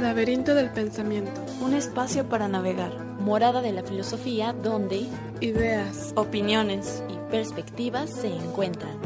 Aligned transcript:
Laberinto 0.00 0.54
del 0.54 0.70
pensamiento. 0.70 1.44
Un 1.60 1.74
espacio 1.74 2.28
para 2.28 2.46
navegar. 2.46 2.96
Morada 3.18 3.60
de 3.60 3.72
la 3.72 3.82
filosofía 3.82 4.52
donde 4.52 5.08
ideas, 5.40 6.12
opiniones 6.14 7.02
y 7.08 7.16
perspectivas 7.32 8.10
se 8.10 8.28
encuentran. 8.28 9.00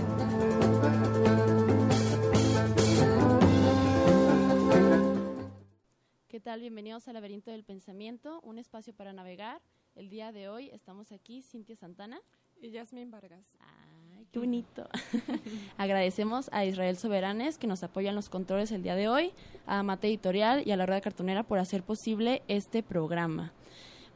¿Qué 6.28 6.40
tal? 6.40 6.60
Bienvenidos 6.60 7.08
al 7.08 7.14
Laberinto 7.14 7.50
del 7.50 7.64
Pensamiento, 7.64 8.40
un 8.42 8.58
espacio 8.58 8.94
para 8.94 9.14
navegar. 9.14 9.62
El 9.96 10.10
día 10.10 10.30
de 10.30 10.50
hoy 10.50 10.68
estamos 10.74 11.10
aquí 11.10 11.40
Cintia 11.40 11.74
Santana 11.74 12.20
y 12.60 12.70
Yasmin 12.70 13.10
Vargas. 13.10 13.56
Ay, 13.60 14.26
qué 14.30 14.38
bonito. 14.38 14.86
Agradecemos 15.78 16.50
a 16.52 16.66
Israel 16.66 16.98
Soberanes 16.98 17.56
que 17.56 17.66
nos 17.66 17.82
apoyan 17.82 18.14
los 18.14 18.28
controles 18.28 18.72
el 18.72 18.82
día 18.82 18.94
de 18.94 19.08
hoy, 19.08 19.32
a 19.64 19.82
Mate 19.82 20.08
Editorial 20.08 20.62
y 20.66 20.72
a 20.72 20.76
la 20.76 20.84
Rueda 20.84 21.00
Cartonera 21.00 21.44
por 21.44 21.58
hacer 21.58 21.82
posible 21.82 22.42
este 22.46 22.82
programa. 22.82 23.54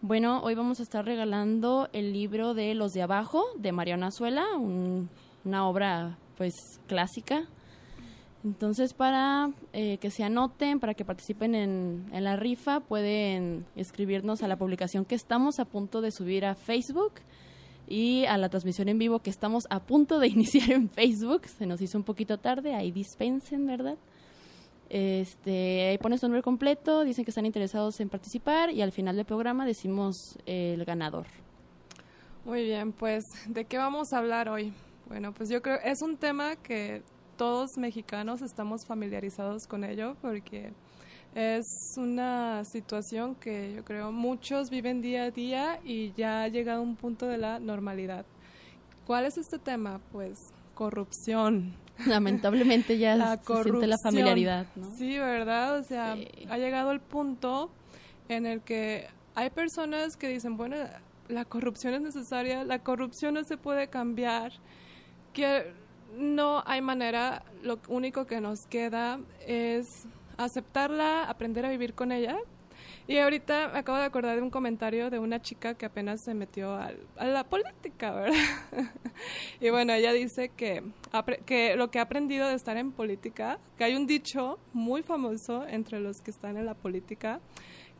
Bueno, 0.02 0.42
hoy 0.42 0.54
vamos 0.54 0.80
a 0.80 0.82
estar 0.82 1.02
regalando 1.06 1.88
el 1.94 2.12
libro 2.12 2.52
de 2.52 2.74
Los 2.74 2.92
de 2.92 3.00
Abajo 3.00 3.46
de 3.56 3.72
Mariana 3.72 4.08
Azuela, 4.08 4.44
una 4.58 5.66
obra 5.66 6.18
pues 6.36 6.52
clásica. 6.88 7.48
Entonces, 8.42 8.94
para 8.94 9.50
eh, 9.74 9.98
que 9.98 10.10
se 10.10 10.24
anoten, 10.24 10.80
para 10.80 10.94
que 10.94 11.04
participen 11.04 11.54
en, 11.54 12.24
la 12.24 12.36
rifa, 12.36 12.80
pueden 12.80 13.66
escribirnos 13.76 14.42
a 14.42 14.48
la 14.48 14.56
publicación 14.56 15.04
que 15.04 15.14
estamos 15.14 15.60
a 15.60 15.66
punto 15.66 16.00
de 16.00 16.10
subir 16.10 16.46
a 16.46 16.54
Facebook 16.54 17.12
y 17.86 18.24
a 18.24 18.38
la 18.38 18.48
transmisión 18.48 18.88
en 18.88 18.98
vivo 18.98 19.18
que 19.18 19.28
estamos 19.28 19.64
a 19.68 19.80
punto 19.80 20.18
de 20.18 20.28
iniciar 20.28 20.70
en 20.70 20.88
Facebook. 20.88 21.46
Se 21.46 21.66
nos 21.66 21.82
hizo 21.82 21.98
un 21.98 22.04
poquito 22.04 22.38
tarde, 22.38 22.74
ahí 22.74 22.90
dispensen, 22.90 23.66
¿verdad? 23.66 23.98
Este, 24.88 25.90
ahí 25.90 25.98
pones 25.98 26.20
su 26.20 26.26
nombre 26.26 26.42
completo, 26.42 27.04
dicen 27.04 27.24
que 27.24 27.30
están 27.30 27.46
interesados 27.46 28.00
en 28.00 28.08
participar 28.08 28.70
y 28.70 28.80
al 28.80 28.90
final 28.90 29.16
del 29.16 29.26
programa 29.26 29.66
decimos 29.66 30.38
el 30.46 30.84
ganador. 30.86 31.26
Muy 32.46 32.64
bien, 32.64 32.92
pues 32.92 33.24
¿de 33.46 33.66
qué 33.66 33.76
vamos 33.76 34.14
a 34.14 34.18
hablar 34.18 34.48
hoy? 34.48 34.72
Bueno, 35.06 35.32
pues 35.32 35.50
yo 35.50 35.60
creo 35.60 35.78
es 35.84 36.00
un 36.02 36.16
tema 36.16 36.56
que 36.56 37.02
todos 37.40 37.78
mexicanos 37.78 38.42
estamos 38.42 38.84
familiarizados 38.84 39.66
con 39.66 39.82
ello 39.82 40.14
porque 40.20 40.74
es 41.34 41.94
una 41.96 42.66
situación 42.66 43.34
que 43.34 43.72
yo 43.76 43.82
creo 43.82 44.12
muchos 44.12 44.68
viven 44.68 45.00
día 45.00 45.22
a 45.22 45.30
día 45.30 45.80
y 45.82 46.12
ya 46.18 46.42
ha 46.42 46.48
llegado 46.48 46.80
a 46.80 46.82
un 46.82 46.96
punto 46.96 47.26
de 47.26 47.38
la 47.38 47.58
normalidad. 47.58 48.26
¿Cuál 49.06 49.24
es 49.24 49.38
este 49.38 49.58
tema? 49.58 50.02
Pues 50.12 50.52
corrupción. 50.74 51.72
Lamentablemente 52.06 52.98
ya 52.98 53.16
la 53.16 53.38
se 53.38 53.62
siente 53.62 53.86
la 53.86 53.96
familiaridad, 53.96 54.66
¿no? 54.76 54.94
Sí, 54.98 55.18
¿verdad? 55.18 55.78
O 55.78 55.82
sea, 55.82 56.18
ha 56.50 56.58
llegado 56.58 56.92
el 56.92 57.00
punto 57.00 57.70
en 58.28 58.44
el 58.44 58.60
que 58.60 59.06
hay 59.34 59.48
personas 59.48 60.18
que 60.18 60.28
dicen, 60.28 60.58
bueno, 60.58 60.76
la 61.28 61.46
corrupción 61.46 61.94
es 61.94 62.02
necesaria, 62.02 62.64
la 62.64 62.80
corrupción 62.80 63.32
no 63.32 63.44
se 63.44 63.56
puede 63.56 63.88
cambiar, 63.88 64.52
que 65.32 65.72
no 66.16 66.62
hay 66.66 66.80
manera, 66.80 67.42
lo 67.62 67.78
único 67.88 68.26
que 68.26 68.40
nos 68.40 68.66
queda 68.66 69.20
es 69.46 70.06
aceptarla, 70.36 71.24
aprender 71.24 71.66
a 71.66 71.70
vivir 71.70 71.94
con 71.94 72.12
ella. 72.12 72.36
Y 73.06 73.18
ahorita 73.18 73.68
me 73.72 73.80
acabo 73.80 73.98
de 73.98 74.04
acordar 74.04 74.36
de 74.36 74.42
un 74.42 74.50
comentario 74.50 75.10
de 75.10 75.18
una 75.18 75.42
chica 75.42 75.74
que 75.74 75.84
apenas 75.84 76.22
se 76.22 76.32
metió 76.32 76.74
a 76.74 76.92
la 77.24 77.44
política, 77.44 78.12
¿verdad? 78.12 78.36
y 79.60 79.70
bueno, 79.70 79.92
ella 79.92 80.12
dice 80.12 80.50
que, 80.50 80.82
que 81.44 81.76
lo 81.76 81.90
que 81.90 81.98
ha 81.98 82.02
aprendido 82.02 82.48
de 82.48 82.54
estar 82.54 82.76
en 82.76 82.92
política, 82.92 83.58
que 83.76 83.84
hay 83.84 83.96
un 83.96 84.06
dicho 84.06 84.58
muy 84.72 85.02
famoso 85.02 85.66
entre 85.66 86.00
los 86.00 86.20
que 86.20 86.30
están 86.30 86.56
en 86.56 86.66
la 86.66 86.74
política, 86.74 87.40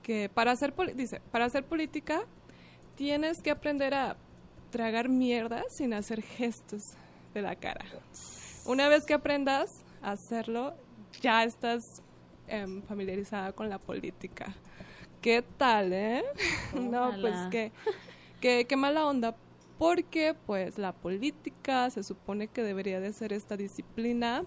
que 0.02 0.30
para 0.32 0.52
hacer, 0.52 0.74
dice, 0.94 1.20
para 1.30 1.46
hacer 1.46 1.64
política 1.64 2.22
tienes 2.94 3.42
que 3.42 3.50
aprender 3.50 3.94
a 3.94 4.16
tragar 4.70 5.08
mierda 5.08 5.64
sin 5.70 5.92
hacer 5.92 6.22
gestos 6.22 6.94
de 7.34 7.42
la 7.42 7.56
cara. 7.56 7.84
Una 8.66 8.88
vez 8.88 9.06
que 9.06 9.14
aprendas 9.14 9.84
a 10.02 10.12
hacerlo, 10.12 10.74
ya 11.20 11.44
estás 11.44 12.02
Em, 12.50 12.82
familiarizada 12.82 13.52
con 13.52 13.70
la 13.70 13.78
política. 13.78 14.52
¿Qué 15.20 15.44
tal, 15.56 15.92
eh? 15.92 16.24
no, 16.74 17.12
pues 17.20 17.36
que, 17.48 17.70
qué 18.66 18.76
mala 18.76 19.06
onda, 19.06 19.36
porque 19.78 20.34
pues 20.46 20.76
la 20.76 20.92
política 20.92 21.88
se 21.90 22.02
supone 22.02 22.48
que 22.48 22.64
debería 22.64 22.98
de 22.98 23.12
ser 23.12 23.32
esta 23.32 23.56
disciplina 23.56 24.42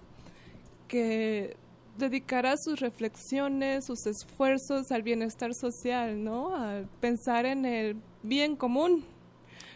que 0.86 1.56
dedicará 1.96 2.58
sus 2.58 2.80
reflexiones, 2.80 3.86
sus 3.86 4.06
esfuerzos 4.06 4.92
al 4.92 5.02
bienestar 5.02 5.54
social, 5.54 6.22
¿no? 6.22 6.54
A 6.54 6.82
pensar 7.00 7.46
en 7.46 7.64
el 7.64 7.96
bien 8.22 8.54
común, 8.54 9.02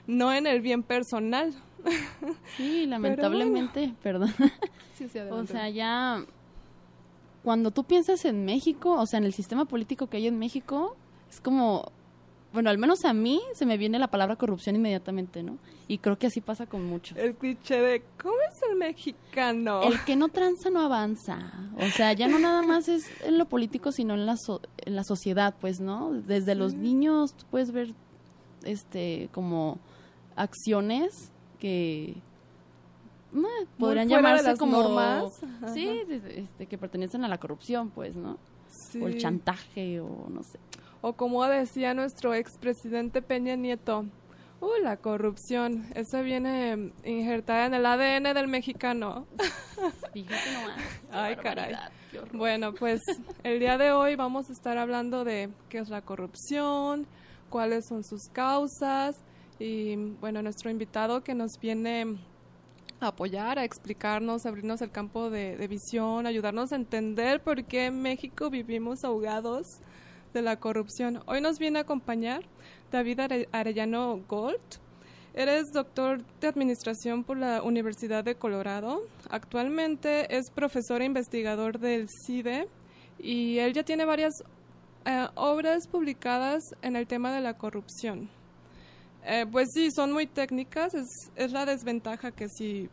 no 0.06 0.34
en 0.34 0.46
el 0.46 0.60
bien 0.60 0.82
personal. 0.82 1.54
Sí, 2.56 2.86
lamentablemente, 2.86 3.94
perdón. 4.02 4.34
o 5.30 5.46
sea, 5.46 5.68
ya 5.68 6.24
cuando 7.42 7.70
tú 7.70 7.84
piensas 7.84 8.24
en 8.24 8.44
México, 8.44 8.92
o 8.92 9.06
sea, 9.06 9.18
en 9.18 9.24
el 9.24 9.32
sistema 9.32 9.64
político 9.64 10.08
que 10.08 10.16
hay 10.18 10.26
en 10.26 10.38
México, 10.38 10.96
es 11.30 11.40
como, 11.40 11.92
bueno, 12.52 12.70
al 12.70 12.78
menos 12.78 13.04
a 13.04 13.12
mí 13.12 13.40
se 13.54 13.64
me 13.64 13.76
viene 13.76 13.98
la 13.98 14.08
palabra 14.08 14.36
corrupción 14.36 14.76
inmediatamente, 14.76 15.42
¿no? 15.42 15.58
Y 15.86 15.98
creo 15.98 16.18
que 16.18 16.26
así 16.26 16.40
pasa 16.40 16.66
con 16.66 16.84
muchos. 16.84 17.16
El 17.16 17.34
cliché 17.34 17.80
de, 17.80 18.02
¿cómo 18.20 18.34
es 18.50 18.60
el 18.68 18.76
mexicano? 18.76 19.82
El 19.82 20.02
que 20.04 20.16
no 20.16 20.28
tranza 20.28 20.68
no 20.70 20.80
avanza. 20.80 21.70
O 21.78 21.86
sea, 21.86 22.12
ya 22.12 22.28
no 22.28 22.38
nada 22.38 22.62
más 22.62 22.88
es 22.88 23.10
en 23.24 23.38
lo 23.38 23.46
político, 23.46 23.92
sino 23.92 24.14
en 24.14 24.26
la, 24.26 24.36
en 24.84 24.96
la 24.96 25.04
sociedad, 25.04 25.54
pues, 25.60 25.80
¿no? 25.80 26.10
Desde 26.12 26.54
los 26.54 26.74
niños 26.74 27.34
tú 27.34 27.46
puedes 27.50 27.70
ver, 27.70 27.94
este, 28.64 29.30
como 29.32 29.78
acciones 30.36 31.32
que 31.58 32.16
podrían 33.78 34.08
llamarse 34.08 34.56
como 34.56 34.82
normas. 34.82 35.40
sí 35.74 36.02
este, 36.08 36.66
que 36.66 36.78
pertenecen 36.78 37.24
a 37.24 37.28
la 37.28 37.38
corrupción 37.38 37.90
pues 37.90 38.16
no 38.16 38.38
o 39.00 39.06
el 39.06 39.18
chantaje 39.18 40.00
o 40.00 40.26
no 40.28 40.42
sé. 40.42 40.58
O 41.00 41.12
como 41.12 41.44
decía 41.46 41.94
nuestro 41.94 42.34
expresidente 42.34 43.22
Peña 43.22 43.56
Nieto 43.56 44.06
uh 44.60 44.82
la 44.82 44.96
corrupción 44.96 45.86
esa 45.94 46.20
viene 46.20 46.92
injertada 47.04 47.66
en 47.66 47.74
el 47.74 47.86
ADN 47.86 48.34
del 48.34 48.48
mexicano 48.48 49.26
fíjate 50.12 50.52
nomás 50.52 50.78
ay 51.12 51.36
caray. 51.36 51.76
bueno 52.32 52.74
pues 52.74 53.00
el 53.44 53.60
día 53.60 53.78
de 53.78 53.92
hoy 53.92 54.16
vamos 54.16 54.50
a 54.50 54.52
estar 54.52 54.76
hablando 54.76 55.24
de 55.24 55.50
qué 55.68 55.78
es 55.78 55.88
la 55.90 56.02
corrupción 56.02 57.06
cuáles 57.50 57.86
son 57.86 58.02
sus 58.02 58.28
causas 58.32 59.22
y 59.58 59.96
bueno 60.20 60.42
nuestro 60.42 60.70
invitado 60.70 61.22
que 61.22 61.34
nos 61.34 61.58
viene 61.60 62.18
apoyar, 63.00 63.58
a 63.58 63.64
explicarnos, 63.64 64.46
abrirnos 64.46 64.82
el 64.82 64.90
campo 64.90 65.30
de, 65.30 65.66
visión, 65.68 66.26
ayudarnos 66.26 66.72
a 66.72 66.76
entender 66.76 67.40
por 67.42 67.64
qué 67.64 67.86
en 67.86 68.02
México 68.02 68.50
vivimos 68.50 69.04
ahogados 69.04 69.66
de 70.34 70.42
la 70.42 70.58
corrupción. 70.58 71.22
Hoy 71.26 71.40
nos 71.40 71.58
viene 71.58 71.78
a 71.78 71.82
acompañar 71.82 72.42
David 72.90 73.20
Arellano 73.52 74.20
Gold. 74.28 74.60
Eres 75.34 75.72
doctor 75.72 76.24
de 76.40 76.48
Administración 76.48 77.22
por 77.22 77.36
la 77.36 77.62
Universidad 77.62 78.24
de 78.24 78.34
Colorado. 78.34 79.02
Actualmente 79.30 80.36
es 80.36 80.50
profesor 80.50 81.00
e 81.00 81.04
investigador 81.04 81.78
del 81.78 82.08
CIDE 82.08 82.68
y 83.20 83.58
él 83.58 83.72
ya 83.72 83.84
tiene 83.84 84.04
varias 84.04 84.32
eh, 85.04 85.28
obras 85.36 85.86
publicadas 85.86 86.62
en 86.82 86.96
el 86.96 87.06
tema 87.06 87.32
de 87.32 87.40
la 87.40 87.54
corrupción. 87.54 88.28
Eh, 89.30 89.44
pues 89.44 89.68
sí, 89.74 89.90
son 89.90 90.10
muy 90.10 90.26
técnicas, 90.26 90.94
es, 90.94 91.30
es 91.36 91.52
la 91.52 91.66
desventaja 91.66 92.30
que 92.30 92.48
si, 92.48 92.88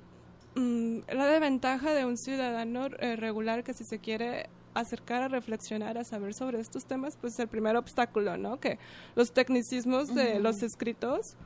mm, 0.56 0.98
la 1.14 1.28
desventaja 1.28 1.94
de 1.94 2.04
un 2.04 2.18
ciudadano 2.18 2.88
eh, 3.00 3.16
regular 3.16 3.64
que 3.64 3.74
si 3.74 3.86
se 3.86 4.00
quiere 4.00 4.50
acercar 4.74 5.22
a 5.24 5.28
reflexionar, 5.30 5.98
a 5.98 6.04
saber 6.04 6.34
sobre 6.34 6.60
estos 6.60 6.84
temas, 6.84 7.16
pues 7.16 7.36
es 7.36 7.40
el 7.40 7.48
primer 7.48 7.78
obstáculo, 7.78 8.36
¿no? 8.36 8.60
Que 8.60 8.80
los 9.16 9.32
tecnicismos 9.32 10.14
de 10.14 10.42
los 10.42 10.62
escritos, 10.62 11.38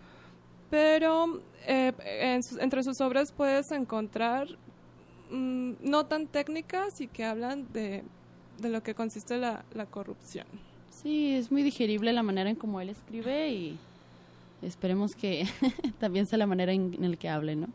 pero 0.72 1.40
eh, 1.68 1.94
entre 2.60 2.82
sus 2.82 3.00
obras 3.00 3.32
puedes 3.32 3.70
encontrar 3.70 4.48
mm, 5.30 5.74
no 5.82 6.08
tan 6.08 6.26
técnicas 6.26 7.00
y 7.00 7.06
que 7.06 7.26
hablan 7.26 7.72
de, 7.74 8.04
de 8.58 8.70
lo 8.70 8.82
que 8.82 8.96
consiste 8.96 9.38
la, 9.38 9.64
la 9.76 9.86
corrupción. 9.86 10.48
Sí, 10.90 11.36
es 11.36 11.52
muy 11.52 11.62
digerible 11.62 12.12
la 12.12 12.24
manera 12.24 12.50
en 12.50 12.56
cómo 12.56 12.82
él 12.82 12.90
escribe 12.90 13.50
y 13.50 13.80
esperemos 14.62 15.16
que 15.16 15.48
también 16.00 16.26
sea 16.26 16.38
la 16.38 16.48
manera 16.48 16.72
en, 16.72 16.96
la 17.00 17.18
que 17.18 17.30
hable, 17.30 17.56
¿no? 17.56 17.68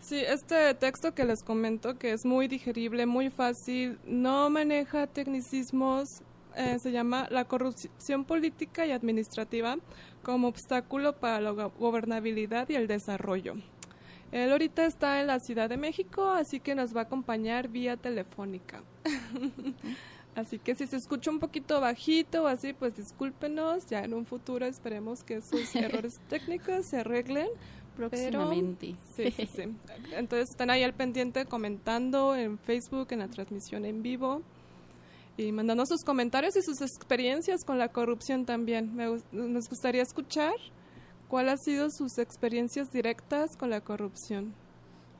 Sí, 0.00 0.18
este 0.18 0.74
texto 0.74 1.14
que 1.14 1.24
les 1.24 1.42
comento, 1.42 1.98
que 1.98 2.12
es 2.12 2.24
muy 2.24 2.48
digerible, 2.48 3.06
muy 3.06 3.30
fácil, 3.30 3.98
no 4.06 4.48
maneja 4.48 5.06
tecnicismos, 5.06 6.22
eh, 6.56 6.78
se 6.78 6.90
llama 6.90 7.28
La 7.30 7.44
corrupción 7.44 8.24
política 8.24 8.86
y 8.86 8.92
administrativa, 8.92 9.76
como 10.22 10.48
obstáculo 10.48 11.14
para 11.16 11.40
la 11.40 11.50
gobernabilidad 11.50 12.68
y 12.70 12.74
el 12.74 12.86
desarrollo. 12.86 13.54
Él 14.32 14.52
ahorita 14.52 14.86
está 14.86 15.20
en 15.20 15.26
la 15.26 15.40
Ciudad 15.40 15.68
de 15.68 15.76
México, 15.76 16.30
así 16.30 16.60
que 16.60 16.74
nos 16.74 16.94
va 16.94 17.00
a 17.00 17.04
acompañar 17.04 17.68
vía 17.68 17.96
telefónica. 17.96 18.82
así 20.34 20.58
que 20.58 20.74
si 20.74 20.86
se 20.86 20.96
escucha 20.96 21.30
un 21.30 21.38
poquito 21.38 21.80
bajito 21.80 22.44
o 22.44 22.46
así, 22.46 22.72
pues 22.72 22.96
discúlpenos. 22.96 23.86
Ya 23.86 24.04
en 24.04 24.14
un 24.14 24.26
futuro 24.26 24.66
esperemos 24.66 25.22
que 25.22 25.36
esos 25.36 25.74
errores 25.74 26.20
técnicos 26.28 26.86
se 26.86 26.98
arreglen. 26.98 27.48
Próximamente. 27.96 28.94
sí, 29.14 29.30
sí, 29.30 29.46
sí. 29.46 29.62
Entonces 30.12 30.50
están 30.50 30.70
ahí 30.70 30.82
al 30.82 30.94
pendiente 30.94 31.44
comentando 31.44 32.34
en 32.34 32.58
Facebook, 32.58 33.08
en 33.10 33.18
la 33.18 33.28
transmisión 33.28 33.84
en 33.84 34.02
vivo 34.02 34.42
y 35.36 35.52
mandando 35.52 35.86
sus 35.86 36.02
comentarios 36.04 36.56
y 36.56 36.62
sus 36.62 36.80
experiencias 36.80 37.64
con 37.64 37.78
la 37.78 37.88
corrupción 37.88 38.44
también. 38.44 38.94
Me, 38.94 39.06
nos 39.32 39.68
gustaría 39.68 40.02
escuchar 40.02 40.54
cuáles 41.28 41.52
han 41.52 41.58
sido 41.58 41.90
sus 41.90 42.18
experiencias 42.18 42.90
directas 42.90 43.56
con 43.56 43.70
la 43.70 43.80
corrupción. 43.80 44.54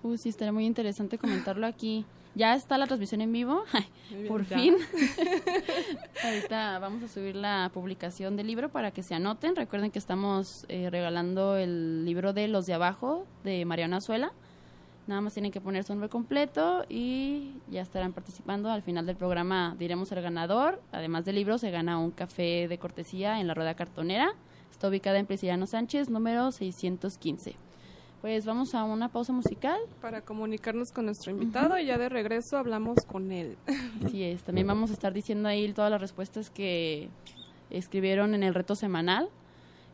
Uy, 0.02 0.18
sí, 0.18 0.30
estaría 0.30 0.52
muy 0.52 0.66
interesante 0.66 1.18
comentarlo 1.18 1.66
aquí. 1.66 2.04
Ya 2.34 2.54
está 2.54 2.78
la 2.78 2.86
transmisión 2.86 3.20
en 3.20 3.32
vivo, 3.32 3.64
por 4.28 4.44
fin. 4.44 4.76
Ahorita 6.24 6.78
vamos 6.78 7.02
a 7.02 7.08
subir 7.08 7.34
la 7.34 7.70
publicación 7.74 8.36
del 8.36 8.46
libro 8.46 8.68
para 8.68 8.92
que 8.92 9.02
se 9.02 9.14
anoten. 9.14 9.56
Recuerden 9.56 9.90
que 9.90 9.98
estamos 9.98 10.64
eh, 10.68 10.90
regalando 10.90 11.56
el 11.56 12.04
libro 12.04 12.32
de 12.32 12.46
Los 12.46 12.66
de 12.66 12.74
Abajo 12.74 13.26
de 13.42 13.64
Mariana 13.64 13.96
Azuela. 13.96 14.32
Nada 15.08 15.22
más 15.22 15.34
tienen 15.34 15.50
que 15.50 15.60
poner 15.60 15.82
su 15.82 15.92
nombre 15.92 16.08
completo 16.08 16.84
y 16.88 17.54
ya 17.68 17.82
estarán 17.82 18.12
participando. 18.12 18.70
Al 18.70 18.82
final 18.82 19.06
del 19.06 19.16
programa 19.16 19.74
diremos 19.76 20.12
el 20.12 20.22
ganador. 20.22 20.80
Además 20.92 21.24
del 21.24 21.34
libro, 21.34 21.58
se 21.58 21.72
gana 21.72 21.98
un 21.98 22.12
café 22.12 22.68
de 22.68 22.78
cortesía 22.78 23.40
en 23.40 23.48
la 23.48 23.54
rueda 23.54 23.74
cartonera. 23.74 24.32
Está 24.70 24.88
ubicada 24.88 25.18
en 25.18 25.26
Prisciliano 25.26 25.66
Sánchez, 25.66 26.10
número 26.10 26.52
615. 26.52 27.69
Pues 28.20 28.44
vamos 28.44 28.74
a 28.74 28.84
una 28.84 29.08
pausa 29.08 29.32
musical. 29.32 29.80
Para 30.02 30.20
comunicarnos 30.20 30.92
con 30.92 31.06
nuestro 31.06 31.32
invitado 31.32 31.78
y 31.78 31.86
ya 31.86 31.96
de 31.96 32.10
regreso 32.10 32.58
hablamos 32.58 32.98
con 33.06 33.32
él. 33.32 33.56
Así 34.04 34.22
es, 34.22 34.42
también 34.42 34.66
vamos 34.66 34.90
a 34.90 34.92
estar 34.92 35.14
diciendo 35.14 35.48
ahí 35.48 35.72
todas 35.72 35.90
las 35.90 36.00
respuestas 36.00 36.50
que 36.50 37.08
escribieron 37.70 38.34
en 38.34 38.42
el 38.42 38.54
reto 38.54 38.74
semanal 38.74 39.30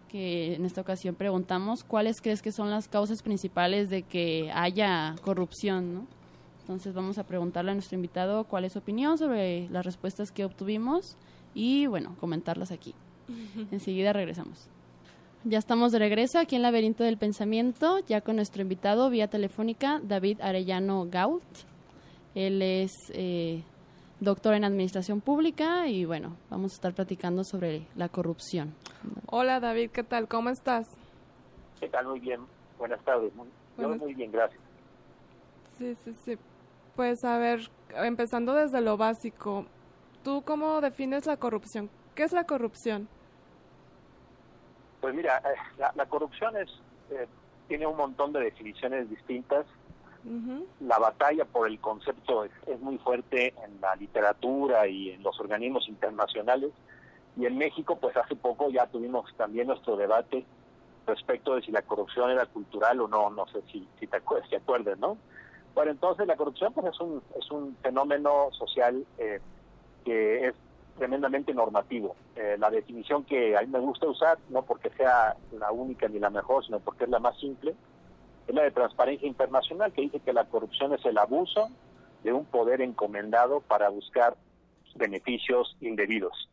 que 0.09 0.55
en 0.55 0.65
esta 0.65 0.81
ocasión 0.81 1.15
preguntamos 1.15 1.85
cuáles 1.85 2.21
crees 2.21 2.43
que 2.43 2.53
son 2.53 2.71
las 2.71 2.89
causas 2.89 3.23
principales 3.23 3.91
de 3.91 4.03
que 4.03 4.51
haya 4.55 5.17
corrupción, 5.23 5.95
¿no? 5.95 6.07
Entonces 6.61 6.95
vamos 6.95 7.19
a 7.19 7.25
preguntarle 7.25 7.71
a 7.71 7.75
nuestro 7.75 7.95
invitado 7.95 8.45
cuál 8.45 8.65
es 8.65 8.73
su 8.73 8.81
opinión 8.81 9.19
sobre 9.19 9.69
las 9.69 9.85
respuestas 9.85 10.33
que 10.33 10.45
obtuvimos 10.45 11.17
y 11.55 11.87
bueno, 11.87 12.17
comentarlas 12.19 12.73
aquí. 12.73 12.95
Enseguida 13.71 14.13
regresamos. 14.13 14.69
Ya 15.49 15.59
estamos 15.59 15.93
de 15.93 16.01
regreso 16.01 16.41
aquí 16.41 16.57
en 16.57 16.63
Laberinto 16.63 17.05
del 17.05 17.19
Pensamiento, 17.19 18.01
ya 18.01 18.21
con 18.21 18.35
nuestro 18.35 18.63
invitado 18.63 19.09
vía 19.11 19.29
telefónica, 19.29 20.01
David 20.03 20.41
Arellano 20.41 21.07
Gault. 21.09 21.45
Él 22.35 22.61
es 22.63 22.91
eh, 23.15 23.63
doctor 24.19 24.55
en 24.55 24.65
Administración 24.65 25.21
Pública 25.21 25.87
y 25.87 26.05
bueno, 26.05 26.37
vamos 26.51 26.73
a 26.73 26.75
estar 26.75 26.95
platicando 26.95 27.45
sobre 27.45 27.87
la 27.95 28.09
corrupción. 28.09 28.75
Hola 29.27 29.61
David, 29.61 29.93
¿qué 29.93 30.03
tal? 30.03 30.27
¿Cómo 30.27 30.51
estás? 30.51 30.89
¿Qué 31.79 31.89
tal? 31.91 32.09
Muy 32.09 32.19
bien. 32.19 32.41
Buenas 32.77 33.01
tardes. 33.05 33.33
Muy, 33.37 33.47
muy 33.99 34.15
bien, 34.15 34.33
gracias. 34.33 34.61
Sí, 35.79 35.95
sí, 36.05 36.13
sí. 36.25 36.39
Pues 36.97 37.23
a 37.23 37.39
ver, 37.39 37.61
empezando 37.95 38.53
desde 38.53 38.81
lo 38.81 38.97
básico, 38.97 39.65
¿tú 40.25 40.43
cómo 40.45 40.81
defines 40.81 41.25
la 41.25 41.37
corrupción? 41.37 41.89
¿Qué 42.17 42.25
es 42.25 42.33
la 42.33 42.43
corrupción? 42.43 43.09
Pues 45.01 45.15
mira, 45.15 45.39
eh, 45.39 45.83
la, 45.95 46.07
corrupción 46.07 46.57
es 46.57 46.69
eh, 47.11 47.27
tiene 47.69 47.87
un 47.87 47.97
montón 47.97 48.33
de 48.33 48.41
definiciones 48.41 49.09
distintas 49.09 49.67
la 50.81 50.99
batalla 50.99 51.45
por 51.45 51.69
el 51.69 51.79
concepto 51.79 52.45
es, 52.45 52.81
muy 52.81 52.99
fuerte 52.99 53.55
en 53.65 53.81
la 53.81 53.95
literatura 53.95 54.87
y 54.89 55.11
en 55.11 55.23
los 55.23 55.39
organismos 55.39 55.89
internacionales. 55.89 56.73
Y 57.37 57.47
en 57.47 57.57
México, 57.59 57.97
pues 57.97 58.17
hace 58.17 58.35
poco 58.35 58.71
ya 58.71 58.87
tuvimos 58.87 59.33
también 59.37 59.69
nuestro 59.69 59.97
debate 59.97 60.45
respecto 61.07 61.55
de 61.55 61.63
si 61.63 61.71
la 61.71 61.83
corrupción 61.83 62.31
era 62.31 62.47
cultural 62.47 63.01
o 63.01 63.09
no, 63.09 63.31
no 63.31 63.47
sé 63.49 63.63
si, 63.71 63.87
si 64.01 64.07
te 64.09 64.17
acuerdas, 64.17 64.49
si 64.49 64.57
acuerdas, 64.57 64.99
¿no? 64.99 65.17
Bueno, 65.75 65.93
entonces 65.93 66.27
la 66.27 66.37
corrupción 66.37 66.73
pues 66.73 66.87
es 66.87 67.01
un, 67.01 67.23
es 67.39 67.49
un 67.53 67.77
fenómeno 67.83 68.49
social 68.53 69.07
eh, 69.19 69.41
que 70.05 70.49
es 70.49 70.55
tremendamente 70.97 71.53
normativo. 71.55 72.17
Eh, 72.35 72.57
la 72.59 72.71
definición 72.71 73.25
que 73.25 73.57
a 73.57 73.61
mí 73.61 73.69
me 73.69 73.79
gusta 73.79 74.07
usar, 74.07 74.39
no 74.49 74.63
porque 74.63 74.91
sea 74.91 75.37
la 75.53 75.71
única 75.73 76.09
ni 76.09 76.19
la 76.19 76.31
mejor, 76.31 76.65
sino 76.65 76.81
porque 76.81 77.05
es 77.05 77.11
la 77.11 77.19
más 77.19 77.39
simple, 77.39 77.75
es 78.47 78.55
la 78.55 78.63
de 78.63 78.71
Transparencia 78.71 79.29
Internacional, 79.29 79.93
que 79.93 80.03
dice 80.03 80.21
que 80.21 80.33
la 80.33 80.45
corrupción 80.47 80.93
es 80.95 81.05
el 81.05 81.19
abuso 81.19 81.69
de 82.23 82.33
un 82.33 82.45
poder 82.45 82.81
encomendado 82.81 83.61
para 83.61 83.89
buscar 83.89 84.37
beneficios 84.95 85.77
indebidos. 85.81 86.49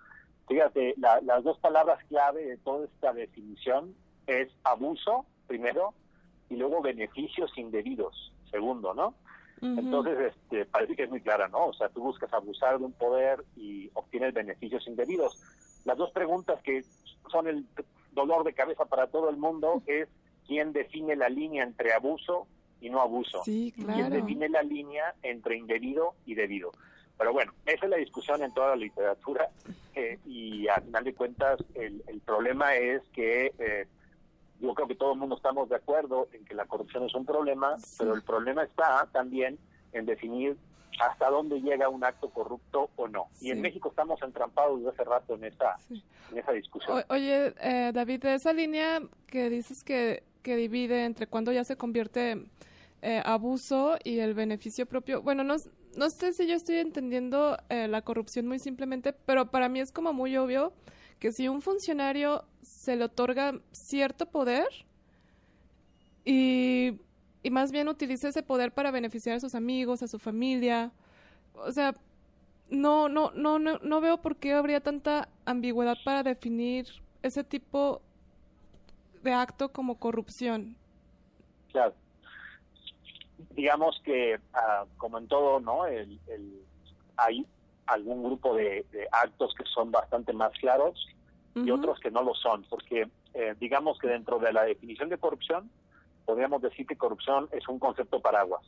Fíjate, 0.48 0.96
las 0.98 1.44
dos 1.44 1.57
palabras 1.60 2.04
clave 2.10 2.46
de 2.46 2.57
toda 2.57 2.86
esta 2.86 3.13
definición 3.13 3.96
es 4.28 4.50
abuso, 4.63 5.25
primero, 5.48 5.94
y 6.50 6.57
luego 6.57 6.81
beneficios 6.81 7.51
indebidos, 7.57 8.34
segundo, 8.51 8.94
¿no? 8.94 9.16
Entonces, 9.63 10.33
este, 10.36 10.65
parece 10.65 10.95
que 10.95 11.04
es 11.04 11.10
muy 11.10 11.21
clara, 11.21 11.48
¿no? 11.48 11.68
O 11.68 11.74
sea, 11.74 11.88
tú 11.89 12.01
buscas 12.01 12.31
abusar 12.33 12.80
de 12.80 12.86
un 12.86 12.92
poder 12.92 13.44
y 13.56 13.89
obtienes 13.94 14.33
beneficios 14.33 14.86
indebidos. 14.88 15.42
Las 15.86 15.98
dos 15.98 16.12
preguntas 16.12 16.62
que 16.63 16.83
son 17.31 17.48
el 17.48 17.65
dolor 18.12 18.44
de 18.44 18.54
cabeza 18.54 18.86
para 18.86 19.07
todo 19.07 19.30
el 19.30 19.38
mundo 19.38 19.81
es 19.86 20.10
quién 20.45 20.74
define 20.74 21.15
la 21.15 21.30
línea 21.30 21.63
entre 21.63 21.94
abuso 21.94 22.48
y 22.81 22.89
no 22.89 23.00
abuso. 23.00 23.42
Sí, 23.45 23.74
Quién 23.75 24.10
define 24.10 24.50
la 24.50 24.62
línea 24.62 25.15
entre 25.24 25.57
indebido 25.57 26.15
y 26.25 26.36
debido. 26.36 26.71
Pero 27.18 27.31
bueno, 27.31 27.54
esa 27.65 27.86
es 27.86 27.89
la 27.89 27.98
discusión 27.98 28.44
en 28.44 28.54
toda 28.54 28.69
la 28.69 28.75
literatura 28.75 29.50
eh, 29.95 30.19
y 30.25 30.68
al 30.68 30.83
final 30.83 31.04
de 31.06 31.13
cuentas 31.13 31.63
el, 31.75 32.01
problema 32.25 32.75
es 32.75 33.01
que 33.13 33.54
eh, 33.57 33.88
yo 34.63 34.74
creo 34.74 34.88
que 34.88 34.95
todo 34.95 35.13
el 35.13 35.19
mundo 35.19 35.36
estamos 35.36 35.69
de 35.69 35.75
acuerdo 35.75 36.27
en 36.33 36.44
que 36.45 36.56
la 36.56 36.65
corrupción 36.65 37.04
es 37.04 37.13
un 37.13 37.25
problema, 37.25 37.75
pero 37.98 38.15
el 38.15 38.24
problema 38.24 38.63
está 38.63 39.07
también 39.12 39.60
en 39.92 40.06
definir 40.06 40.57
hasta 41.00 41.30
dónde 41.30 41.60
llega 41.62 41.89
un 41.89 42.04
acto 42.04 42.30
corrupto 42.30 42.89
o 42.95 43.07
no. 43.07 43.27
Y 43.42 43.51
en 43.51 43.62
México 43.62 43.89
estamos 43.89 44.21
entrampados 44.21 44.80
desde 44.80 44.92
hace 44.92 45.04
rato 45.04 45.36
en 45.36 45.45
esa, 45.45 45.75
en 46.31 46.38
esa 46.38 46.51
discusión. 46.51 47.04
oye, 47.10 47.54
eh, 47.60 47.92
David, 47.94 48.21
de 48.21 48.36
esa 48.36 48.54
línea 48.54 49.01
que 49.27 49.50
dices 49.50 49.83
que 49.83 50.24
que 50.44 50.56
divide 50.56 51.06
entre 51.06 51.25
cuando 51.25 51.51
ya 51.51 51.63
se 51.63 51.77
convierte 51.77 52.46
eh, 53.01 53.22
abuso 53.25 53.98
y 54.03 54.20
el 54.20 54.36
beneficio 54.36 54.86
propio. 54.86 55.24
Bueno, 55.24 55.43
no, 55.43 55.55
no 55.98 56.10
sé 56.10 56.34
si 56.34 56.46
yo 56.46 56.53
estoy 56.53 56.75
entendiendo 56.75 57.58
eh, 57.70 57.88
la 57.88 58.03
corrupción 58.03 58.48
muy 58.48 58.60
simplemente, 58.60 59.13
pero 59.13 59.50
para 59.50 59.70
mí 59.70 59.79
es 59.79 59.91
como 59.91 60.13
muy 60.13 60.38
obvio 60.38 60.74
que 61.24 61.32
si 61.32 61.48
un 61.48 61.62
funcionario 61.62 62.44
se 62.62 62.98
le 62.98 63.06
otorga 63.06 63.58
cierto 63.72 64.25
poder 64.25 64.68
y, 66.25 67.00
y 67.42 67.50
más 67.50 67.72
bien 67.72 67.88
utiliza 67.88 68.27
ese 68.27 68.44
poder 68.44 68.74
para 68.74 68.92
beneficiar 68.92 69.38
a 69.38 69.39
sus 69.39 69.56
amigos, 69.56 70.03
a 70.03 70.10
su 70.10 70.20
familia, 70.20 70.92
o 71.53 71.72
sea, 71.72 71.94
no, 72.70 73.08
no, 73.08 73.32
no, 73.32 73.58
no, 73.58 73.77
no 73.77 74.01
veo 74.01 74.18
por 74.18 74.36
qué 74.36 74.51
habría 74.51 74.82
tanta 74.82 75.30
ambigüedad 75.46 75.96
para 76.03 76.24
definir 76.24 76.88
ese 77.22 77.46
tipo 77.46 78.01
de 79.22 79.32
acto 79.32 79.72
como 79.72 80.00
corrupción. 80.00 80.75
Claro. 81.72 81.94
Digamos 83.51 84.01
que, 84.03 84.42
ah, 84.53 84.84
como 84.98 85.20
en 85.20 85.30
todo, 85.30 85.62
¿no? 85.62 85.86
El, 85.86 86.20
hay 87.15 87.48
algún 87.88 88.24
grupo 88.24 88.56
de, 88.56 88.86
actos 89.12 89.54
que 89.56 89.63
son 89.66 89.92
bastante 89.92 90.34
más 90.34 90.52
claros 90.54 91.08
y 91.56 91.70
otros 91.70 92.00
que 92.00 92.10
no 92.10 92.24
lo 92.24 92.34
son, 92.34 92.63
porque 92.63 93.08
eh, 93.36 93.56
digamos 93.60 94.00
que 94.00 94.08
dentro 94.08 94.40
de 94.40 94.52
la 94.52 94.63
definición 94.63 95.10
de 95.10 95.20
corrupción, 95.20 95.70
podríamos 96.25 96.62
decir 96.62 96.88
que 96.88 96.96
corrupción 96.96 97.48
es 97.52 97.68
un 97.68 97.78
concepto 97.78 98.20
paraguas. 98.20 98.63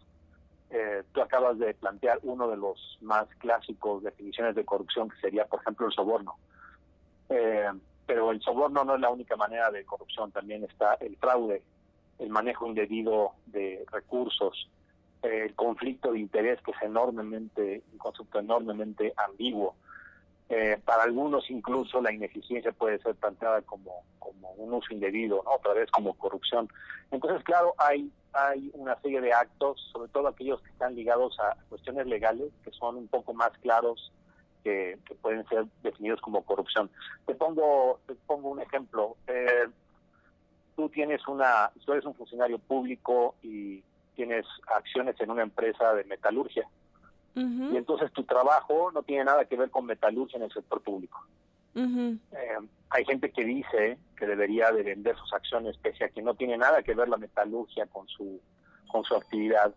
Eh, 0.69 1.03
tú 1.11 1.21
acabas 1.21 1.57
de 1.57 1.73
plantear 1.73 2.19
uno 2.23 2.47
de 2.47 2.57
los 2.57 2.97
más 3.01 3.27
clásicos 3.39 4.03
definiciones 4.03 4.55
de 4.55 4.65
corrupción, 4.65 5.09
que 5.09 5.17
sería, 5.17 5.45
por 5.45 5.61
ejemplo, 5.61 5.87
el 5.87 5.93
soborno. 5.93 6.35
Eh, 7.29 7.71
pero 8.05 8.31
el 8.31 8.41
soborno 8.41 8.83
no 8.83 8.95
es 8.95 9.01
la 9.01 9.09
única 9.09 9.35
manera 9.35 9.71
de 9.71 9.83
corrupción, 9.83 10.31
también 10.31 10.63
está 10.63 10.95
el 10.95 11.17
fraude, 11.17 11.63
el 12.19 12.29
manejo 12.29 12.67
indebido 12.67 13.31
de 13.47 13.83
recursos, 13.91 14.69
el 15.25 15.55
conflicto 15.55 16.11
de 16.11 16.19
interés 16.19 16.61
que 16.61 16.71
es 16.71 16.81
enormemente, 16.81 17.83
un 17.91 17.97
concepto 17.97 18.39
enormemente 18.39 19.13
ambiguo. 19.17 19.75
Eh, 20.47 20.79
para 20.85 21.03
algunos 21.03 21.49
incluso 21.49 21.99
la 22.01 22.13
ineficiencia 22.13 22.71
puede 22.71 22.99
ser 22.99 23.15
planteada 23.15 23.63
como, 23.63 24.03
como 24.19 24.51
un 24.51 24.73
uso 24.75 24.93
indebido, 24.93 25.41
¿no? 25.43 25.51
otra 25.51 25.73
vez 25.73 25.89
como 25.89 26.13
corrupción. 26.13 26.69
Entonces, 27.09 27.43
claro, 27.43 27.73
hay, 27.77 28.11
hay 28.33 28.69
una 28.73 28.99
serie 29.01 29.21
de 29.21 29.33
actos, 29.33 29.81
sobre 29.91 30.11
todo 30.11 30.27
aquellos 30.27 30.61
que 30.61 30.69
están 30.69 30.95
ligados 30.95 31.39
a 31.39 31.57
cuestiones 31.69 32.05
legales, 32.05 32.51
que 32.63 32.71
son 32.71 32.97
un 32.97 33.07
poco 33.07 33.33
más 33.33 33.51
claros 33.59 34.11
que, 34.63 34.99
pueden 35.21 35.47
ser 35.47 35.65
definidos 35.81 36.21
como 36.21 36.43
corrupción. 36.43 36.89
Te 37.25 37.33
pongo, 37.33 37.99
te 38.05 38.13
pongo 38.27 38.49
un 38.49 38.61
ejemplo. 38.61 39.15
Eh, 39.27 39.67
tú 40.75 40.89
tienes 40.89 41.27
una, 41.27 41.71
tú 41.85 41.93
eres 41.93 42.05
un 42.05 42.15
funcionario 42.15 42.59
público 42.59 43.35
y 43.41 43.83
tienes 44.15 44.45
acciones 44.75 45.19
en 45.19 45.29
una 45.29 45.43
empresa 45.43 45.93
de 45.93 46.03
metalurgia. 46.05 46.67
Y 47.35 47.75
entonces 47.75 48.13
tu 48.13 48.23
trabajo 48.23 48.91
no 48.93 49.03
tiene 49.03 49.25
nada 49.25 49.43
que 49.43 49.57
ver 49.57 49.69
con 49.69 49.85
metalurgia 49.85 50.37
en 50.37 50.43
el 50.43 50.51
sector 50.53 50.81
público. 50.81 51.25
Eh, 51.75 52.57
hay 52.89 53.03
gente 53.03 53.29
que 53.31 53.43
dice 53.43 53.97
que 54.15 54.25
debería 54.25 54.71
de 54.71 54.83
vender 54.83 55.17
sus 55.17 55.33
acciones 55.33 55.77
pese 55.77 56.05
a 56.05 56.09
que 56.09 56.21
no 56.21 56.35
tiene 56.35 56.57
nada 56.57 56.81
que 56.81 56.95
ver 56.95 57.09
la 57.09 57.17
metalurgia 57.17 57.85
con 57.87 58.07
su 58.07 58.39
con 58.87 59.03
su 59.03 59.15
actividad, 59.15 59.73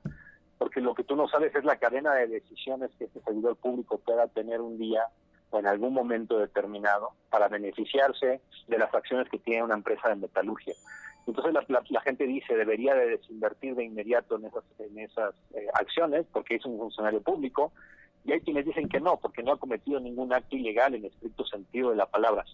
porque 0.59 0.80
lo 0.80 0.95
que 0.95 1.02
tú 1.02 1.16
no 1.16 1.26
sabes 1.26 1.52
es 1.57 1.64
la 1.64 1.76
cadena 1.76 2.14
de 2.14 2.28
decisiones 2.28 2.90
que 2.97 3.07
este 3.07 3.21
servidor 3.23 3.57
público 3.57 3.99
pueda 3.99 4.28
tener 4.28 4.61
un 4.61 4.78
día 4.78 5.02
o 5.50 5.59
en 5.59 5.66
algún 5.66 5.92
momento 5.92 6.38
determinado 6.38 7.11
para 7.30 7.49
beneficiarse 7.49 8.40
de 8.68 8.78
las 8.78 8.95
acciones 8.95 9.28
que 9.28 9.38
tiene 9.38 9.64
una 9.64 9.75
empresa 9.75 10.11
de 10.11 10.16
metalurgia. 10.16 10.75
Entonces 11.28 11.52
la, 11.90 12.00
gente 12.00 12.26
dice 12.26 12.56
debería 12.56 12.94
de 12.94 13.06
desinvertir 13.11 13.75
de 13.75 13.85
inmediato 13.85 14.37
en 14.37 14.47
esas, 14.47 14.64
en 14.78 14.99
esas 14.99 15.35
eh, 15.52 15.66
acciones 15.75 16.25
porque 16.32 16.54
es 16.54 16.64
un 16.64 16.78
funcionario 16.78 17.20
público 17.20 17.70
y 18.25 18.32
hay 18.32 18.40
quienes 18.40 18.64
dicen 18.64 18.88
que 18.88 18.99
no, 18.99 19.18
porque 19.18 19.42
no 19.42 19.52
ha 19.52 19.58
cometido 19.58 20.00
ningún 20.00 20.32
acto 20.32 20.56
ilegal 20.56 20.94
en 20.94 21.04
estricto 21.04 21.44
sentido 21.44 21.90
de 21.90 21.97
la 21.97 22.06
palabra. 22.06 22.47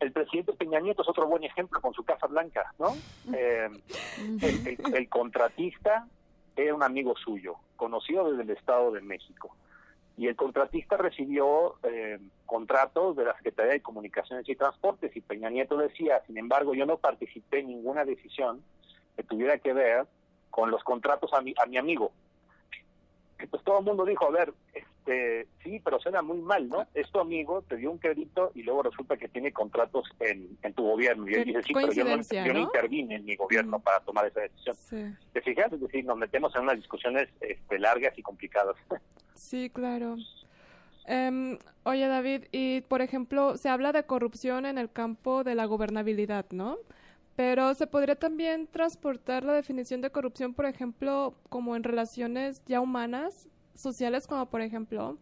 El 0.00 0.10
presidente 0.10 0.52
Peña 0.54 0.80
Nieto 0.80 1.02
es 1.02 1.08
otro 1.08 1.28
buen 1.28 1.44
ejemplo 1.44 1.80
con 1.80 1.94
su 1.94 2.02
Casa 2.04 2.26
Blanca, 2.26 2.74
¿no? 2.78 2.94
Eh, 3.32 3.68
el, 4.94 5.08
contratista 5.08 6.08
era 6.56 6.74
un 6.74 6.82
amigo 6.82 7.14
suyo, 7.16 7.56
conocido 7.76 8.30
desde 8.30 8.42
el 8.42 8.50
Estado 8.50 8.90
de 8.90 9.02
México. 9.02 9.54
Y 10.20 10.28
el 10.28 10.36
contratista 10.36 10.98
recibió 10.98 11.76
eh, 11.82 12.18
contratos 12.44 13.16
de 13.16 13.24
la 13.24 13.34
Secretaría 13.36 13.72
de 13.72 13.80
Comunicaciones 13.80 14.46
y 14.46 14.54
Transportes 14.54 15.16
y 15.16 15.22
Peña 15.22 15.48
Nieto 15.48 15.78
decía, 15.78 16.20
sin 16.26 16.36
embargo, 16.36 16.74
yo 16.74 16.84
no 16.84 16.98
participé 16.98 17.60
en 17.60 17.68
ninguna 17.68 18.04
decisión 18.04 18.62
que 19.16 19.22
tuviera 19.22 19.56
que 19.56 19.72
ver 19.72 20.06
con 20.50 20.70
los 20.70 20.84
contratos 20.84 21.32
a 21.32 21.40
mi, 21.40 21.54
a 21.56 21.64
mi 21.64 21.78
amigo. 21.78 22.12
Entonces 23.38 23.64
todo 23.64 23.78
el 23.78 23.84
mundo 23.86 24.04
dijo, 24.04 24.26
a 24.26 24.30
ver, 24.30 24.52
este, 24.74 25.48
sí, 25.64 25.80
pero 25.82 25.98
suena 25.98 26.20
muy 26.20 26.42
mal, 26.42 26.68
¿no? 26.68 26.86
Es 26.92 27.10
tu 27.10 27.18
amigo, 27.18 27.62
te 27.62 27.78
dio 27.78 27.90
un 27.90 27.96
crédito 27.96 28.52
y 28.54 28.62
luego 28.62 28.82
resulta 28.82 29.16
que 29.16 29.28
tiene 29.28 29.54
contratos 29.54 30.04
en, 30.20 30.58
tu 30.74 30.82
gobierno. 30.82 31.30
Y 31.30 31.34
él 31.36 31.44
dice, 31.46 31.62
sí, 31.62 31.72
pero 31.72 31.90
yo 31.94 32.04
no, 32.04 32.60
intervine 32.60 33.14
en 33.14 33.24
mi 33.24 33.36
gobierno 33.36 33.78
mm. 33.78 33.82
para 33.82 34.00
tomar 34.00 34.26
esa 34.26 34.40
decisión. 34.40 35.16
¿Te 35.32 35.40
fijas? 35.40 35.72
Es 35.72 35.80
decir, 35.80 36.04
nos 36.04 36.18
metemos 36.18 36.54
en 36.56 36.64
unas 36.64 36.76
discusiones 36.76 37.30
este, 37.40 37.78
largas 37.78 38.18
y 38.18 38.22
complicadas. 38.22 38.76
Sí, 39.34 39.70
claro. 39.70 40.16
Em, 41.06 41.58
oye, 41.84 42.06
David, 42.06 42.44
y 42.52 42.82
por 42.82 43.02
ejemplo, 43.02 43.56
se 43.56 43.68
habla 43.68 43.92
de 43.92 44.04
corrupción 44.04 44.66
en 44.66 44.78
el 44.78 44.90
campo 44.90 45.42
de 45.44 45.54
la 45.54 45.64
gobernabilidad, 45.64 46.46
¿no? 46.50 46.78
Pero 47.36 47.74
se 47.74 47.86
podría 47.86 48.16
también 48.16 48.66
transportar 48.66 49.44
la 49.44 49.54
definición 49.54 50.00
de 50.02 50.10
corrupción, 50.10 50.54
por 50.54 50.66
ejemplo, 50.66 51.34
como 51.48 51.74
en 51.74 51.82
relaciones 51.82 52.62
ya 52.66 52.80
humanas, 52.80 53.48
sociales, 53.74 54.26
como 54.26 54.46
por 54.46 54.60
ejemplo, 54.60 55.18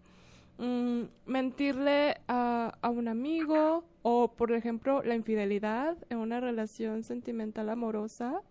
mm, 0.59 1.03
mentirle 1.27 2.21
a, 2.27 2.75
a, 2.83 2.91
un 2.91 3.09
amigo 3.09 3.85
o, 4.03 4.33
por 4.33 4.53
ejemplo, 4.53 5.03
la 5.03 5.15
infidelidad 5.15 5.97
en 6.11 6.19
una 6.19 6.41
relación 6.41 7.03
sentimental 7.03 7.71
amorosa. 7.71 8.43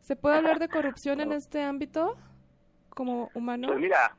¿Se 0.00 0.14
puede 0.14 0.36
hablar 0.36 0.60
de 0.60 0.68
corrupción 0.68 1.20
en 1.20 1.32
este 1.32 1.62
ámbito 1.62 2.16
como 2.90 3.30
humano? 3.34 3.68
Pues 3.68 3.80
mira, 3.80 4.16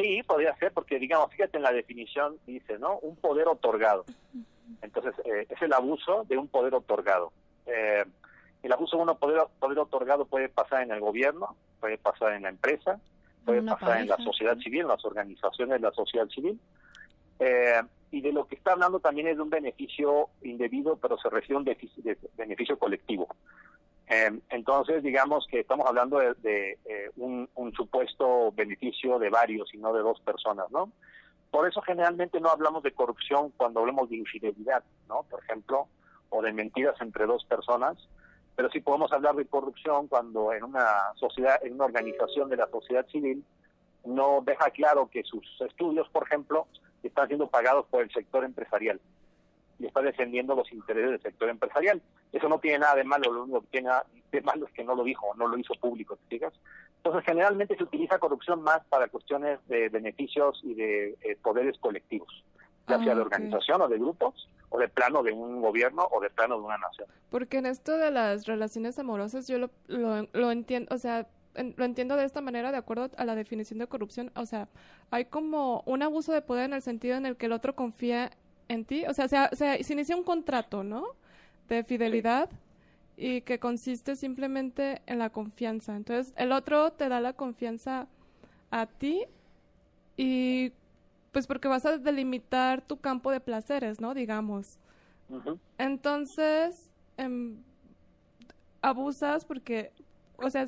sí, 0.00 0.22
podría 0.22 0.56
ser, 0.56 0.72
porque 0.72 0.98
digamos, 0.98 1.30
fíjate 1.30 1.56
en 1.56 1.62
la 1.62 1.72
definición, 1.72 2.36
dice, 2.46 2.78
¿no? 2.78 2.98
Un 2.98 3.16
poder 3.16 3.48
otorgado. 3.48 4.04
Entonces, 4.82 5.14
eh, 5.24 5.46
es 5.48 5.62
el 5.62 5.72
abuso 5.72 6.24
de 6.28 6.38
un 6.38 6.48
poder 6.48 6.74
otorgado. 6.74 7.32
Eh, 7.66 8.04
el 8.62 8.72
abuso 8.72 8.96
de 8.96 9.02
un 9.04 9.16
poder, 9.16 9.42
poder 9.58 9.78
otorgado 9.78 10.24
puede 10.26 10.48
pasar 10.48 10.82
en 10.82 10.90
el 10.90 11.00
gobierno, 11.00 11.56
puede 11.80 11.98
pasar 11.98 12.32
en 12.32 12.42
la 12.42 12.50
empresa, 12.50 13.00
puede 13.44 13.62
pasar 13.62 14.00
en 14.00 14.08
la 14.08 14.16
sociedad 14.18 14.56
civil, 14.58 14.82
en 14.82 14.88
las 14.88 15.04
organizaciones 15.04 15.80
de 15.80 15.86
la 15.88 15.92
sociedad 15.92 16.28
civil. 16.28 16.60
Eh, 17.38 17.80
y 18.12 18.20
de 18.20 18.32
lo 18.32 18.46
que 18.46 18.56
está 18.56 18.72
hablando 18.72 19.00
también 19.00 19.28
es 19.28 19.36
de 19.36 19.42
un 19.42 19.50
beneficio 19.50 20.28
indebido, 20.42 20.96
pero 20.96 21.16
se 21.18 21.30
refiere 21.30 21.54
a 21.54 21.58
un 21.58 21.64
beneficio, 22.36 22.78
colectivo. 22.78 23.28
Eh, 24.10 24.40
entonces, 24.50 25.04
digamos 25.04 25.46
que 25.48 25.60
estamos 25.60 25.86
hablando 25.86 26.18
de, 26.18 26.78
un, 27.16 27.48
un, 27.54 27.72
supuesto 27.72 28.50
beneficio 28.50 29.20
de 29.20 29.30
varios 29.30 29.72
y 29.72 29.78
no 29.78 29.92
de 29.92 30.00
dos 30.00 30.20
personas, 30.20 30.68
¿no? 30.72 30.90
Por 31.52 31.68
eso 31.68 31.80
generalmente 31.80 32.40
no 32.40 32.50
hablamos 32.50 32.82
de 32.82 32.92
corrupción 32.92 33.52
cuando 33.56 33.80
hablamos 33.80 34.10
de 34.10 34.16
infidelidad, 34.16 34.82
¿no? 35.08 35.22
Por 35.30 35.42
ejemplo, 35.44 35.86
o 36.28 36.42
de 36.42 36.52
mentiras 36.52 37.00
entre 37.00 37.26
dos 37.26 37.44
personas, 37.44 37.96
pero 38.56 38.68
sí 38.70 38.80
podemos 38.80 39.12
hablar 39.12 39.36
de 39.36 39.46
corrupción 39.46 40.08
cuando 40.08 40.52
en 40.52 40.64
una 40.64 41.14
sociedad, 41.14 41.64
en 41.64 41.74
una 41.74 41.84
organización 41.84 42.48
de 42.48 42.56
la 42.56 42.68
sociedad 42.68 43.06
civil, 43.06 43.44
no 44.04 44.42
deja 44.44 44.70
claro 44.70 45.08
que 45.08 45.22
sus 45.22 45.44
estudios, 45.60 46.08
por 46.08 46.24
ejemplo, 46.24 46.66
están 47.04 47.28
siendo 47.28 47.48
pagados 47.48 47.86
por 47.86 48.02
el 48.02 48.10
sector 48.10 48.44
empresarial 48.44 49.00
y 49.78 49.86
está 49.86 50.02
defendiendo 50.02 50.56
los 50.56 50.70
intereses 50.72 51.10
del 51.10 51.22
sector 51.22 51.48
empresarial. 51.48 52.02
Eso 52.32 52.48
no 52.48 52.58
tiene 52.58 52.78
nada 52.78 52.94
de 52.94 53.04
malo, 53.04 53.32
lo 53.32 53.42
único 53.44 53.60
que 53.62 53.68
tiene 53.68 53.90
de 54.30 54.40
malo 54.42 54.66
es 54.66 54.72
que 54.72 54.84
no 54.84 54.94
lo 54.94 55.02
dijo, 55.02 55.34
no 55.36 55.48
lo 55.48 55.58
hizo 55.58 55.74
público, 55.74 56.16
¿te 56.16 56.36
fijas? 56.36 56.52
Entonces, 56.98 57.24
generalmente 57.24 57.76
se 57.76 57.82
utiliza 57.82 58.18
corrupción 58.18 58.62
más 58.62 58.84
para 58.88 59.08
cuestiones 59.08 59.58
de 59.66 59.88
beneficios 59.88 60.60
y 60.62 60.74
de 60.74 61.16
eh, 61.22 61.36
poderes 61.42 61.78
colectivos 61.78 62.44
ya 62.90 62.98
sea 62.98 63.14
de 63.14 63.20
ah, 63.20 63.24
organización 63.24 63.82
o 63.82 63.88
de 63.88 63.98
grupos, 63.98 64.48
o 64.70 64.78
de 64.78 64.88
plano 64.88 65.22
de 65.22 65.32
un 65.32 65.60
gobierno 65.60 66.08
o 66.10 66.20
de 66.20 66.30
plano 66.30 66.56
de 66.56 66.62
una 66.62 66.78
nación. 66.78 67.08
Porque 67.30 67.58
en 67.58 67.66
esto 67.66 67.96
de 67.96 68.10
las 68.10 68.46
relaciones 68.46 68.98
amorosas 68.98 69.46
yo 69.48 69.58
lo, 69.58 69.70
lo, 69.88 70.50
entiendo, 70.50 70.94
o 70.94 70.98
sea, 70.98 71.26
lo 71.54 71.84
entiendo 71.84 72.16
de 72.16 72.24
esta 72.24 72.40
manera 72.40 72.70
de 72.72 72.78
acuerdo 72.78 73.10
a 73.16 73.24
la 73.24 73.34
definición 73.34 73.78
de 73.78 73.86
corrupción, 73.86 74.30
o 74.36 74.46
sea, 74.46 74.68
hay 75.10 75.26
como 75.26 75.82
un 75.86 76.02
abuso 76.02 76.32
de 76.32 76.42
poder 76.42 76.66
en 76.66 76.74
el 76.74 76.82
sentido 76.82 77.16
en 77.16 77.26
el 77.26 77.36
que 77.36 77.46
el 77.46 77.52
otro 77.52 77.74
confía 77.74 78.30
en 78.68 78.84
ti, 78.84 79.04
o 79.06 79.14
sea, 79.14 79.28
se, 79.28 79.82
se, 79.82 79.92
inicia 79.92 80.16
un 80.16 80.22
contrato, 80.22 80.84
¿no? 80.84 81.16
De 81.70 81.84
fidelidad. 81.84 82.50
y 83.16 83.42
que 83.42 83.58
consiste 83.58 84.16
simplemente 84.16 85.02
en 85.06 85.18
la 85.18 85.28
confianza. 85.30 85.94
Entonces, 85.94 86.32
el 86.36 86.52
otro 86.52 86.92
te 86.92 87.08
da 87.10 87.20
la 87.20 87.34
confianza 87.34 88.08
a 88.70 88.86
ti 88.86 89.26
y 90.16 90.72
pues 91.30 91.46
porque 91.46 91.68
vas 91.68 91.84
a 91.84 91.98
delimitar 91.98 92.80
tu 92.80 92.98
campo 92.98 93.30
de 93.30 93.40
placeres, 93.40 94.00
¿no? 94.00 94.14
Digamos. 94.14 94.78
Entonces, 95.78 96.90
em, 97.18 97.62
abusas 98.82 99.44
porque, 99.44 99.92
o 100.38 100.48
sea, 100.50 100.64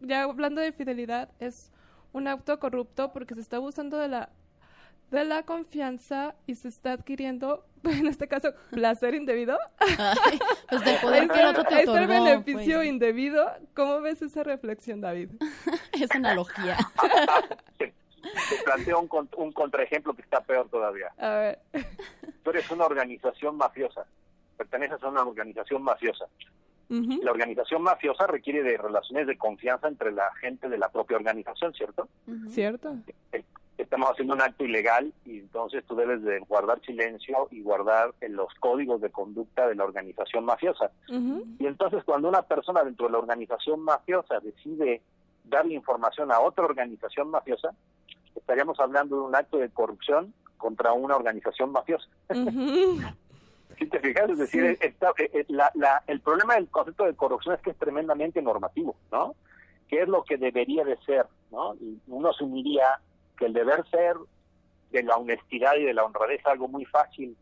ya 0.00 0.22
hablando 0.22 0.60
de 0.62 0.72
fidelidad, 0.72 1.30
es 1.38 1.70
un 2.12 2.28
acto 2.28 2.58
corrupto 2.58 3.12
porque 3.12 3.34
se 3.34 3.42
está 3.42 3.56
abusando 3.56 3.98
de 3.98 4.08
la 4.08 4.30
de 5.10 5.24
la 5.24 5.42
confianza 5.42 6.34
y 6.46 6.54
se 6.54 6.68
está 6.68 6.92
adquiriendo, 6.92 7.64
en 7.84 8.06
este 8.06 8.28
caso, 8.28 8.52
placer 8.70 9.14
indebido. 9.14 9.58
pues 10.68 10.84
del 10.84 11.00
poder 11.00 11.28
que 11.30 11.40
el 11.40 11.46
otro 11.46 11.64
te 11.64 11.82
otorgó, 11.82 11.98
el 11.98 12.06
beneficio 12.08 12.76
pues. 12.76 12.88
indebido. 12.88 13.50
¿Cómo 13.74 14.00
ves 14.00 14.22
esa 14.22 14.42
reflexión, 14.42 15.00
David? 15.00 15.30
esa 15.92 16.18
analogía. 16.18 16.76
te 17.78 17.92
planteo 18.64 19.00
un, 19.00 19.28
un 19.36 19.52
contraejemplo 19.52 20.14
que 20.14 20.22
está 20.22 20.40
peor 20.40 20.68
todavía. 20.68 21.12
A 21.18 21.30
ver. 21.30 21.58
Tú 22.42 22.50
eres 22.50 22.70
una 22.70 22.84
organización 22.86 23.56
mafiosa, 23.56 24.04
perteneces 24.56 25.02
a 25.02 25.08
una 25.08 25.22
organización 25.22 25.82
mafiosa. 25.82 26.26
La 26.90 27.30
organización 27.30 27.82
mafiosa 27.82 28.26
requiere 28.26 28.64
de 28.64 28.76
relaciones 28.76 29.28
de 29.28 29.38
confianza 29.38 29.86
entre 29.86 30.10
la 30.10 30.28
gente 30.40 30.68
de 30.68 30.76
la 30.76 30.88
propia 30.88 31.18
organización, 31.18 31.72
¿cierto? 31.72 32.08
Cierto. 32.48 32.96
Estamos 33.82 34.10
haciendo 34.10 34.34
un 34.34 34.42
acto 34.42 34.64
ilegal 34.64 35.12
y 35.24 35.38
entonces 35.38 35.84
tú 35.86 35.94
debes 35.94 36.22
de 36.22 36.38
guardar 36.40 36.80
silencio 36.82 37.48
y 37.50 37.62
guardar 37.62 38.12
los 38.28 38.52
códigos 38.54 39.00
de 39.00 39.10
conducta 39.10 39.68
de 39.68 39.74
la 39.74 39.84
organización 39.84 40.44
mafiosa. 40.44 40.90
Y 41.08 41.66
entonces 41.66 42.04
cuando 42.04 42.28
una 42.28 42.42
persona 42.42 42.84
dentro 42.84 43.06
de 43.06 43.12
la 43.12 43.18
organización 43.18 43.80
mafiosa 43.80 44.40
decide 44.40 45.02
darle 45.44 45.74
información 45.74 46.30
a 46.30 46.40
otra 46.40 46.64
organización 46.64 47.30
mafiosa, 47.30 47.70
estaríamos 48.34 48.78
hablando 48.80 49.16
de 49.16 49.22
un 49.22 49.34
acto 49.34 49.58
de 49.58 49.70
corrupción 49.70 50.32
contra 50.56 50.92
una 50.92 51.16
organización 51.16 51.72
mafiosa. 51.72 52.06
si 53.78 53.86
te 53.86 53.98
fijas, 54.00 54.30
es 54.30 54.38
decir, 54.38 54.64
eh, 54.64 54.78
eh, 54.80 55.46
el 56.06 56.20
problema 56.20 56.54
del 56.54 56.68
concepto 56.68 57.04
de 57.04 57.14
corrupción 57.14 57.54
es 57.54 57.62
que 57.62 57.70
es 57.70 57.78
tremendamente 57.78 58.42
normativo, 58.42 58.94
¿no? 59.10 59.34
¿Qué 59.88 60.02
es 60.02 60.08
lo 60.08 60.22
que 60.22 60.36
debería 60.36 60.84
de 60.84 60.96
ser, 60.98 61.26
¿no? 61.50 61.74
Y 61.74 61.98
uno 62.06 62.28
asumiría 62.28 63.00
que 63.40 63.46
el 63.46 63.52
deber 63.52 63.84
ser 63.90 64.14
de 64.92 65.02
la 65.02 65.16
honestidad 65.16 65.74
y 65.76 65.84
de 65.84 65.94
la 65.94 66.04
honradez 66.04 66.38
es 66.40 66.46
algo 66.46 66.68
muy 66.68 66.84
fácil 66.84 67.36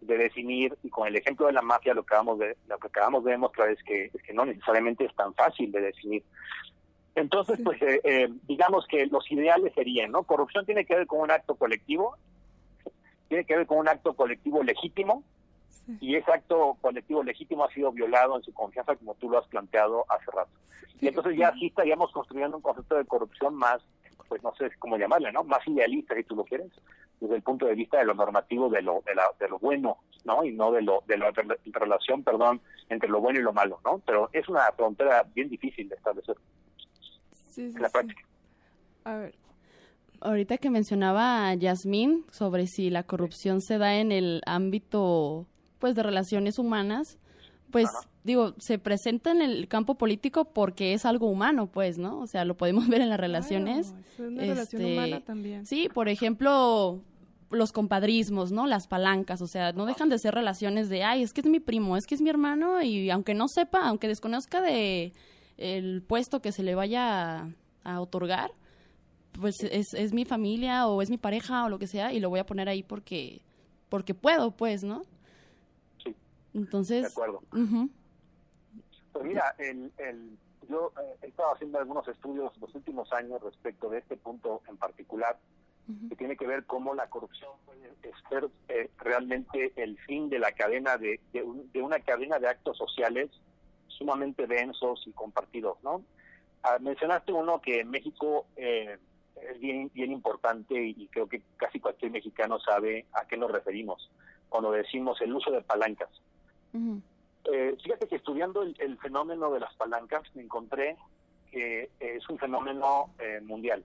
de 0.00 0.16
definir 0.16 0.78
y 0.84 0.90
con 0.90 1.08
el 1.08 1.16
ejemplo 1.16 1.46
de 1.46 1.52
la 1.52 1.62
mafia 1.62 1.94
lo 1.94 2.04
que 2.04 2.14
acabamos 2.14 2.38
de 2.38 2.56
lo 2.68 2.78
que 2.78 2.86
acabamos 2.86 3.24
de 3.24 3.32
demostrar 3.32 3.70
es 3.70 3.82
que, 3.82 4.10
es 4.14 4.22
que 4.22 4.32
no 4.32 4.44
necesariamente 4.44 5.04
es 5.04 5.14
tan 5.16 5.34
fácil 5.34 5.72
de 5.72 5.80
definir 5.80 6.22
entonces, 7.18 7.58
pues 7.64 7.80
eh, 7.82 8.00
eh, 8.04 8.28
digamos 8.46 8.86
que 8.86 9.06
los 9.06 9.30
ideales 9.30 9.72
serían, 9.74 10.12
¿no? 10.12 10.22
Corrupción 10.22 10.64
tiene 10.64 10.84
que 10.84 10.94
ver 10.94 11.06
con 11.06 11.20
un 11.20 11.30
acto 11.30 11.56
colectivo, 11.56 12.16
tiene 13.28 13.44
que 13.44 13.56
ver 13.56 13.66
con 13.66 13.78
un 13.78 13.88
acto 13.88 14.14
colectivo 14.14 14.62
legítimo, 14.62 15.24
y 16.00 16.16
ese 16.16 16.30
acto 16.30 16.76
colectivo 16.80 17.22
legítimo 17.22 17.64
ha 17.64 17.72
sido 17.72 17.90
violado 17.92 18.36
en 18.36 18.42
su 18.42 18.52
confianza 18.52 18.94
como 18.96 19.14
tú 19.14 19.30
lo 19.30 19.38
has 19.38 19.46
planteado 19.48 20.04
hace 20.08 20.30
rato. 20.30 20.50
Y 21.00 21.08
entonces 21.08 21.36
ya 21.36 21.52
sí 21.54 21.66
estaríamos 21.66 22.12
construyendo 22.12 22.56
un 22.56 22.62
concepto 22.62 22.96
de 22.96 23.04
corrupción 23.04 23.54
más, 23.54 23.80
pues 24.28 24.42
no 24.42 24.54
sé 24.56 24.70
cómo 24.78 24.96
llamarle, 24.96 25.32
¿no? 25.32 25.44
Más 25.44 25.66
idealista, 25.66 26.14
si 26.14 26.24
tú 26.24 26.36
lo 26.36 26.44
quieres, 26.44 26.70
desde 27.20 27.36
el 27.36 27.42
punto 27.42 27.66
de 27.66 27.74
vista 27.74 27.98
de 27.98 28.04
lo 28.04 28.14
normativo, 28.14 28.68
de 28.68 28.82
lo, 28.82 29.02
de, 29.06 29.14
la, 29.14 29.24
de 29.38 29.48
lo 29.48 29.58
bueno, 29.58 29.98
¿no? 30.24 30.44
Y 30.44 30.52
no 30.52 30.70
de 30.72 30.82
lo 30.82 31.02
de 31.06 31.16
la 31.16 31.32
relación, 31.64 32.22
perdón, 32.22 32.60
entre 32.88 33.08
lo 33.08 33.20
bueno 33.20 33.40
y 33.40 33.42
lo 33.42 33.52
malo, 33.52 33.80
¿no? 33.84 34.00
Pero 34.06 34.30
es 34.32 34.48
una 34.48 34.70
frontera 34.72 35.24
bien 35.34 35.48
difícil 35.48 35.88
de 35.88 35.96
establecer 35.96 36.36
sí, 37.46 37.70
sí, 37.70 37.76
en 37.76 37.82
la 37.82 37.88
práctica. 37.88 38.22
A 39.04 39.16
ver, 39.16 39.34
Ahorita 40.20 40.58
que 40.58 40.68
mencionaba 40.68 41.48
a 41.48 41.54
Yasmín 41.54 42.24
sobre 42.32 42.66
si 42.66 42.90
la 42.90 43.04
corrupción 43.04 43.60
se 43.60 43.78
da 43.78 43.98
en 43.98 44.10
el 44.10 44.42
ámbito 44.46 45.46
pues 45.78 45.94
de 45.94 46.02
relaciones 46.02 46.58
humanas, 46.58 47.18
pues 47.70 47.86
Ajá. 47.86 48.08
digo, 48.24 48.54
se 48.58 48.78
presenta 48.78 49.30
en 49.30 49.42
el 49.42 49.68
campo 49.68 49.96
político 49.96 50.46
porque 50.46 50.94
es 50.94 51.04
algo 51.04 51.28
humano, 51.28 51.66
pues, 51.66 51.98
¿no? 51.98 52.20
O 52.20 52.26
sea, 52.26 52.44
lo 52.44 52.56
podemos 52.56 52.88
ver 52.88 53.00
en 53.00 53.08
las 53.08 53.20
relaciones. 53.20 53.88
claro, 53.88 54.02
es 54.12 54.18
una 54.18 54.42
relación 54.42 54.82
este, 54.82 54.92
humana 54.94 55.20
también. 55.20 55.66
Sí, 55.66 55.88
por 55.92 56.08
ejemplo, 56.08 57.02
los 57.50 57.72
compadrismos, 57.72 58.52
¿no? 58.52 58.66
Las 58.66 58.86
palancas, 58.86 59.40
o 59.42 59.46
sea, 59.46 59.72
no 59.72 59.86
dejan 59.86 60.08
de 60.08 60.18
ser 60.18 60.34
relaciones 60.34 60.88
de, 60.88 61.04
ay, 61.04 61.22
es 61.22 61.32
que 61.32 61.40
es 61.40 61.46
mi 61.46 61.60
primo, 61.60 61.96
es 61.96 62.06
que 62.06 62.14
es 62.14 62.20
mi 62.20 62.30
hermano 62.30 62.82
y 62.82 63.10
aunque 63.10 63.34
no 63.34 63.48
sepa, 63.48 63.86
aunque 63.86 64.08
desconozca 64.08 64.60
de 64.60 65.12
el 65.56 66.02
puesto 66.02 66.40
que 66.40 66.52
se 66.52 66.62
le 66.62 66.74
vaya 66.74 67.40
a, 67.40 67.50
a 67.84 68.00
otorgar, 68.00 68.52
pues 69.32 69.56
es, 69.62 69.94
es 69.94 70.12
mi 70.12 70.24
familia 70.24 70.86
o 70.86 71.02
es 71.02 71.10
mi 71.10 71.18
pareja 71.18 71.64
o 71.64 71.68
lo 71.68 71.78
que 71.78 71.86
sea 71.86 72.12
y 72.12 72.20
lo 72.20 72.30
voy 72.30 72.40
a 72.40 72.46
poner 72.46 72.68
ahí 72.68 72.82
porque 72.82 73.40
porque 73.88 74.14
puedo, 74.14 74.50
pues, 74.50 74.84
¿no? 74.84 75.02
Entonces, 76.58 77.02
De 77.02 77.08
acuerdo. 77.08 77.42
Pues 79.12 79.24
mira, 79.24 79.54
el, 79.58 79.90
el, 79.98 80.36
yo 80.68 80.92
eh, 81.00 81.16
he 81.22 81.26
estado 81.28 81.54
haciendo 81.54 81.78
algunos 81.78 82.06
estudios 82.08 82.56
los 82.58 82.74
últimos 82.74 83.12
años 83.12 83.40
respecto 83.42 83.88
de 83.88 83.98
este 83.98 84.16
punto 84.16 84.62
en 84.68 84.76
particular, 84.76 85.38
que 86.10 86.16
tiene 86.16 86.36
que 86.36 86.46
ver 86.46 86.66
cómo 86.66 86.94
la 86.94 87.08
corrupción 87.08 87.50
puede 87.64 87.88
ser 88.28 88.50
eh, 88.68 88.90
realmente 88.98 89.72
el 89.76 89.96
fin 90.00 90.28
de 90.28 90.38
la 90.38 90.52
cadena 90.52 90.98
de, 90.98 91.18
de, 91.32 91.42
un- 91.42 91.72
de 91.72 91.80
una 91.80 91.98
cadena 92.00 92.38
de 92.38 92.46
actos 92.48 92.76
sociales 92.76 93.30
sumamente 93.86 94.46
densos 94.46 95.02
y 95.06 95.12
compartidos, 95.12 95.78
¿no? 95.82 96.02
Ah, 96.62 96.76
mencionaste 96.78 97.32
uno 97.32 97.60
que 97.62 97.80
en 97.80 97.88
México 97.90 98.46
eh, 98.56 98.98
es 99.50 99.58
bien, 99.60 99.90
bien 99.94 100.12
importante 100.12 100.74
y 100.78 101.08
creo 101.08 101.26
que 101.26 101.40
casi 101.56 101.80
cualquier 101.80 102.10
mexicano 102.12 102.60
sabe 102.60 103.06
a 103.14 103.26
qué 103.26 103.36
nos 103.38 103.50
referimos 103.50 104.10
cuando 104.50 104.70
decimos 104.72 105.18
el 105.22 105.32
uso 105.32 105.50
de 105.50 105.62
palancas. 105.62 106.10
Eh, 106.74 107.76
fíjate 107.82 108.06
que 108.08 108.16
estudiando 108.16 108.62
el, 108.62 108.76
el 108.78 108.98
fenómeno 108.98 109.50
de 109.50 109.60
las 109.60 109.74
palancas 109.74 110.22
me 110.34 110.42
encontré 110.42 110.96
que 111.50 111.90
es 111.98 112.28
un 112.28 112.38
fenómeno 112.38 113.10
eh, 113.18 113.40
mundial. 113.42 113.82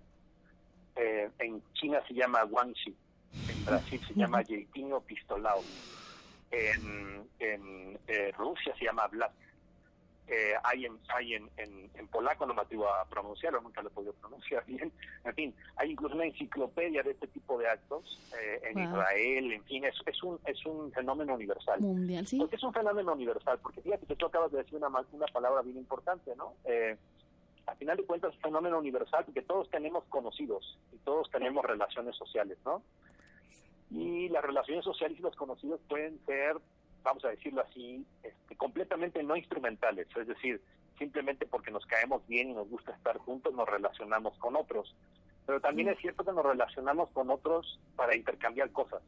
Eh, 0.95 1.29
en 1.39 1.61
China 1.73 2.01
se 2.07 2.13
llama 2.13 2.43
guanxi, 2.43 2.95
en 3.49 3.65
Brasil 3.65 3.99
se 4.07 4.13
llama 4.13 4.43
jeitinho 4.43 5.01
pistolao, 5.01 5.63
en, 6.51 7.27
en 7.39 7.99
eh, 8.07 8.31
Rusia 8.37 8.75
se 8.77 8.85
llama 8.85 9.07
blat. 9.07 9.31
Eh, 10.27 10.53
hay 10.63 10.85
en, 10.85 10.97
hay 11.13 11.33
en, 11.35 11.49
en, 11.57 11.89
en 11.95 12.07
polaco, 12.07 12.45
no 12.45 12.53
me 12.53 12.61
atrevo 12.61 12.87
a 12.87 13.03
pronunciarlo, 13.05 13.59
nunca 13.61 13.81
lo 13.81 13.89
he 13.89 13.91
podido 13.91 14.13
pronunciar 14.13 14.65
bien. 14.67 14.91
En 15.25 15.33
fin, 15.35 15.55
hay 15.75 15.91
incluso 15.91 16.15
una 16.15 16.25
enciclopedia 16.25 17.03
de 17.03 17.11
este 17.11 17.27
tipo 17.27 17.57
de 17.57 17.67
actos 17.67 18.19
eh, 18.39 18.61
en 18.69 18.73
Wow. 18.75 18.83
Israel, 18.83 19.51
en 19.51 19.63
fin, 19.65 19.83
es, 19.85 19.95
es, 20.05 20.23
un, 20.23 20.39
es 20.45 20.65
un 20.65 20.91
fenómeno 20.93 21.35
universal. 21.35 21.81
mundial, 21.81 22.25
sí. 22.25 22.37
Porque 22.39 22.55
es 22.55 22.63
un 22.63 22.73
fenómeno 22.73 23.11
universal, 23.13 23.59
porque 23.61 23.81
fíjate 23.81 24.05
que 24.05 24.15
tú 24.15 24.25
acabas 24.27 24.51
de 24.51 24.59
decir 24.59 24.75
una, 24.75 24.87
una 24.87 25.25
palabra 25.27 25.61
bien 25.61 25.77
importante, 25.77 26.35
¿no? 26.37 26.53
Eh, 26.65 26.95
al 27.65 27.77
final 27.77 27.95
de 27.97 28.03
cuentas 28.05 28.31
es 28.31 28.35
un 28.37 28.43
fenómeno 28.43 28.77
universal 28.79 29.23
porque 29.25 29.41
todos 29.41 29.69
tenemos 29.69 30.03
conocidos 30.05 30.77
y 30.91 30.97
todos 30.97 31.29
tenemos 31.31 31.63
relaciones 31.65 32.15
sociales, 32.15 32.57
¿no? 32.65 32.81
Y 33.91 34.29
las 34.29 34.43
relaciones 34.43 34.83
sociales 34.83 35.17
y 35.19 35.21
los 35.21 35.35
conocidos 35.35 35.79
pueden 35.87 36.19
ser, 36.25 36.57
vamos 37.03 37.23
a 37.25 37.29
decirlo 37.29 37.61
así, 37.61 38.05
este, 38.23 38.55
completamente 38.55 39.21
no 39.23 39.35
instrumentales, 39.35 40.07
es 40.15 40.27
decir, 40.27 40.61
simplemente 40.97 41.45
porque 41.45 41.71
nos 41.71 41.85
caemos 41.85 42.25
bien 42.27 42.51
y 42.51 42.53
nos 42.53 42.69
gusta 42.69 42.93
estar 42.93 43.17
juntos 43.17 43.53
nos 43.53 43.67
relacionamos 43.67 44.37
con 44.37 44.55
otros. 44.55 44.95
Pero 45.45 45.59
también 45.59 45.89
es 45.89 45.99
cierto 45.99 46.23
que 46.23 46.31
nos 46.31 46.45
relacionamos 46.45 47.09
con 47.11 47.29
otros 47.29 47.79
para 47.95 48.15
intercambiar 48.15 48.71
cosas 48.71 49.01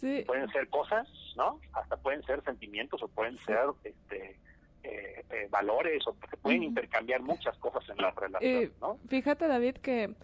Sí, 0.00 0.24
pueden 0.26 0.48
ser 0.50 0.68
cosas, 0.68 1.06
¿no? 1.36 1.60
Hasta 1.74 1.96
pueden 1.98 2.22
ser 2.22 2.42
sentimientos 2.42 3.02
o 3.02 3.08
pueden 3.08 3.36
ser 3.44 3.58
este 3.84 4.38
eh, 4.82 5.24
eh, 5.30 5.48
valores 5.50 6.06
o 6.06 6.16
se 6.30 6.36
pueden 6.38 6.62
intercambiar 6.62 7.20
muchas 7.20 7.56
cosas 7.58 7.86
en 7.90 7.98
las 7.98 8.14
Eh, 8.16 8.20
relaciones, 8.20 8.70
¿no? 8.80 8.98
Fíjate, 9.08 9.46
David, 9.46 9.76
que 9.76 10.14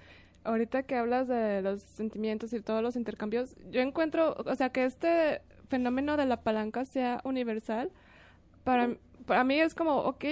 ahorita 0.44 0.84
que 0.84 0.96
hablas 0.96 1.28
de 1.28 1.60
los 1.60 1.82
sentimientos 1.82 2.54
y 2.54 2.60
todos 2.62 2.82
los 2.82 2.96
intercambios, 2.96 3.54
yo 3.70 3.82
encuentro, 3.82 4.34
o 4.38 4.54
sea, 4.54 4.70
que 4.70 4.84
este 4.84 5.42
fenómeno 5.68 6.16
de 6.16 6.26
la 6.26 6.42
palanca 6.42 6.84
sea 6.84 7.20
universal, 7.24 7.90
para, 8.64 8.96
para 9.26 9.44
mí 9.44 9.60
es 9.60 9.74
como, 9.74 9.96
ok, 9.98 10.24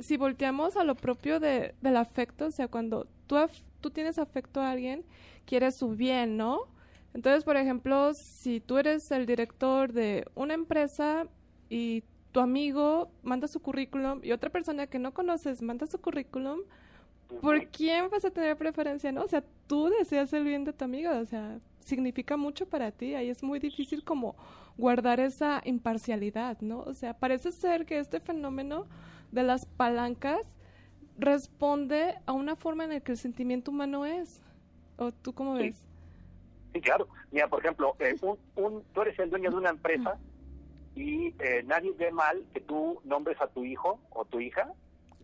si 0.00 0.16
volteamos 0.16 0.76
a 0.76 0.84
lo 0.84 0.94
propio 0.94 1.40
de, 1.40 1.74
del 1.80 1.96
afecto, 1.96 2.46
o 2.46 2.50
sea, 2.50 2.68
cuando 2.68 3.06
tú, 3.26 3.36
af- 3.36 3.62
tú 3.80 3.90
tienes 3.90 4.18
afecto 4.18 4.60
a 4.60 4.70
alguien, 4.70 5.04
quieres 5.46 5.76
su 5.76 5.90
bien, 5.90 6.36
¿no? 6.36 6.60
Entonces, 7.14 7.44
por 7.44 7.56
ejemplo, 7.56 8.12
si 8.14 8.60
tú 8.60 8.76
eres 8.78 9.10
el 9.10 9.24
director 9.26 9.92
de 9.92 10.26
una 10.34 10.54
empresa 10.54 11.26
y 11.70 12.04
tu 12.32 12.40
amigo 12.40 13.10
manda 13.22 13.48
su 13.48 13.60
currículum 13.60 14.20
y 14.22 14.32
otra 14.32 14.50
persona 14.50 14.86
que 14.86 14.98
no 14.98 15.14
conoces 15.14 15.62
manda 15.62 15.86
su 15.86 15.98
currículum, 15.98 16.60
¿por 17.40 17.66
quién 17.68 18.08
vas 18.10 18.24
a 18.24 18.30
tener 18.30 18.56
preferencia, 18.56 19.12
no? 19.12 19.22
O 19.22 19.28
sea, 19.28 19.42
tú 19.66 19.88
deseas 19.88 20.32
el 20.32 20.44
bien 20.44 20.64
de 20.64 20.72
tu 20.72 20.84
amigo, 20.84 21.10
o 21.16 21.24
sea, 21.26 21.58
significa 21.80 22.36
mucho 22.36 22.66
para 22.66 22.90
ti, 22.90 23.14
ahí 23.14 23.28
es 23.30 23.42
muy 23.42 23.58
difícil 23.58 24.04
como 24.04 24.34
guardar 24.76 25.20
esa 25.20 25.62
imparcialidad, 25.64 26.60
¿no? 26.60 26.80
O 26.80 26.94
sea, 26.94 27.14
parece 27.14 27.52
ser 27.52 27.86
que 27.86 27.98
este 27.98 28.20
fenómeno 28.20 28.86
de 29.32 29.42
las 29.42 29.66
palancas 29.66 30.40
responde 31.18 32.14
a 32.26 32.32
una 32.32 32.56
forma 32.56 32.84
en 32.84 32.90
la 32.90 33.00
que 33.00 33.12
el 33.12 33.18
sentimiento 33.18 33.70
humano 33.70 34.04
es. 34.04 34.42
¿O 34.98 35.12
tú 35.12 35.32
cómo 35.32 35.56
Sí. 35.56 35.62
ves? 35.64 35.84
Sí, 36.74 36.80
claro. 36.80 37.08
Mira, 37.30 37.48
por 37.48 37.60
ejemplo, 37.60 37.96
eh, 37.98 38.16
un, 38.22 38.38
un- 38.56 38.82
tú 38.92 39.02
eres 39.02 39.18
el 39.18 39.30
dueño 39.30 39.50
de 39.50 39.56
una 39.56 39.70
empresa 39.70 40.18
y 40.94 41.28
eh, 41.38 41.62
nadie 41.66 41.92
ve 41.92 42.10
mal 42.10 42.44
que 42.52 42.60
tú 42.60 43.00
nombres 43.04 43.40
a 43.40 43.46
tu 43.48 43.64
hijo 43.64 43.98
o 44.10 44.24
tu 44.24 44.40
hija 44.40 44.72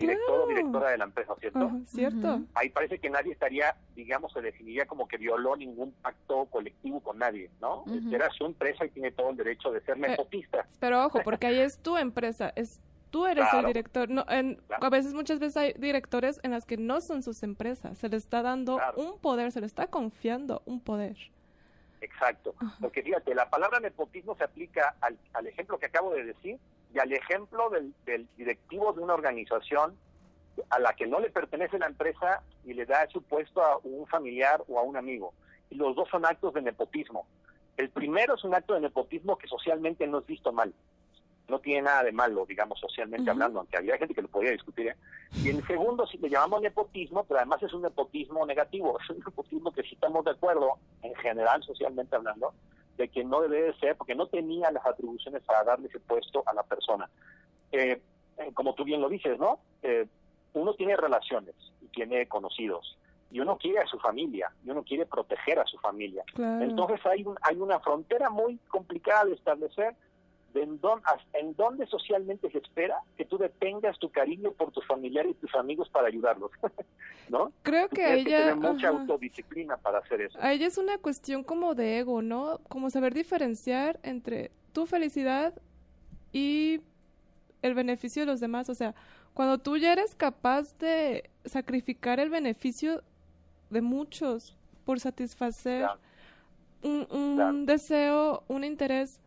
director 0.02 0.40
o 0.40 0.46
directora 0.48 0.90
de 0.90 0.98
la 0.98 1.04
empresa, 1.04 1.34
¿cierto? 1.40 1.70
¿Cierto? 1.86 2.40
Ahí 2.54 2.68
parece 2.68 2.98
que 2.98 3.08
nadie 3.10 3.32
estaría, 3.32 3.74
digamos, 3.96 4.32
se 4.32 4.40
definiría 4.40 4.86
como 4.86 5.08
que 5.08 5.16
violó 5.16 5.56
ningún 5.56 5.92
pacto 5.92 6.44
colectivo 6.46 7.00
con 7.00 7.18
nadie, 7.18 7.50
¿no? 7.60 7.82
Ujú. 7.82 8.14
Era 8.14 8.30
su 8.30 8.44
empresa 8.46 8.84
y 8.84 8.90
tiene 8.90 9.10
todo 9.12 9.30
el 9.30 9.36
derecho 9.36 9.70
de 9.72 9.80
ser 9.82 9.98
nepotista. 9.98 10.66
Pero 10.80 11.04
ojo, 11.06 11.20
porque 11.24 11.46
ahí 11.46 11.58
es 11.60 11.78
tu 11.78 11.96
empresa, 11.96 12.52
es 12.56 12.80
tú 13.10 13.26
eres 13.26 13.44
el 13.52 13.66
director. 13.66 14.08
No, 14.08 14.24
en- 14.28 14.54
Claro. 14.68 14.84
A 14.86 14.90
veces, 14.90 15.12
muchas 15.14 15.38
veces 15.38 15.56
hay 15.56 15.74
directores 15.74 16.40
en 16.42 16.50
las 16.50 16.64
que 16.64 16.76
no 16.78 17.00
son 17.00 17.22
sus 17.22 17.42
empresas, 17.42 17.98
se 17.98 18.08
les 18.08 18.22
está 18.22 18.42
dando 18.42 18.76
Claro. 18.76 19.00
un 19.02 19.18
poder, 19.18 19.52
se 19.52 19.60
les 19.60 19.70
está 19.70 19.86
confiando 19.88 20.62
un 20.64 20.80
poder. 20.80 21.16
Exacto. 22.00 22.54
Porque 22.80 23.02
fíjate, 23.02 23.34
la 23.34 23.48
palabra 23.48 23.78
nepotismo 23.80 24.34
se 24.36 24.44
aplica 24.44 24.96
al, 25.00 25.16
al 25.34 25.46
ejemplo 25.46 25.78
que 25.78 25.86
acabo 25.86 26.12
de 26.14 26.24
decir 26.24 26.58
y 26.94 26.98
al 26.98 27.12
ejemplo 27.12 27.70
del, 27.70 27.94
del 28.04 28.28
directivo 28.36 28.92
de 28.92 29.00
una 29.00 29.14
organización 29.14 29.96
a 30.70 30.78
la 30.78 30.94
que 30.94 31.06
no 31.06 31.20
le 31.20 31.30
pertenece 31.30 31.78
la 31.78 31.86
empresa 31.86 32.42
y 32.64 32.74
le 32.74 32.86
da 32.86 33.08
su 33.08 33.22
puesto 33.22 33.62
a 33.62 33.78
un 33.82 34.06
familiar 34.06 34.62
o 34.68 34.78
a 34.78 34.82
un 34.82 34.96
amigo. 34.96 35.32
Y 35.70 35.76
los 35.76 35.96
dos 35.96 36.08
son 36.10 36.26
actos 36.26 36.54
de 36.54 36.62
nepotismo. 36.62 37.26
El 37.76 37.88
primero 37.90 38.34
es 38.34 38.44
un 38.44 38.54
acto 38.54 38.74
de 38.74 38.80
nepotismo 38.80 39.38
que 39.38 39.48
socialmente 39.48 40.06
no 40.06 40.18
es 40.18 40.26
visto 40.26 40.52
mal. 40.52 40.72
No 41.48 41.58
tiene 41.58 41.82
nada 41.82 42.04
de 42.04 42.12
malo, 42.12 42.46
digamos, 42.46 42.78
socialmente 42.78 43.30
hablando, 43.30 43.58
aunque 43.58 43.76
había 43.76 43.98
gente 43.98 44.14
que 44.14 44.22
lo 44.22 44.28
podía 44.28 44.52
discutir. 44.52 44.88
¿eh? 44.88 44.96
Y 45.42 45.48
el 45.48 45.66
segundo, 45.66 46.06
si 46.06 46.18
le 46.18 46.30
llamamos 46.30 46.62
nepotismo, 46.62 47.24
pero 47.24 47.38
además 47.40 47.62
es 47.62 47.72
un 47.72 47.82
nepotismo 47.82 48.46
negativo, 48.46 48.98
es 49.02 49.10
un 49.10 49.18
nepotismo 49.18 49.72
que 49.72 49.82
sí 49.82 49.94
estamos 49.94 50.24
de 50.24 50.32
acuerdo, 50.32 50.78
en 51.02 51.14
general, 51.16 51.62
socialmente 51.62 52.14
hablando, 52.14 52.54
de 52.96 53.08
que 53.08 53.24
no 53.24 53.40
debe 53.40 53.62
de 53.62 53.74
ser, 53.78 53.96
porque 53.96 54.14
no 54.14 54.26
tenía 54.26 54.70
las 54.70 54.84
atribuciones 54.84 55.42
para 55.42 55.64
darle 55.64 55.88
ese 55.88 56.00
puesto 56.00 56.42
a 56.46 56.52
la 56.52 56.62
persona. 56.62 57.08
Eh, 57.72 58.00
eh, 58.38 58.50
como 58.54 58.74
tú 58.74 58.84
bien 58.84 59.00
lo 59.00 59.08
dices, 59.08 59.38
¿no? 59.38 59.60
Eh, 59.82 60.06
uno 60.54 60.74
tiene 60.74 60.96
relaciones 60.96 61.54
y 61.80 61.86
tiene 61.86 62.26
conocidos, 62.26 62.98
y 63.30 63.40
uno 63.40 63.56
quiere 63.56 63.80
a 63.80 63.86
su 63.86 63.98
familia, 63.98 64.52
y 64.64 64.70
uno 64.70 64.82
quiere 64.82 65.06
proteger 65.06 65.58
a 65.58 65.66
su 65.66 65.78
familia. 65.78 66.22
Claro. 66.34 66.64
Entonces 66.64 67.04
hay, 67.06 67.24
un, 67.24 67.36
hay 67.42 67.56
una 67.56 67.80
frontera 67.80 68.28
muy 68.28 68.58
complicada 68.68 69.24
de 69.24 69.34
establecer 69.34 69.94
de 70.52 70.62
en, 70.62 70.80
hasta 71.04 71.38
en 71.38 71.54
dónde 71.54 71.86
socialmente 71.86 72.50
se 72.50 72.58
espera 72.58 72.96
que 73.16 73.24
tú 73.24 73.38
detengas 73.38 73.98
tu 73.98 74.10
cariño 74.10 74.52
por 74.52 74.70
tus 74.72 74.86
familiares 74.86 75.32
y 75.32 75.34
tus 75.34 75.54
amigos 75.54 75.88
para 75.90 76.08
ayudarlos, 76.08 76.50
¿no? 77.28 77.52
Creo 77.62 77.88
que 77.88 77.96
que 77.96 78.14
ella, 78.14 78.38
tener 78.38 78.56
mucha 78.56 78.88
ajá. 78.88 79.00
autodisciplina 79.00 79.76
para 79.76 79.98
hacer 79.98 80.22
eso. 80.22 80.38
a 80.40 80.52
ella 80.52 80.66
es 80.66 80.78
una 80.78 80.98
cuestión 80.98 81.44
como 81.44 81.74
de 81.74 81.98
ego, 81.98 82.22
¿no? 82.22 82.58
Como 82.68 82.90
saber 82.90 83.14
diferenciar 83.14 83.98
entre 84.02 84.50
tu 84.72 84.86
felicidad 84.86 85.54
y 86.32 86.80
el 87.62 87.74
beneficio 87.74 88.22
de 88.22 88.26
los 88.26 88.40
demás. 88.40 88.68
O 88.68 88.74
sea, 88.74 88.94
cuando 89.34 89.58
tú 89.58 89.76
ya 89.76 89.92
eres 89.92 90.14
capaz 90.14 90.76
de 90.78 91.30
sacrificar 91.44 92.20
el 92.20 92.30
beneficio 92.30 93.02
de 93.70 93.80
muchos 93.80 94.56
por 94.84 95.00
satisfacer 95.00 95.88
un, 96.82 97.66
deseo, 97.66 98.42
un 98.48 98.64
interés 98.64 99.20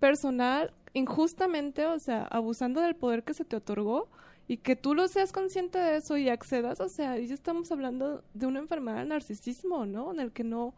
personal, 0.00 0.72
injustamente, 0.94 1.86
o 1.86 1.98
sea, 1.98 2.24
abusando 2.24 2.80
del 2.80 2.96
poder 2.96 3.24
que 3.24 3.34
se 3.34 3.44
te 3.44 3.56
otorgó, 3.56 4.08
y 4.48 4.56
que 4.56 4.76
tú 4.76 4.94
lo 4.94 5.06
seas 5.08 5.30
consciente 5.30 5.78
de 5.78 5.98
eso 5.98 6.16
y 6.16 6.30
accedas, 6.30 6.80
o 6.80 6.88
sea, 6.88 7.18
ya 7.18 7.34
estamos 7.34 7.70
hablando 7.70 8.24
de 8.32 8.46
una 8.46 8.60
enfermedad 8.60 8.98
del 8.98 9.08
narcisismo, 9.08 9.84
¿no? 9.84 10.10
En 10.10 10.20
el 10.20 10.32
que 10.32 10.42
no, 10.42 10.74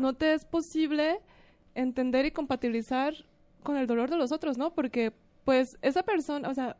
no 0.00 0.14
te 0.14 0.32
es 0.32 0.46
posible 0.46 1.20
entender 1.74 2.24
y 2.24 2.30
compatibilizar 2.30 3.14
con 3.62 3.76
el 3.76 3.86
dolor 3.86 4.08
de 4.08 4.16
los 4.16 4.32
otros, 4.32 4.56
¿no? 4.56 4.72
Porque, 4.72 5.12
pues, 5.44 5.78
esa 5.82 6.02
persona, 6.02 6.48
o 6.48 6.54
sea, 6.54 6.78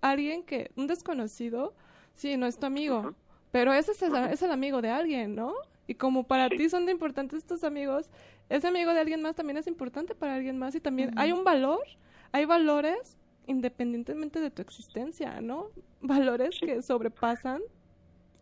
alguien 0.00 0.44
que, 0.44 0.70
un 0.76 0.86
desconocido, 0.86 1.74
sí, 2.14 2.36
no 2.36 2.46
es 2.46 2.56
tu 2.56 2.66
amigo, 2.66 3.14
pero 3.50 3.72
ese 3.72 3.90
es 3.90 4.02
el, 4.02 4.14
es 4.16 4.42
el, 4.42 4.52
amigo 4.52 4.80
de 4.80 4.90
alguien, 4.90 5.34
¿no? 5.34 5.52
Y 5.88 5.94
como 5.94 6.22
para 6.22 6.48
ti 6.48 6.68
son 6.68 6.86
de 6.86 6.92
importantes 6.92 7.44
tus 7.44 7.64
amigos, 7.64 8.08
ese 8.50 8.66
amigo 8.66 8.92
de 8.92 9.00
alguien 9.00 9.22
más 9.22 9.36
también 9.36 9.56
es 9.56 9.68
importante 9.68 10.14
para 10.14 10.34
alguien 10.34 10.58
más 10.58 10.74
y 10.74 10.80
también 10.80 11.16
hay 11.16 11.30
un 11.30 11.44
valor, 11.44 11.86
hay 12.32 12.44
valores 12.44 13.16
independientemente 13.46 14.40
de 14.40 14.50
tu 14.50 14.60
existencia, 14.60 15.40
¿no? 15.40 15.68
Valores 16.00 16.58
que 16.60 16.82
sobrepasan. 16.82 17.62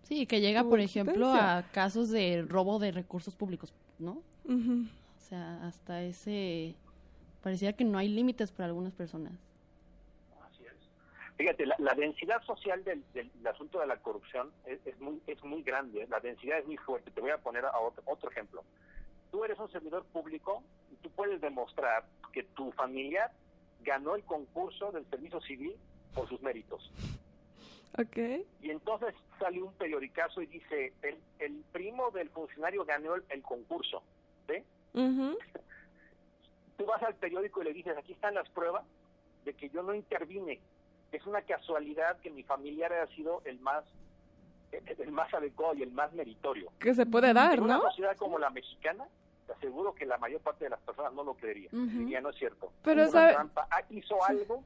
Sí, 0.03 0.27
que 0.27 0.41
llega, 0.41 0.65
por 0.65 0.81
ejemplo, 0.81 1.31
a 1.33 1.63
casos 1.73 2.09
de 2.09 2.43
robo 2.49 2.79
de 2.79 2.91
recursos 2.91 3.37
públicos, 3.37 3.75
¿no? 3.99 4.23
O 4.47 5.21
sea, 5.21 5.63
hasta 5.67 6.03
ese... 6.03 6.75
Parecía 7.43 7.75
que 7.75 7.85
no 7.85 7.99
hay 7.99 8.09
límites 8.09 8.51
para 8.51 8.67
algunas 8.69 8.95
personas. 8.95 9.33
Así 10.43 10.65
es. 10.65 10.73
Fíjate, 11.37 11.67
la, 11.67 11.95
densidad 11.95 12.43
social 12.45 12.83
del, 12.83 13.05
asunto 13.47 13.79
de 13.81 13.87
la 13.87 13.99
corrupción 13.99 14.51
es, 14.65 14.99
muy, 15.01 15.21
es 15.27 15.43
muy 15.45 15.63
grande, 15.63 16.07
la 16.09 16.21
densidad 16.21 16.59
es 16.59 16.67
muy 16.67 16.79
fuerte. 16.79 17.11
Te 17.11 17.21
voy 17.21 17.31
a 17.31 17.39
poner 17.39 17.67
a 17.67 17.79
otro, 17.79 18.03
otro 18.07 18.31
ejemplo. 18.31 18.65
Tú 19.31 19.45
eres 19.45 19.59
un 19.59 19.71
servidor 19.71 20.05
público 20.07 20.63
y 20.91 20.97
tú 20.97 21.11
puedes 21.11 21.41
demostrar 21.41 22.05
que 22.33 22.43
tu 22.43 22.73
familiar 22.73 23.31
ganó 23.83 24.17
el 24.17 24.25
concurso 24.25 24.93
del 24.93 25.05
servicio 25.07 25.41
civil 25.43 25.75
por 26.15 26.29
sus 26.29 26.41
méritos. 26.43 26.91
Okay. 27.99 28.47
Y 28.63 28.71
entonces 28.71 29.15
salió 29.39 29.67
un 29.67 29.73
periodicazo 29.75 30.41
y 30.43 30.47
dice, 30.47 30.93
el, 31.03 31.19
el 31.41 31.65
primo 31.73 32.11
del 32.11 32.31
funcionario 32.31 32.85
ganó 32.85 33.15
el, 33.17 33.43
concurso. 33.43 34.03
¿sí? 34.47 34.63
Tú 36.77 36.87
vas 36.87 37.03
al 37.03 37.15
periódico 37.17 37.61
y 37.61 37.65
le 37.65 37.73
dices, 37.73 37.97
aquí 37.97 38.13
están 38.13 38.35
las 38.35 38.49
pruebas 38.51 38.85
de 39.45 39.55
que 39.55 39.69
yo 39.71 39.83
no 39.83 39.95
intervine. 39.95 40.61
Es 41.11 41.27
una 41.27 41.43
casualidad 41.43 42.21
que 42.21 42.31
mi 42.31 42.45
familiar 42.45 42.93
haya 42.93 43.13
sido 43.17 43.43
el 43.45 43.59
más 43.61 43.85
el 44.73 45.13
más 45.13 45.33
adecuado 45.33 45.75
y 45.75 45.83
el 45.83 45.93
más 45.93 46.13
meritorio. 46.13 46.71
Que 46.79 46.95
se 46.95 47.07
puede 47.07 47.33
dar, 47.33 47.55
en 47.55 47.65
una 47.65 47.81
sociedad 47.81 48.17
como 48.17 48.39
la 48.39 48.51
mexicana, 48.51 49.07
te 49.47 49.53
aseguro 49.53 49.95
que 49.95 50.07
la 50.07 50.19
mayor 50.19 50.41
parte 50.41 50.65
de 50.65 50.71
las 50.71 50.81
personas 50.81 51.13
no 51.15 51.25
lo 51.25 51.35
creería. 51.35 51.71
Diría, 51.73 52.21
no 52.21 52.31
es 52.31 52.37
cierto. 52.37 52.71
Pero 52.83 53.09
sabe... 53.09 53.37
Ah, 53.57 53.83
hizo 53.91 54.23
algo 54.25 54.63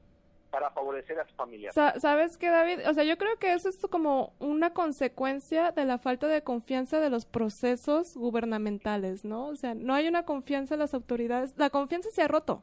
para 0.51 0.69
favorecer 0.69 1.19
a 1.19 1.27
su 1.27 1.33
familia. 1.33 1.71
¿Sabes 1.71 2.37
qué, 2.37 2.49
David? 2.49 2.87
O 2.87 2.93
sea, 2.93 3.03
yo 3.03 3.17
creo 3.17 3.37
que 3.39 3.53
eso 3.53 3.69
es 3.69 3.79
como 3.89 4.33
una 4.37 4.71
consecuencia 4.71 5.71
de 5.71 5.85
la 5.85 5.97
falta 5.97 6.27
de 6.27 6.43
confianza 6.43 6.99
de 6.99 7.09
los 7.09 7.25
procesos 7.25 8.15
gubernamentales, 8.15 9.25
¿no? 9.25 9.47
O 9.47 9.55
sea, 9.55 9.73
no 9.73 9.95
hay 9.95 10.07
una 10.07 10.25
confianza 10.25 10.75
en 10.75 10.81
las 10.81 10.93
autoridades. 10.93 11.55
La 11.57 11.71
confianza 11.71 12.11
se 12.11 12.21
ha 12.21 12.27
roto. 12.27 12.61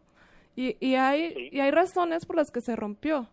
Y, 0.54 0.76
y 0.78 0.94
hay, 0.94 1.48
y 1.50 1.58
hay 1.58 1.70
razones 1.72 2.26
por 2.26 2.36
las 2.36 2.52
que 2.52 2.60
se 2.60 2.76
rompió. 2.76 3.28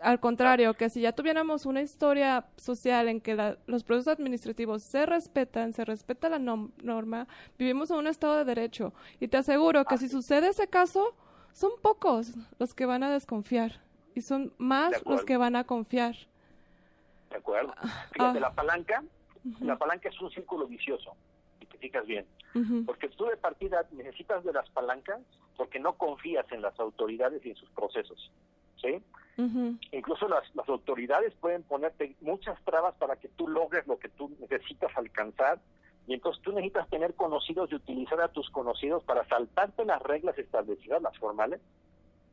Al 0.00 0.20
contrario, 0.20 0.74
que 0.74 0.90
si 0.90 1.00
ya 1.00 1.12
tuviéramos 1.12 1.64
una 1.66 1.80
historia 1.80 2.46
social 2.56 3.08
en 3.08 3.20
que 3.20 3.56
los 3.66 3.84
procesos 3.84 4.12
administrativos 4.12 4.82
se 4.82 5.06
respetan, 5.06 5.72
se 5.72 5.84
respeta 5.84 6.28
la 6.28 6.38
norma, 6.38 7.28
vivimos 7.58 7.90
en 7.90 7.98
un 7.98 8.06
Estado 8.06 8.36
de 8.38 8.44
Derecho. 8.44 8.92
Y 9.20 9.28
te 9.28 9.36
aseguro 9.36 9.84
que 9.84 9.98
si 9.98 10.08
sucede 10.08 10.48
ese 10.48 10.66
caso, 10.68 11.14
son 11.52 11.70
pocos 11.80 12.32
los 12.58 12.74
que 12.74 12.86
van 12.86 13.02
a 13.02 13.12
desconfiar 13.12 13.80
y 14.14 14.22
son 14.22 14.52
más 14.58 15.04
los 15.06 15.24
que 15.24 15.36
van 15.36 15.56
a 15.56 15.64
confiar. 15.64 16.16
De 17.30 17.36
acuerdo. 17.36 17.72
Ah, 17.76 18.06
Fíjate, 18.12 18.38
ah. 18.38 18.40
la 18.40 18.52
palanca, 18.52 19.04
la 19.60 19.76
palanca 19.76 20.08
es 20.08 20.20
un 20.20 20.30
círculo 20.30 20.66
vicioso, 20.66 21.14
si 21.60 21.66
te 21.66 21.78
fijas 21.78 22.06
bien. 22.06 22.26
Porque 22.84 23.08
tú 23.08 23.24
de 23.24 23.36
partida 23.36 23.86
necesitas 23.92 24.44
de 24.44 24.52
las 24.52 24.68
palancas 24.70 25.20
porque 25.56 25.78
no 25.78 25.94
confías 25.94 26.50
en 26.52 26.60
las 26.60 26.78
autoridades 26.78 27.44
y 27.46 27.50
en 27.50 27.56
sus 27.56 27.70
procesos. 27.70 28.30
¿sí? 28.82 29.02
Incluso 29.36 30.28
las, 30.28 30.44
las 30.54 30.68
autoridades 30.68 31.32
pueden 31.40 31.62
ponerte 31.62 32.16
muchas 32.20 32.62
trabas 32.64 32.94
para 32.96 33.16
que 33.16 33.28
tú 33.28 33.48
logres 33.48 33.86
lo 33.86 33.98
que 33.98 34.08
tú 34.08 34.30
necesitas 34.40 34.90
alcanzar. 34.96 35.58
Y 36.06 36.14
entonces 36.14 36.42
tú 36.42 36.52
necesitas 36.52 36.88
tener 36.90 37.14
conocidos 37.14 37.70
y 37.70 37.76
utilizar 37.76 38.20
a 38.20 38.28
tus 38.28 38.50
conocidos 38.50 39.04
para 39.04 39.26
saltarte 39.28 39.84
las 39.84 40.02
reglas 40.02 40.36
establecidas, 40.36 41.00
las 41.00 41.16
formales, 41.16 41.60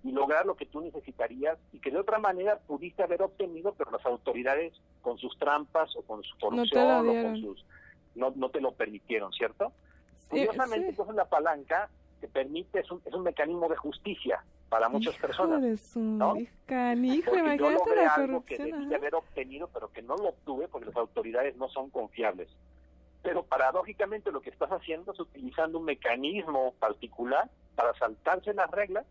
y 0.04 0.12
lograr 0.12 0.46
lo 0.46 0.56
que 0.56 0.66
tú 0.66 0.82
necesitarías. 0.82 1.58
Y 1.72 1.80
que 1.80 1.92
de 1.92 2.00
otra 2.00 2.20
manera 2.20 2.60
pudiste 2.60 3.04
haber 3.04 3.22
obtenido, 3.22 3.74
pero 3.78 3.92
las 3.92 4.06
autoridades 4.06 4.74
con 5.02 5.18
sus 5.18 5.38
trampas 5.38 5.96
o 5.96 6.02
con 6.02 6.24
su 6.24 6.38
corrupción 6.38 7.06
no 7.06 7.12
o 7.12 7.24
con 7.24 7.42
sus 7.42 7.66
no, 8.16 8.34
no 8.36 8.50
te 8.50 8.60
lo 8.60 8.72
permitieron, 8.74 9.32
¿cierto? 9.32 9.72
Curiosamente, 10.30 10.90
entonces 10.90 11.16
la 11.16 11.26
palanca 11.26 11.90
te 12.20 12.28
permite, 12.28 12.80
es 12.80 12.92
un, 12.92 13.02
es 13.06 13.14
un 13.14 13.24
mecanismo 13.24 13.70
de 13.70 13.78
justicia 13.78 14.44
para 14.70 14.88
muchas 14.88 15.16
personas. 15.18 15.62
¿no? 15.98 16.36
Canijo, 16.66 17.32
porque 17.32 17.58
yo 17.58 17.72
logré 17.72 18.06
algo 18.06 18.46
que 18.46 18.58
debí 18.58 18.94
haber 18.94 19.16
obtenido, 19.16 19.68
pero 19.74 19.92
que 19.92 20.02
no 20.02 20.16
lo 20.16 20.30
obtuve 20.30 20.68
porque 20.68 20.88
las 20.88 20.96
autoridades 20.96 21.56
no 21.58 21.68
son 21.70 21.90
confiables. 21.90 22.50
Pero 23.22 23.44
paradójicamente 23.44 24.32
lo 24.32 24.42
que 24.42 24.50
estás 24.50 24.70
haciendo 24.72 25.12
es 25.12 25.20
utilizando 25.20 25.80
un 25.80 25.86
mecanismo 25.86 26.74
particular 26.80 27.50
para 27.76 27.94
saltarse 27.96 28.54
las 28.54 28.70
reglas 28.72 29.06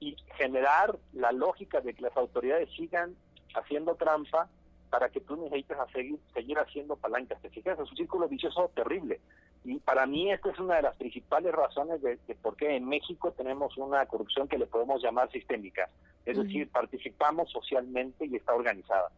y 0.00 0.14
generar 0.36 0.96
la 1.12 1.32
lógica 1.32 1.80
de 1.80 1.94
que 1.94 2.02
las 2.02 2.16
autoridades 2.16 2.68
sigan 2.76 3.16
haciendo 3.54 3.96
trampa 3.96 4.48
para 4.90 5.08
que 5.10 5.20
tú 5.20 5.36
necesites 5.36 5.76
seguir, 5.92 6.18
seguir 6.32 6.58
haciendo 6.58 6.96
palancas. 6.96 7.40
Te 7.42 7.50
fijas, 7.50 7.78
es 7.78 7.90
un 7.90 7.96
círculo 7.96 8.28
vicioso 8.28 8.70
terrible. 8.74 9.20
Y 9.68 9.80
para 9.80 10.06
mí 10.06 10.32
esta 10.32 10.50
es 10.50 10.58
una 10.58 10.76
de 10.76 10.82
las 10.82 10.96
principales 10.96 11.52
razones 11.52 12.00
de, 12.00 12.16
por 12.40 12.56
qué 12.56 12.74
en 12.74 12.88
México 12.88 13.32
tenemos 13.32 13.76
una 13.76 14.06
corrupción 14.06 14.48
que 14.48 14.56
le 14.56 14.64
podemos 14.64 15.02
llamar 15.02 15.30
sistémica. 15.30 15.90
Es 16.24 16.38
decir, 16.38 16.70
participamos 16.70 17.50
socialmente 17.50 18.24
y 18.24 18.36
está 18.36 18.54
organizada. 18.54 19.10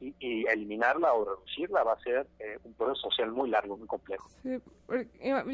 Y, 0.00 0.46
eliminarla 0.46 1.12
o 1.12 1.26
reducirla 1.26 1.82
va 1.82 1.92
a 1.92 2.00
ser 2.00 2.26
eh, 2.38 2.58
un 2.64 2.72
proceso 2.72 3.10
social 3.10 3.32
muy 3.32 3.50
largo, 3.50 3.76
muy 3.76 3.86
complejo. 3.86 4.30
Sí, 4.42 4.58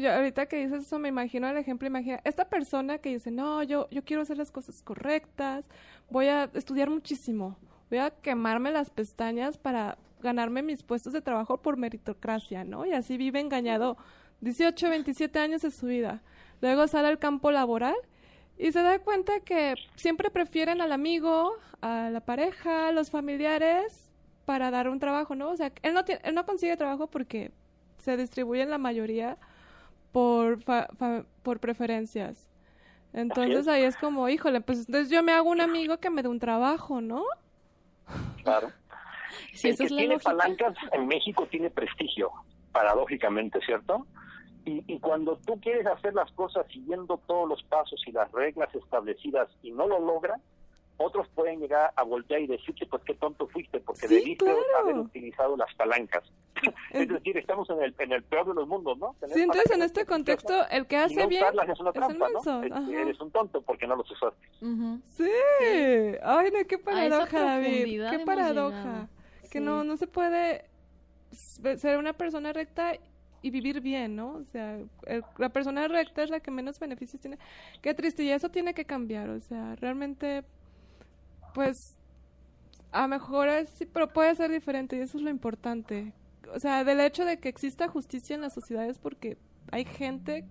ahorita 0.07 0.45
que 0.45 0.55
dices 0.55 0.83
eso 0.83 0.99
me 0.99 1.09
imagino 1.09 1.49
el 1.49 1.57
ejemplo, 1.57 1.87
imagina 1.87 2.21
esta 2.23 2.47
persona 2.47 2.99
que 2.99 3.09
dice, 3.09 3.31
no, 3.31 3.61
yo, 3.61 3.89
yo 3.91 4.05
quiero 4.05 4.21
hacer 4.21 4.37
las 4.37 4.51
cosas 4.51 4.81
correctas, 4.81 5.67
voy 6.09 6.27
a 6.27 6.45
estudiar 6.53 6.89
muchísimo, 6.89 7.57
voy 7.89 7.99
a 7.99 8.11
quemarme 8.11 8.71
las 8.71 8.89
pestañas 8.89 9.57
para 9.57 9.97
ganarme 10.21 10.61
mis 10.61 10.81
puestos 10.81 11.11
de 11.11 11.21
trabajo 11.21 11.57
por 11.57 11.75
meritocracia, 11.75 12.63
¿no? 12.63 12.85
Y 12.85 12.93
así 12.93 13.17
vive 13.17 13.41
engañado 13.41 13.97
18, 14.41 14.89
27 14.89 15.39
años 15.39 15.61
de 15.61 15.71
su 15.71 15.87
vida. 15.87 16.21
Luego 16.61 16.87
sale 16.87 17.07
al 17.07 17.19
campo 17.19 17.51
laboral 17.51 17.95
y 18.57 18.71
se 18.71 18.81
da 18.81 18.99
cuenta 18.99 19.39
que 19.41 19.75
siempre 19.95 20.29
prefieren 20.29 20.81
al 20.81 20.91
amigo, 20.91 21.53
a 21.81 22.09
la 22.09 22.21
pareja, 22.21 22.87
a 22.87 22.91
los 22.91 23.09
familiares 23.09 24.09
para 24.45 24.71
dar 24.71 24.89
un 24.89 24.99
trabajo, 24.99 25.35
¿no? 25.35 25.49
O 25.49 25.57
sea, 25.57 25.71
él 25.81 25.93
no, 25.93 26.01
él 26.07 26.35
no 26.35 26.45
consigue 26.45 26.77
trabajo 26.77 27.07
porque 27.07 27.51
se 27.97 28.15
distribuyen 28.17 28.69
la 28.69 28.77
mayoría 28.77 29.37
por, 30.11 30.59
por 31.43 31.59
preferencias. 31.59 32.49
Entonces 33.11 33.67
ahí 33.67 33.83
es 33.83 33.95
como, 33.95 34.27
híjole, 34.29 34.61
pues 34.61 34.79
entonces 34.79 35.09
yo 35.09 35.23
me 35.23 35.31
hago 35.31 35.49
un 35.49 35.61
amigo 35.61 35.97
que 35.99 36.09
me 36.09 36.21
dé 36.21 36.27
un 36.27 36.39
trabajo, 36.39 37.01
¿no? 37.01 37.23
Claro. 38.43 38.71
Si 39.53 39.69
el 39.69 39.77
que 39.77 39.87
tiene 39.87 40.19
palancas 40.19 40.75
en 40.91 41.07
México 41.07 41.47
tiene 41.49 41.69
prestigio, 41.69 42.31
paradójicamente, 42.75 43.61
¿cierto? 43.65 44.05
Y, 44.65 44.99
cuando 44.99 45.37
tú 45.45 45.59
quieres 45.61 45.85
hacer 45.85 46.13
las 46.13 46.29
cosas 46.31 46.65
siguiendo 46.73 47.17
todos 47.27 47.47
los 47.47 47.63
pasos 47.63 48.01
y 48.07 48.11
las 48.11 48.29
reglas 48.31 48.73
establecidas 48.73 49.47
y 49.61 49.71
no 49.71 49.87
lo 49.87 49.99
logras, 49.99 50.41
otros 50.97 51.27
pueden 51.35 51.59
llegar 51.59 51.93
a 51.95 52.03
voltear 52.03 52.41
y 52.41 52.47
decirte, 52.47 52.87
pues 52.87 53.03
qué 53.03 53.13
tonto 53.13 53.47
fuiste, 53.47 53.79
porque 53.79 54.07
debiste 54.07 54.45
haber 54.81 54.97
utilizado 54.97 55.55
las 55.55 55.73
palancas. 55.75 56.23
es 56.91 57.07
decir, 57.07 57.37
estamos 57.37 57.69
en 57.69 57.83
el, 57.83 57.95
en 57.99 58.11
el 58.11 58.23
peor 58.23 58.47
de 58.47 58.55
los 58.55 58.67
mundos, 58.67 58.97
¿no? 58.97 59.15
sí, 59.33 59.41
entonces 59.41 59.71
en 59.71 59.83
este 59.83 60.05
contexto, 60.05 60.67
el 60.69 60.87
que 60.87 60.97
hace 60.97 61.27
bien 61.27 61.45
es, 61.69 61.79
una 61.79 61.93
trampa, 61.93 62.27
¿no? 62.29 62.91
Eres 62.91 63.21
un 63.21 63.31
tonto 63.31 63.61
porque 63.61 63.87
no 63.87 63.95
los 63.95 64.09
usaste. 64.11 64.47
sí. 65.05 65.31
ay, 66.23 66.49
no, 66.51 66.67
qué 66.67 66.77
paradoja, 66.79 67.39
David, 67.39 68.03
qué 68.09 68.19
paradoja. 68.25 69.07
Que 69.51 69.61
no, 69.61 69.85
no 69.85 69.95
se 69.95 70.07
puede 70.07 70.65
ser 71.35 71.97
una 71.97 72.13
persona 72.13 72.53
recta 72.53 72.93
y 73.41 73.51
vivir 73.51 73.81
bien, 73.81 74.15
¿no? 74.15 74.33
O 74.33 74.43
sea, 74.45 74.79
la 75.37 75.49
persona 75.49 75.87
recta 75.87 76.23
es 76.23 76.29
la 76.29 76.39
que 76.39 76.49
menos 76.51 76.79
beneficios 76.79 77.21
tiene. 77.21 77.37
Qué 77.81 77.93
triste, 77.93 78.23
y 78.23 78.31
eso 78.31 78.49
tiene 78.49 78.73
que 78.73 78.85
cambiar, 78.85 79.29
o 79.29 79.39
sea, 79.39 79.75
realmente, 79.75 80.43
pues, 81.53 81.95
a 82.91 83.07
mejor 83.07 83.49
sí, 83.75 83.85
pero 83.85 84.11
puede 84.11 84.33
ser 84.35 84.49
diferente 84.51 84.95
y 84.95 85.01
eso 85.01 85.17
es 85.17 85.23
lo 85.23 85.29
importante. 85.29 86.13
O 86.53 86.59
sea, 86.59 86.83
del 86.83 86.99
hecho 86.99 87.25
de 87.25 87.39
que 87.39 87.49
exista 87.49 87.87
justicia 87.87 88.35
en 88.35 88.41
las 88.41 88.53
sociedades 88.53 88.97
porque 88.97 89.37
hay 89.71 89.85
gente 89.85 90.45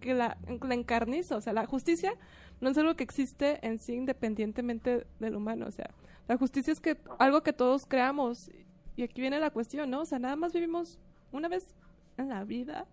que 0.00 0.12
la, 0.12 0.36
la 0.60 0.74
encarniza, 0.74 1.36
o 1.36 1.40
sea, 1.40 1.52
la 1.52 1.64
justicia 1.64 2.12
no 2.60 2.70
es 2.70 2.78
algo 2.78 2.96
que 2.96 3.04
existe 3.04 3.66
en 3.66 3.78
sí 3.78 3.94
independientemente 3.94 5.06
del 5.20 5.36
humano, 5.36 5.66
o 5.68 5.70
sea, 5.70 5.90
la 6.28 6.36
justicia 6.36 6.72
es 6.72 6.80
que 6.80 6.98
algo 7.18 7.42
que 7.42 7.52
todos 7.52 7.86
creamos 7.86 8.50
y 8.96 9.02
aquí 9.02 9.20
viene 9.20 9.38
la 9.38 9.50
cuestión, 9.50 9.90
¿no? 9.90 10.00
O 10.00 10.04
sea, 10.04 10.18
nada 10.18 10.36
más 10.36 10.52
vivimos 10.52 10.98
una 11.32 11.48
vez 11.48 11.74
en 12.16 12.30
la 12.30 12.44
vida 12.44 12.86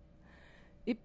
y 0.85 0.97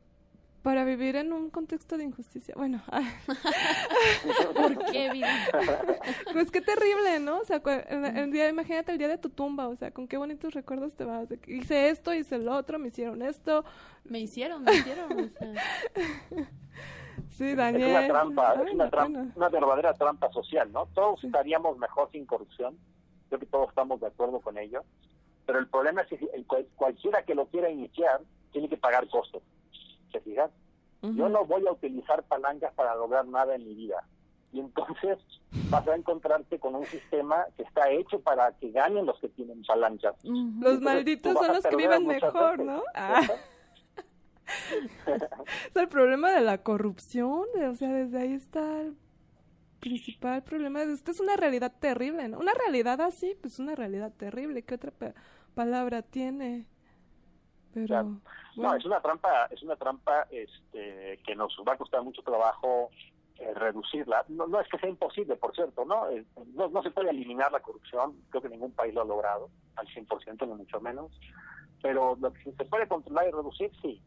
para 0.62 0.84
vivir 0.84 1.14
en 1.16 1.32
un 1.32 1.50
contexto 1.50 1.96
de 1.96 2.04
injusticia, 2.04 2.54
bueno, 2.56 2.82
¿por 4.54 4.86
qué 4.90 5.10
vida? 5.10 5.28
pues 6.32 6.50
qué 6.50 6.60
terrible, 6.60 7.20
¿no? 7.20 7.38
O 7.38 7.44
sea, 7.44 7.62
el, 7.88 8.32
día, 8.32 8.48
imagínate 8.48 8.90
el 8.90 8.98
día 8.98 9.08
de 9.08 9.18
tu 9.18 9.30
tumba, 9.30 9.68
o 9.68 9.76
sea, 9.76 9.92
con 9.92 10.08
qué 10.08 10.16
bonitos 10.16 10.52
recuerdos 10.52 10.94
te 10.94 11.04
vas. 11.04 11.28
hice 11.46 11.90
esto, 11.90 12.12
hice 12.12 12.34
el 12.34 12.48
otro, 12.48 12.78
me 12.78 12.88
hicieron 12.88 13.22
esto. 13.22 13.64
Me 14.04 14.18
hicieron, 14.18 14.64
me 14.64 14.74
hicieron. 14.74 15.32
Sí, 17.30 17.54
Daniel. 17.54 17.90
Es 17.90 17.96
una 17.96 18.06
trampa, 18.08 18.54
es 18.54 18.74
una, 18.74 18.90
trampa, 18.90 19.26
una 19.36 19.48
verdadera 19.48 19.94
trampa 19.94 20.32
social, 20.32 20.72
¿no? 20.72 20.86
Todos 20.86 21.22
estaríamos 21.22 21.78
mejor 21.78 22.10
sin 22.10 22.26
corrupción, 22.26 22.76
creo 23.28 23.40
que 23.40 23.46
todos 23.46 23.68
estamos 23.68 24.00
de 24.00 24.06
acuerdo 24.06 24.40
con 24.40 24.58
ello, 24.58 24.82
pero 25.46 25.58
el 25.58 25.68
problema 25.68 26.02
es 26.02 26.08
que 26.08 26.44
cualquiera 26.76 27.22
que 27.22 27.34
lo 27.34 27.46
quiera 27.46 27.70
iniciar 27.70 28.20
tiene 28.52 28.68
que 28.68 28.76
pagar 28.76 29.08
costos. 29.08 29.42
¿Se 30.12 30.20
fijan? 30.20 30.50
Yo 31.02 31.28
no 31.28 31.44
voy 31.44 31.66
a 31.66 31.72
utilizar 31.72 32.22
palancas 32.24 32.72
para 32.74 32.94
lograr 32.96 33.26
nada 33.26 33.54
en 33.54 33.64
mi 33.64 33.74
vida. 33.74 34.04
Y 34.52 34.60
entonces 34.60 35.18
vas 35.70 35.86
a 35.86 35.94
encontrarte 35.94 36.58
con 36.58 36.74
un 36.74 36.84
sistema 36.86 37.46
que 37.56 37.62
está 37.62 37.90
hecho 37.90 38.20
para 38.20 38.52
que 38.58 38.70
ganen 38.70 39.06
los 39.06 39.18
que 39.20 39.28
tienen 39.28 39.62
palancas. 39.62 40.16
Los 40.24 40.80
malditos 40.80 41.34
son 41.34 41.48
los 41.48 41.64
que 41.64 41.76
viven 41.76 42.06
mejor, 42.06 42.58
¿no? 42.58 42.82
Ah. 42.94 43.22
es 45.06 45.76
el 45.76 45.88
problema 45.88 46.32
de 46.32 46.40
la 46.40 46.58
corrupción, 46.58 47.46
o 47.68 47.74
sea, 47.74 47.92
desde 47.92 48.18
ahí 48.18 48.32
está 48.32 48.80
el 48.80 48.96
principal 49.80 50.42
problema. 50.42 50.82
Esta 50.82 51.10
es 51.10 51.20
una 51.20 51.36
realidad 51.36 51.72
terrible, 51.78 52.28
¿no? 52.28 52.38
Una 52.38 52.54
realidad 52.54 53.00
así, 53.00 53.36
pues 53.40 53.58
una 53.58 53.74
realidad 53.74 54.12
terrible. 54.16 54.62
¿Qué 54.62 54.74
otra 54.74 54.92
palabra 55.54 56.02
tiene. 56.02 56.66
Pero, 57.74 58.20
No, 58.56 58.74
es 58.74 58.84
una 58.84 59.00
trampa, 59.00 59.46
es 59.50 59.62
una 59.62 59.76
trampa 59.76 60.26
este, 60.30 61.18
que 61.24 61.36
nos 61.36 61.56
va 61.66 61.74
a 61.74 61.76
costar 61.76 62.02
mucho 62.02 62.22
trabajo 62.22 62.90
eh, 63.38 63.54
reducirla. 63.54 64.24
No, 64.28 64.46
no, 64.48 64.60
es 64.60 64.68
que 64.68 64.78
sea 64.78 64.88
imposible, 64.88 65.36
por 65.36 65.54
cierto, 65.54 65.84
¿no? 65.84 66.08
Eh, 66.10 66.24
¿no? 66.54 66.68
No 66.68 66.82
se 66.82 66.90
puede 66.90 67.10
eliminar 67.10 67.52
la 67.52 67.60
corrupción, 67.60 68.16
creo 68.30 68.42
que 68.42 68.48
ningún 68.48 68.72
país 68.72 68.92
lo 68.94 69.02
ha 69.02 69.04
logrado, 69.04 69.48
al 69.76 69.86
100%, 69.86 70.46
ni 70.48 70.54
mucho 70.54 70.80
menos. 70.80 71.12
Pero 71.80 72.16
lo 72.20 72.32
que 72.32 72.50
se 72.52 72.64
puede 72.64 72.88
controlar 72.88 73.28
y 73.28 73.30
reducir, 73.30 73.70
sí. 73.80 74.02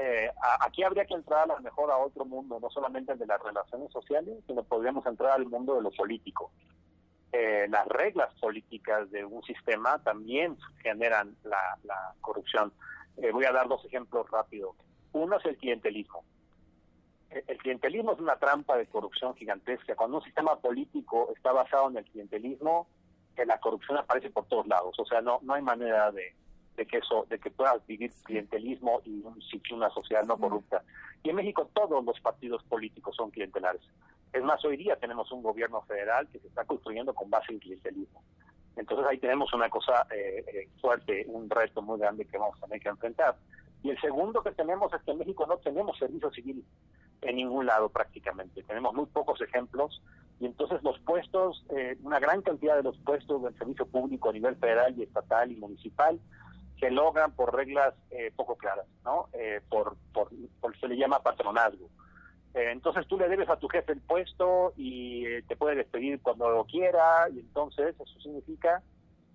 Eh, 0.00 0.30
aquí 0.60 0.84
habría 0.84 1.04
que 1.04 1.14
entrar 1.14 1.42
a 1.42 1.54
lo 1.54 1.60
mejor 1.60 1.90
a 1.90 1.98
otro 1.98 2.24
mundo, 2.24 2.58
no 2.60 2.70
solamente 2.70 3.12
el 3.12 3.18
de 3.18 3.26
las 3.26 3.42
relaciones 3.42 3.90
sociales, 3.92 4.38
sino 4.46 4.62
podríamos 4.62 5.04
entrar 5.06 5.32
al 5.32 5.46
mundo 5.46 5.74
de 5.74 5.82
lo 5.82 5.90
político. 5.90 6.52
Eh, 7.30 7.66
las 7.68 7.86
reglas 7.88 8.32
políticas 8.40 9.10
de 9.10 9.24
un 9.24 9.42
sistema 9.42 9.98
también 10.02 10.56
generan 10.82 11.36
la, 11.44 12.14
corrupción. 12.20 12.72
Eh, 13.18 13.30
voy 13.32 13.44
a 13.44 13.52
dar 13.52 13.68
dos 13.68 13.84
ejemplos 13.84 14.30
rápidos. 14.30 14.76
Uno 15.12 15.36
es 15.38 15.44
el 15.44 15.56
clientelismo. 15.56 16.24
Eh, 17.30 17.44
el 17.46 17.58
clientelismo 17.58 18.12
es 18.12 18.20
una 18.20 18.36
trampa 18.36 18.76
de 18.76 18.86
corrupción 18.86 19.34
gigantesca. 19.34 19.94
Cuando 19.94 20.18
un 20.18 20.24
sistema 20.24 20.56
político 20.56 21.30
está 21.36 21.52
basado 21.52 21.90
en 21.90 21.98
el 21.98 22.04
clientelismo, 22.04 22.88
la 23.36 23.60
corrupción 23.60 23.98
aparece 23.98 24.30
por 24.30 24.46
todos 24.46 24.66
lados. 24.66 24.98
O 24.98 25.04
sea, 25.04 25.20
no, 25.20 25.38
no 25.42 25.54
hay 25.54 25.62
manera 25.62 26.10
de, 26.10 26.34
que 26.86 26.98
eso, 26.98 27.26
de 27.28 27.38
que 27.38 27.50
puedas 27.50 27.84
vivir 27.86 28.12
clientelismo 28.24 29.00
y 29.04 29.22
un, 29.22 29.38
una 29.72 29.90
sociedad 29.90 30.24
no 30.24 30.36
corrupta. 30.36 30.82
Y 31.22 31.30
en 31.30 31.36
México 31.36 31.68
todos 31.72 32.04
los 32.04 32.20
partidos 32.20 32.62
políticos 32.64 33.16
son 33.16 33.30
clientelares. 33.30 33.82
Es 34.32 34.42
más, 34.42 34.64
hoy 34.64 34.76
día 34.76 34.96
tenemos 34.96 35.30
un 35.32 35.42
gobierno 35.42 35.82
federal 35.82 36.28
que 36.28 36.38
se 36.38 36.48
está 36.48 36.64
construyendo 36.64 37.14
con 37.14 37.30
base 37.30 37.52
en 37.52 37.58
clientelismo. 37.58 38.22
Entonces 38.76 39.06
ahí 39.06 39.18
tenemos 39.18 39.52
una 39.52 39.68
cosa 39.68 40.06
eh, 40.14 40.44
eh, 40.46 40.68
fuerte, 40.80 41.24
un 41.28 41.50
reto 41.50 41.82
muy 41.82 41.98
grande 41.98 42.24
que 42.24 42.38
vamos 42.38 42.56
a 42.58 42.66
tener 42.66 42.80
que 42.80 42.88
enfrentar. 42.88 43.36
Y 43.82 43.90
el 43.90 44.00
segundo 44.00 44.42
que 44.42 44.52
tenemos 44.52 44.92
es 44.92 45.02
que 45.02 45.10
en 45.10 45.18
México 45.18 45.46
no 45.46 45.56
tenemos 45.58 45.98
servicio 45.98 46.30
civil 46.30 46.64
en 47.22 47.36
ningún 47.36 47.66
lado 47.66 47.88
prácticamente. 47.88 48.62
Tenemos 48.62 48.94
muy 48.94 49.06
pocos 49.06 49.40
ejemplos 49.40 50.00
y 50.40 50.46
entonces 50.46 50.82
los 50.82 50.98
puestos, 51.00 51.64
eh, 51.70 51.96
una 52.02 52.20
gran 52.20 52.42
cantidad 52.42 52.76
de 52.76 52.84
los 52.84 52.96
puestos 52.98 53.42
del 53.42 53.56
servicio 53.58 53.86
público 53.86 54.30
a 54.30 54.32
nivel 54.32 54.56
federal 54.56 54.94
y 54.96 55.02
estatal 55.02 55.50
y 55.50 55.56
municipal 55.56 56.20
se 56.78 56.90
logran 56.90 57.32
por 57.32 57.54
reglas 57.54 57.94
poco 58.36 58.56
claras, 58.56 58.86
¿no? 59.04 59.28
por, 59.68 59.96
por, 60.12 60.30
por, 60.60 60.78
se 60.78 60.88
le 60.88 60.96
llama 60.96 61.22
patronazgo. 61.22 61.88
Eh, 62.54 62.70
entonces 62.72 63.06
tú 63.06 63.18
le 63.18 63.28
debes 63.28 63.48
a 63.48 63.56
tu 63.56 63.68
jefe 63.68 63.92
el 63.92 64.00
puesto 64.00 64.72
y 64.76 65.26
eh, 65.26 65.44
te 65.46 65.56
puede 65.56 65.76
despedir 65.76 66.20
cuando 66.20 66.48
lo 66.48 66.64
quiera 66.64 67.28
y 67.32 67.40
entonces 67.40 67.94
eso 67.94 68.20
significa 68.20 68.82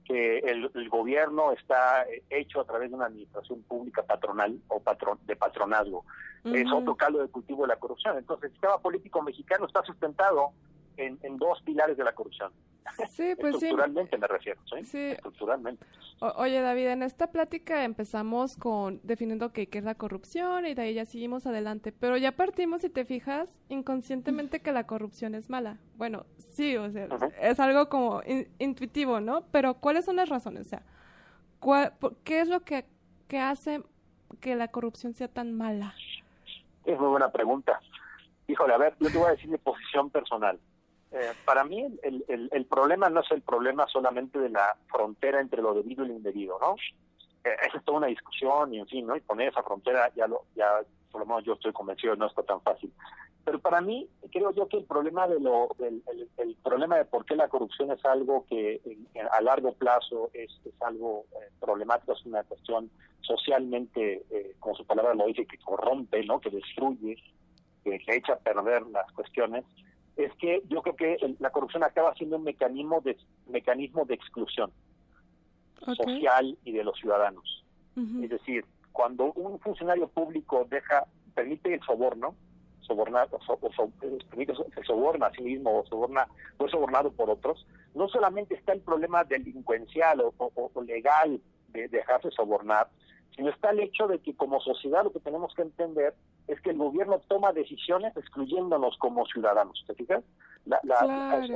que 0.03 0.39
el, 0.39 0.89
gobierno 0.89 1.53
está 1.53 2.03
eh, 2.03 2.23
hecho 2.29 2.59
a 2.59 2.65
través 2.65 2.89
de 2.89 2.95
una 2.95 3.05
administración 3.05 3.61
pública 3.63 4.03
patronal 4.03 4.59
o 4.67 4.81
patron, 4.81 5.19
de 5.25 5.35
patronazgo. 5.35 6.05
Es 6.43 6.69
otro 6.73 6.97
caldo 6.97 7.21
de 7.21 7.29
cultivo 7.29 7.61
de 7.61 7.69
la 7.69 7.77
corrupción. 7.77 8.17
Entonces 8.17 8.45
el 8.45 8.51
sistema 8.51 8.77
político 8.79 9.21
mexicano 9.21 9.65
está 9.65 9.81
sustentado 9.83 10.51
en, 10.97 11.19
en 11.23 11.37
dos 11.37 11.61
pilares 11.61 11.97
de 11.97 12.03
la 12.03 12.13
corrupción. 12.13 12.51
Sí, 13.09 13.35
pues 13.39 13.55
Estructuralmente 13.55 14.17
me 14.17 14.27
refiero, 14.27 14.59
¿sí? 14.65 14.97
Estructuralmente. 14.97 15.85
oye, 16.19 16.61
David, 16.61 16.87
en 16.87 17.03
esta 17.03 17.27
plática 17.31 17.83
empezamos 17.83 18.57
con 18.57 18.99
definiendo 19.03 19.51
qué, 19.51 19.69
es 19.71 19.83
la 19.83 19.95
corrupción 19.95 20.65
y 20.65 20.73
de 20.73 20.81
ahí 20.81 20.93
ya 20.93 21.05
seguimos 21.05 21.45
adelante, 21.47 21.91
pero 21.91 22.17
ya 22.17 22.33
partimos, 22.33 22.81
si 22.81 22.89
te 22.89 23.05
fijas, 23.05 23.49
inconscientemente 23.69 24.61
que 24.61 24.71
la 24.71 24.85
corrupción 24.85 25.35
es 25.35 25.49
mala. 25.49 25.77
Bueno, 25.95 26.25
sí, 26.51 26.75
o 26.77 26.89
sea, 26.91 27.07
es 27.41 27.59
algo 27.59 27.89
como 27.89 28.21
intuitivo, 28.59 29.19
¿no? 29.19 29.45
Pero 29.51 29.75
¿cuáles 29.75 30.05
son 30.05 30.17
las 30.17 30.29
razones? 30.29 30.67
O 30.67 30.69
sea, 30.69 30.83
¿qué 32.23 32.41
es 32.41 32.47
lo 32.47 32.61
que, 32.61 32.85
que 33.27 33.39
hace 33.39 33.81
que 34.39 34.55
la 34.55 34.69
corrupción 34.69 35.13
sea 35.13 35.27
tan 35.27 35.53
mala? 35.53 35.93
Es 36.85 36.99
muy 36.99 37.09
buena 37.09 37.31
pregunta. 37.31 37.79
Híjole, 38.47 38.73
a 38.73 38.77
ver, 38.77 38.93
yo 38.99 39.09
te 39.09 39.17
voy 39.17 39.27
a 39.27 39.31
decir 39.31 39.49
mi 39.49 39.57
posición 39.57 40.09
personal. 40.09 40.59
Eh, 41.13 41.31
para 41.45 41.63
mí 41.63 41.85
el, 42.01 42.49
el, 42.51 42.65
problema 42.65 43.07
no 43.07 43.21
es 43.21 43.31
el 43.31 43.43
problema 43.43 43.85
solamente 43.87 44.39
de 44.39 44.49
la 44.49 44.75
frontera 44.87 45.39
entre 45.39 45.61
lo 45.61 45.75
debido 45.75 46.03
y 46.03 46.07
lo 46.07 46.15
indebido, 46.15 46.57
¿no? 46.59 46.75
Eh, 47.43 47.55
esa 47.67 47.77
es 47.77 47.85
toda 47.85 47.99
una 47.99 48.07
discusión 48.07 48.73
y 48.73 48.79
en 48.79 48.87
fin, 48.87 49.05
¿no? 49.05 49.15
Y 49.15 49.21
poner 49.21 49.49
esa 49.49 49.61
frontera 49.61 50.11
ya 50.15 50.25
lo, 50.25 50.45
ya 50.55 50.67
por 51.11 51.21
lo 51.21 51.27
menos 51.27 51.43
yo 51.43 51.53
estoy 51.53 51.71
convencido 51.71 52.15
no 52.15 52.25
está 52.25 52.41
tan 52.41 52.61
fácil. 52.61 52.91
Pero 53.45 53.59
para 53.59 53.79
mí 53.79 54.09
creo 54.31 54.51
yo 54.53 54.67
que 54.67 54.77
el 54.77 54.85
problema 54.85 55.27
de 55.27 55.39
lo, 55.39 55.67
el, 55.77 56.01
el, 56.37 56.55
problema 56.63 56.97
de 56.97 57.05
por 57.05 57.25
qué 57.25 57.35
la 57.35 57.47
corrupción 57.47 57.91
es 57.91 58.03
algo 58.05 58.47
que 58.49 58.81
a 59.31 59.41
largo 59.41 59.73
plazo 59.73 60.31
es, 60.33 60.49
es 60.65 60.81
algo 60.81 61.25
eh, 61.33 61.51
problemático, 61.59 62.13
es 62.13 62.25
una 62.25 62.43
cuestión 62.43 62.89
socialmente, 63.21 64.23
como 64.59 64.75
su 64.75 64.85
palabra 64.85 65.13
lo 65.13 65.27
dice, 65.27 65.45
que 65.45 65.59
corrompe, 65.59 66.25
¿no? 66.25 66.39
Que 66.39 66.49
destruye, 66.49 67.17
que, 67.83 67.99
que 67.99 68.15
echa 68.15 68.33
a 68.33 68.37
perder 68.37 68.81
las 68.87 69.09
cuestiones 69.11 69.63
es 70.17 70.33
que 70.35 70.61
yo 70.69 70.81
creo 70.81 70.95
que 70.95 71.35
la 71.39 71.49
corrupción 71.49 71.83
acaba 71.83 72.13
siendo 72.15 72.37
un 72.37 72.43
mecanismo 72.43 73.01
de 73.01 73.17
mecanismo 73.47 74.05
de 74.05 74.13
exclusión 74.13 74.71
social 75.83 76.57
y 76.63 76.71
de 76.71 76.83
los 76.83 76.97
ciudadanos. 76.97 77.63
Es 77.95 78.29
decir, 78.29 78.65
cuando 78.91 79.33
un 79.33 79.59
funcionario 79.59 80.07
público 80.07 80.65
deja 80.69 81.05
permite 81.35 81.73
el 81.73 81.81
soborno, 81.81 82.35
sobornar 82.81 83.27
o, 83.31 83.39
se 83.39 84.83
soborna 84.83 85.27
a 85.27 85.31
sí 85.31 85.41
mismo 85.41 85.79
o 85.79 85.85
soborna 85.85 86.27
fue 86.57 86.69
sobornado 86.69 87.11
por 87.11 87.29
otros, 87.29 87.65
no 87.95 88.07
solamente 88.07 88.55
está 88.55 88.73
el 88.73 88.81
problema 88.81 89.23
delincuencial 89.23 90.21
o, 90.21 90.81
legal 90.83 91.39
de 91.69 91.87
dejarse 91.87 92.31
sobornar, 92.31 92.89
sino 93.35 93.49
está 93.49 93.71
el 93.71 93.79
hecho 93.79 94.07
de 94.07 94.19
que 94.19 94.35
como 94.35 94.59
sociedad 94.59 95.03
lo 95.03 95.11
que 95.11 95.19
tenemos 95.19 95.53
que 95.55 95.63
entender 95.63 96.13
es 96.47 96.59
que 96.61 96.71
el 96.71 96.77
gobierno 96.77 97.19
toma 97.27 97.53
decisiones 97.53 98.15
excluyéndonos 98.17 98.97
como 98.97 99.25
ciudadanos, 99.25 99.83
¿te 99.87 99.95
fijas? 99.95 100.23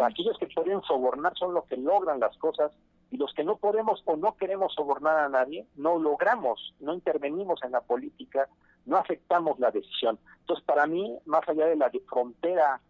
Aquellos 0.02 0.38
que 0.38 0.48
pueden 0.48 0.82
sobornar 0.84 1.34
son 1.38 1.54
los 1.54 1.66
que 1.66 1.78
logran 1.78 2.20
las 2.20 2.38
cosas 2.38 2.72
y 3.12 3.18
los 3.18 3.34
que 3.34 3.44
no 3.44 3.58
podemos 3.58 4.02
o 4.06 4.16
no 4.18 4.36
queremos 4.36 4.74
sobornar 4.74 5.18
a 5.18 5.30
nadie, 5.30 5.66
no 5.76 5.98
logramos, 5.98 6.74
no 6.80 6.94
intervenimos 6.94 7.62
en 7.64 7.72
la 7.72 7.82
política, 7.82 8.48
no 8.86 8.98
afectamos 8.98 9.60
la 9.60 9.72
decisión. 9.72 10.20
Entonces, 10.42 10.66
para 10.66 10.88
mí, 10.88 11.18
más 11.26 11.48
allá 11.48 11.68
de 11.68 11.76
la 11.76 11.92
frontera 12.10 12.82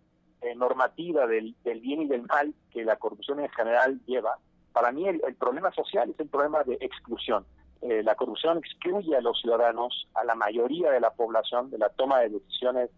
eh, 0.42 0.56
normativa 0.56 1.28
del, 1.28 1.56
bien 1.64 2.02
y 2.02 2.08
del 2.08 2.24
mal 2.24 2.54
que 2.72 2.84
la 2.84 2.96
corrupción 2.98 3.40
en 3.40 3.50
general 3.50 4.00
lleva, 4.06 4.38
para 4.72 4.92
mí 4.92 5.08
el 5.08 5.36
problema 5.36 5.72
social 5.72 6.10
es 6.12 6.20
el 6.20 6.30
problema 6.30 6.64
de 6.64 6.78
exclusión 6.80 7.46
eh, 7.82 8.04
la 8.04 8.16
corrupción 8.16 8.58
excluye 8.58 9.16
a 9.16 9.22
los 9.22 9.40
ciudadanos, 9.42 10.08
a 10.14 10.24
la 10.24 10.36
mayoría 10.36 10.92
de 10.92 11.00
la 11.00 11.12
población, 11.12 11.70
de 11.70 11.78
la 11.78 11.90
toma 11.90 12.20
de 12.20 12.30
decisiones 12.30 12.90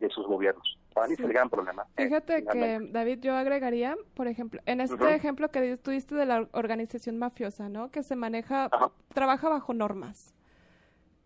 de 0.00 0.10
sus 0.10 0.26
gobiernos. 0.26 0.78
Para 0.92 1.08
mí 1.08 1.14
es 1.14 1.20
el 1.20 1.32
gran 1.32 1.50
problema. 1.50 1.86
Eh, 1.96 2.04
Fíjate 2.04 2.44
que, 2.44 2.78
David, 2.90 3.20
yo 3.20 3.34
agregaría, 3.34 3.96
por 4.14 4.28
ejemplo, 4.28 4.60
en 4.66 4.80
este 4.80 5.14
ejemplo 5.14 5.50
que 5.50 5.76
tuviste 5.76 6.14
de 6.14 6.26
la 6.26 6.48
organización 6.52 7.18
mafiosa, 7.18 7.68
¿no? 7.68 7.90
Que 7.90 8.02
se 8.02 8.16
maneja, 8.16 8.70
trabaja 9.12 9.48
bajo 9.48 9.74
normas. 9.74 10.34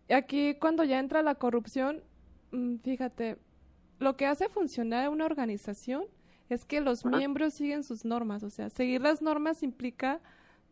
Y 0.09 0.13
aquí, 0.13 0.55
cuando 0.55 0.83
ya 0.83 0.99
entra 0.99 1.21
la 1.21 1.35
corrupción, 1.35 2.03
mm, 2.51 2.77
fíjate, 2.77 3.37
lo 3.99 4.17
que 4.17 4.25
hace 4.25 4.49
funcionar 4.49 5.07
una 5.09 5.25
organización 5.25 6.03
es 6.49 6.65
que 6.65 6.81
los 6.81 7.05
miembros 7.05 7.53
siguen 7.53 7.83
sus 7.83 8.03
normas. 8.03 8.43
O 8.43 8.49
sea, 8.49 8.69
seguir 8.69 9.01
las 9.01 9.21
normas 9.21 9.63
implica 9.63 10.19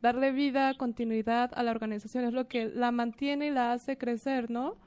darle 0.02 0.32
vida, 0.32 0.74
continuidad 0.76 1.52
a 1.56 1.64
la 1.64 1.72
organización, 1.72 2.24
es 2.26 2.34
lo 2.34 2.48
que 2.48 2.66
la 2.66 2.92
mantiene 2.92 3.48
y 3.48 3.52
la 3.52 3.74
hace 3.74 3.98
crecer, 3.98 4.50
¿no? 4.50 4.78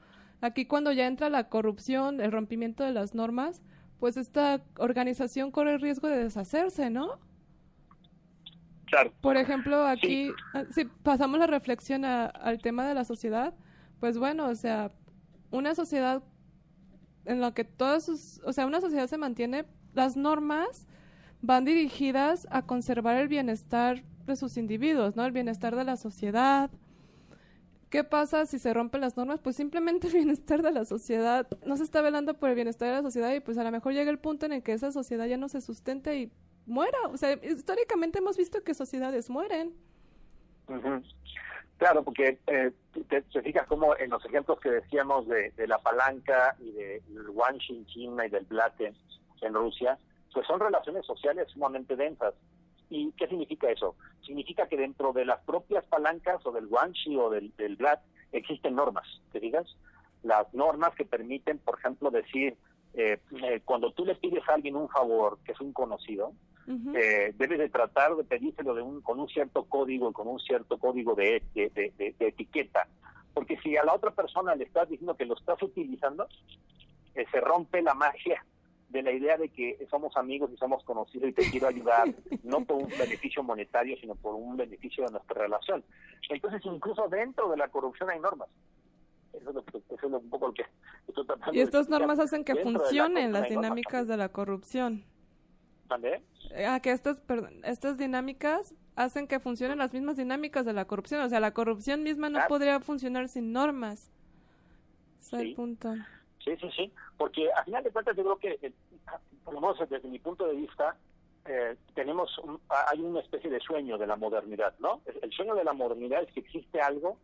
Aquí 0.41 0.65
cuando 0.65 0.91
ya 0.91 1.07
entra 1.07 1.29
la 1.29 1.49
corrupción, 1.49 2.19
el 2.19 2.31
rompimiento 2.31 2.83
de 2.83 2.91
las 2.91 3.13
normas, 3.13 3.61
pues 3.99 4.17
esta 4.17 4.61
organización 4.77 5.51
corre 5.51 5.75
el 5.75 5.81
riesgo 5.81 6.07
de 6.07 6.17
deshacerse, 6.17 6.89
¿no? 6.89 7.19
Claro. 8.87 9.13
Por 9.21 9.37
ejemplo, 9.37 9.87
aquí, 9.87 10.29
ah, 10.53 10.65
si 10.71 10.85
pasamos 10.85 11.39
la 11.39 11.47
reflexión 11.47 12.03
al 12.05 12.59
tema 12.61 12.87
de 12.87 12.93
la 12.93 13.05
sociedad, 13.05 13.53
pues 13.99 14.17
bueno, 14.17 14.47
o 14.47 14.55
sea, 14.55 14.91
una 15.51 15.73
sociedad 15.75 16.21
en 17.25 17.39
la 17.39 17.53
que 17.53 17.63
todas 17.63 18.03
sus, 18.03 18.41
o 18.43 18.51
sea, 18.51 18.65
una 18.65 18.81
sociedad 18.81 19.07
se 19.07 19.17
mantiene, 19.17 19.65
las 19.93 20.17
normas 20.17 20.85
van 21.41 21.65
dirigidas 21.65 22.47
a 22.51 22.63
conservar 22.63 23.17
el 23.17 23.27
bienestar 23.27 24.03
de 24.25 24.35
sus 24.35 24.57
individuos, 24.57 25.15
¿no? 25.15 25.25
El 25.25 25.31
bienestar 25.31 25.75
de 25.75 25.83
la 25.83 25.97
sociedad. 25.97 26.69
¿Qué 27.89 28.03
pasa 28.03 28.45
si 28.45 28.57
se 28.57 28.73
rompen 28.73 29.01
las 29.01 29.17
normas? 29.17 29.39
Pues 29.39 29.55
simplemente 29.55 30.07
el 30.09 30.13
bienestar 30.13 30.61
de 30.61 30.71
la 30.71 30.85
sociedad 30.85 31.47
no 31.65 31.77
se 31.77 31.83
está 31.83 32.01
velando 32.01 32.33
por 32.33 32.49
el 32.49 32.55
bienestar 32.55 32.89
de 32.89 32.95
la 32.95 33.01
sociedad 33.01 33.33
y 33.33 33.39
pues 33.39 33.57
a 33.57 33.63
lo 33.63 33.71
mejor 33.71 33.93
llega 33.93 34.09
el 34.09 34.19
punto 34.19 34.45
en 34.45 34.53
el 34.53 34.63
que 34.63 34.73
esa 34.73 34.91
sociedad 34.91 35.25
ya 35.25 35.37
no 35.37 35.49
se 35.49 35.61
sustente 35.61 36.17
y 36.17 36.31
muera. 36.65 36.97
O 37.11 37.17
sea, 37.17 37.33
históricamente 37.33 38.19
hemos 38.19 38.37
visto 38.37 38.63
que 38.63 38.73
sociedades 38.73 39.29
mueren. 39.29 39.73
Claro, 41.77 42.03
porque 42.03 42.39
eh, 42.47 42.71
te, 43.09 43.21
fijas 43.41 43.67
como 43.67 43.95
en 43.97 44.09
los 44.09 44.23
ejemplos 44.25 44.59
que 44.59 44.71
decíamos 44.71 45.27
de, 45.27 45.51
la 45.67 45.77
palanca 45.79 46.55
y 46.59 46.71
del 46.71 47.29
Wanshi 47.29 47.75
en 47.75 47.85
China 47.87 48.25
y 48.25 48.29
del 48.29 48.45
Blate 48.45 48.93
en 49.41 49.53
Rusia, 49.53 49.97
pues 50.33 50.47
son 50.47 50.59
relaciones 50.59 51.05
sociales 51.05 51.47
sumamente 51.51 51.95
densas. 51.95 52.33
¿Y 52.89 53.11
qué 53.13 53.27
significa 53.27 53.69
eso? 53.69 53.95
Significa 54.25 54.67
que 54.67 54.77
dentro 54.77 55.13
de 55.13 55.25
las 55.25 55.41
propias 55.41 55.83
palancas 55.85 56.45
o 56.45 56.51
del 56.51 56.67
guanchi 56.67 57.15
o 57.17 57.29
del, 57.29 57.55
del 57.57 57.75
blat 57.75 58.01
existen 58.31 58.75
normas, 58.75 59.07
¿te 59.31 59.39
digas? 59.39 59.75
Las 60.23 60.53
normas 60.53 60.93
que 60.95 61.05
permiten, 61.05 61.59
por 61.59 61.79
ejemplo, 61.79 62.11
decir, 62.11 62.55
eh, 62.93 63.19
eh, 63.43 63.61
cuando 63.65 63.91
tú 63.91 64.05
le 64.05 64.15
pides 64.15 64.47
a 64.47 64.53
alguien 64.53 64.75
un 64.75 64.89
favor, 64.89 65.39
que 65.43 65.53
es 65.53 65.61
un 65.61 65.73
conocido, 65.73 66.33
eh, 66.95 67.33
debes 67.35 67.59
de 67.59 67.69
tratar 67.69 68.15
de 68.15 68.23
pedírselo 68.23 68.73
de 68.73 68.81
un, 68.81 69.01
con 69.01 69.19
un 69.19 69.27
cierto 69.27 69.65
código, 69.65 70.13
con 70.13 70.27
un 70.27 70.39
cierto 70.39 70.77
código 70.77 71.13
de, 71.13 71.43
de, 71.53 72.15
etiqueta. 72.19 72.87
Porque 73.33 73.57
si 73.61 73.75
a 73.75 73.83
la 73.83 73.93
otra 73.93 74.11
persona 74.11 74.55
le 74.55 74.63
estás 74.63 74.87
diciendo 74.87 75.15
que 75.15 75.25
lo 75.25 75.35
estás 75.35 75.61
utilizando, 75.61 76.27
se 77.13 77.41
rompe 77.41 77.81
la 77.81 77.93
magia 77.93 78.45
de 78.93 79.01
la 79.01 79.11
idea 79.11 79.37
de 79.37 79.49
que 79.49 79.85
somos 79.89 80.15
amigos 80.15 80.51
y 80.53 80.57
somos 80.57 80.83
conocidos 80.83 81.29
y 81.29 81.33
te 81.33 81.49
quiero 81.49 81.67
ayudar, 81.67 82.07
no 82.43 82.63
por 82.63 82.77
un 82.77 82.89
beneficio 82.89 83.41
monetario, 83.43 83.97
sino 83.99 84.15
por 84.15 84.35
un 84.35 84.55
beneficio 84.55 85.03
de 85.05 85.11
nuestra 85.11 85.41
relación. 85.41 85.83
Entonces, 86.29 86.61
incluso 86.63 87.09
dentro 87.09 87.49
de 87.49 87.57
la 87.57 87.67
corrupción 87.69 88.09
hay 88.11 88.19
normas. 88.19 88.47
Eso 89.33 89.49
es, 89.49 90.03
un 90.03 90.29
poco 90.29 90.47
lo 90.47 90.53
que 90.53 90.63
estoy 91.07 91.25
tratando 91.25 91.55
Y 91.55 91.61
estas 91.61 91.89
normas 91.89 92.19
hacen 92.19 92.45
que 92.45 92.55
funcionen 92.55 93.33
las 93.33 93.49
dinámicas 93.49 94.07
de 94.07 94.15
la 94.15 94.29
corrupción. 94.29 95.03
Ah, 95.89 96.79
que 96.79 96.91
estas, 96.91 97.21
estas 97.63 97.97
dinámicas 97.97 98.75
hacen 98.95 99.27
que 99.27 99.39
funcionen 99.39 99.79
las 99.79 99.91
mismas 99.91 100.17
dinámicas 100.17 100.65
de 100.65 100.73
la 100.73 100.85
corrupción. 100.85 101.21
O 101.21 101.29
sea, 101.29 101.39
la 101.39 101.53
corrupción 101.53 102.03
misma 102.03 102.29
no 102.29 102.39
podría 102.47 102.79
funcionar 102.79 103.27
sin 103.27 103.51
normas. 103.51 104.11
Es 105.19 105.33
el 105.33 105.55
punto. 105.55 105.93
Sí, 106.43 106.51
sí, 106.59 106.69
sí, 106.75 106.93
porque 107.17 107.49
a 107.53 107.63
final 107.63 107.83
de 107.83 107.91
cuentas 107.91 108.17
yo 108.17 108.23
creo 108.23 108.37
que, 108.37 108.67
eh, 108.67 108.73
por 109.43 109.53
lo 109.53 109.61
menos 109.61 109.77
desde 109.89 110.07
mi 110.07 110.19
punto 110.19 110.47
de 110.47 110.55
vista, 110.55 110.95
eh, 111.45 111.75
tenemos 111.93 112.39
hay 112.69 113.01
una 113.01 113.19
especie 113.19 113.49
de 113.49 113.59
sueño 113.59 113.97
de 113.97 114.07
la 114.07 114.15
modernidad, 114.15 114.73
¿no? 114.79 115.01
El 115.21 115.31
sueño 115.31 115.55
de 115.55 115.63
la 115.63 115.73
modernidad 115.73 116.23
es 116.23 116.31
que 116.31 116.39
existe 116.39 116.79
algo 116.79 117.17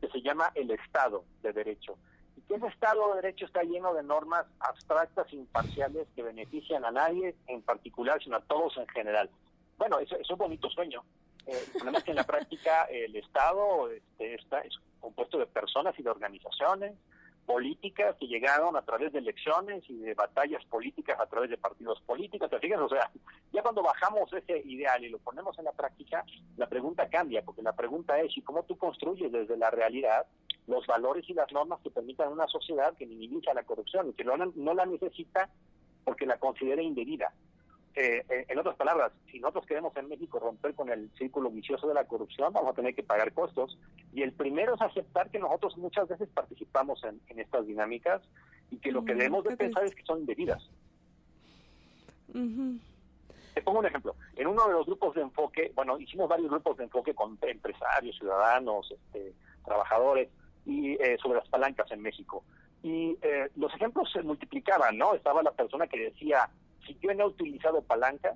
que 0.00 0.08
se 0.08 0.22
llama 0.22 0.50
el 0.54 0.70
Estado 0.70 1.24
de 1.42 1.52
Derecho. 1.52 1.96
Y 2.36 2.42
que 2.42 2.54
ese 2.54 2.66
Estado 2.66 3.08
de 3.10 3.22
Derecho 3.22 3.46
está 3.46 3.62
lleno 3.62 3.94
de 3.94 4.02
normas 4.02 4.46
abstractas, 4.60 5.32
imparciales, 5.32 6.06
que 6.14 6.22
benefician 6.22 6.84
a 6.84 6.90
nadie 6.90 7.34
en 7.48 7.62
particular, 7.62 8.22
sino 8.22 8.36
a 8.36 8.40
todos 8.40 8.76
en 8.78 8.86
general. 8.88 9.30
Bueno, 9.78 9.98
eso 9.98 10.16
es 10.16 10.30
un 10.30 10.38
bonito 10.38 10.70
sueño. 10.70 11.02
Eh, 11.46 11.52
el 11.52 11.72
problema 11.72 11.98
es 11.98 12.04
que 12.04 12.10
en 12.10 12.16
la 12.16 12.24
práctica 12.24 12.84
el 12.84 13.14
Estado 13.16 13.90
este, 13.90 14.34
está, 14.34 14.60
es 14.60 14.74
compuesto 15.00 15.38
de 15.38 15.46
personas 15.46 15.94
y 15.98 16.02
de 16.02 16.10
organizaciones, 16.10 16.94
políticas 17.46 18.16
que 18.16 18.26
llegaron 18.26 18.76
a 18.76 18.82
través 18.82 19.12
de 19.12 19.20
elecciones 19.20 19.84
y 19.88 19.96
de 19.98 20.14
batallas 20.14 20.64
políticas 20.66 21.18
a 21.18 21.26
través 21.26 21.48
de 21.48 21.56
partidos 21.56 22.00
políticos. 22.00 22.50
¿Te 22.50 22.76
O 22.76 22.88
sea, 22.88 23.10
ya 23.52 23.62
cuando 23.62 23.82
bajamos 23.82 24.32
ese 24.32 24.58
ideal 24.66 25.02
y 25.04 25.08
lo 25.08 25.18
ponemos 25.18 25.56
en 25.58 25.64
la 25.64 25.72
práctica, 25.72 26.24
la 26.56 26.68
pregunta 26.68 27.08
cambia, 27.08 27.42
porque 27.42 27.62
la 27.62 27.74
pregunta 27.74 28.20
es, 28.20 28.36
¿y 28.36 28.42
cómo 28.42 28.64
tú 28.64 28.76
construyes 28.76 29.30
desde 29.30 29.56
la 29.56 29.70
realidad 29.70 30.26
los 30.66 30.86
valores 30.86 31.24
y 31.28 31.34
las 31.34 31.50
normas 31.52 31.80
que 31.82 31.90
permitan 31.90 32.32
una 32.32 32.48
sociedad 32.48 32.96
que 32.96 33.06
minimiza 33.06 33.54
la 33.54 33.62
corrupción 33.62 34.08
y 34.08 34.12
que 34.14 34.24
no, 34.24 34.36
no 34.36 34.74
la 34.74 34.84
necesita 34.84 35.48
porque 36.04 36.26
la 36.26 36.38
considera 36.38 36.82
indebida? 36.82 37.32
Eh, 37.96 38.22
eh, 38.28 38.44
en 38.48 38.58
otras 38.58 38.76
palabras, 38.76 39.10
si 39.32 39.40
nosotros 39.40 39.64
queremos 39.64 39.96
en 39.96 40.08
México 40.10 40.38
romper 40.38 40.74
con 40.74 40.90
el 40.90 41.10
círculo 41.16 41.50
vicioso 41.50 41.88
de 41.88 41.94
la 41.94 42.04
corrupción, 42.04 42.52
vamos 42.52 42.72
a 42.72 42.74
tener 42.74 42.94
que 42.94 43.02
pagar 43.02 43.32
costos. 43.32 43.78
Y 44.16 44.22
el 44.22 44.32
primero 44.32 44.74
es 44.74 44.80
aceptar 44.80 45.28
que 45.30 45.38
nosotros 45.38 45.76
muchas 45.76 46.08
veces 46.08 46.30
participamos 46.30 47.04
en, 47.04 47.38
estas 47.38 47.66
dinámicas 47.66 48.22
y 48.70 48.78
que 48.78 48.90
lo 48.90 49.04
que 49.04 49.14
mm, 49.14 49.18
debemos 49.18 49.44
de 49.44 49.58
pensar 49.58 49.84
es 49.84 49.94
que 49.94 50.02
son 50.04 50.20
indebidas. 50.20 50.70
Te 52.32 53.60
pongo 53.62 53.80
un 53.80 53.84
ejemplo. 53.84 54.16
En 54.36 54.46
uno 54.46 54.66
de 54.68 54.72
los 54.72 54.86
grupos 54.86 55.14
de 55.16 55.20
enfoque, 55.20 55.70
bueno, 55.74 55.98
hicimos 55.98 56.30
varios 56.30 56.48
grupos 56.48 56.78
de 56.78 56.84
enfoque 56.84 57.14
con 57.14 57.38
empresarios, 57.42 58.16
ciudadanos, 58.16 58.90
este, 58.90 59.34
trabajadores, 59.66 60.30
y 60.64 60.92
eh, 60.94 61.18
sobre 61.22 61.40
las 61.40 61.48
palancas 61.50 61.90
en 61.90 62.00
México. 62.00 62.42
Y 62.82 63.18
los 63.56 63.74
ejemplos 63.74 64.10
se 64.10 64.22
multiplicaban, 64.22 64.96
¿no? 64.96 65.12
Estaba 65.12 65.42
la 65.42 65.52
persona 65.52 65.88
que 65.88 66.00
decía, 66.00 66.48
si 66.86 66.96
yo 67.02 67.12
no 67.12 67.24
he 67.24 67.28
utilizado 67.28 67.82
palanca, 67.82 68.34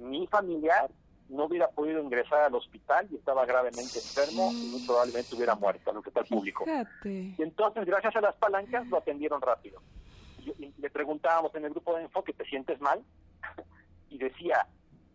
mi 0.00 0.26
familiar 0.26 0.90
no 1.34 1.44
hubiera 1.44 1.68
podido 1.68 2.02
ingresar 2.02 2.40
al 2.44 2.54
hospital 2.54 3.08
y 3.10 3.16
estaba 3.16 3.44
gravemente 3.44 3.98
enfermo 3.98 4.50
y 4.52 4.70
muy 4.70 4.86
probablemente 4.86 5.34
hubiera 5.34 5.54
muerto, 5.54 5.92
lo 5.92 6.02
que 6.02 6.10
está 6.10 6.20
el 6.20 6.26
público. 6.26 6.64
Y 7.04 7.42
entonces, 7.42 7.84
gracias 7.84 8.16
a 8.16 8.20
las 8.20 8.34
palancas, 8.36 8.86
lo 8.88 8.98
atendieron 8.98 9.40
rápido. 9.40 9.80
Y, 10.38 10.72
le 10.78 10.90
preguntábamos 10.90 11.54
en 11.54 11.64
el 11.64 11.70
grupo 11.70 11.96
de 11.96 12.02
enfoque, 12.02 12.32
¿te 12.32 12.44
sientes 12.44 12.80
mal? 12.80 13.02
y 14.10 14.18
decía, 14.18 14.66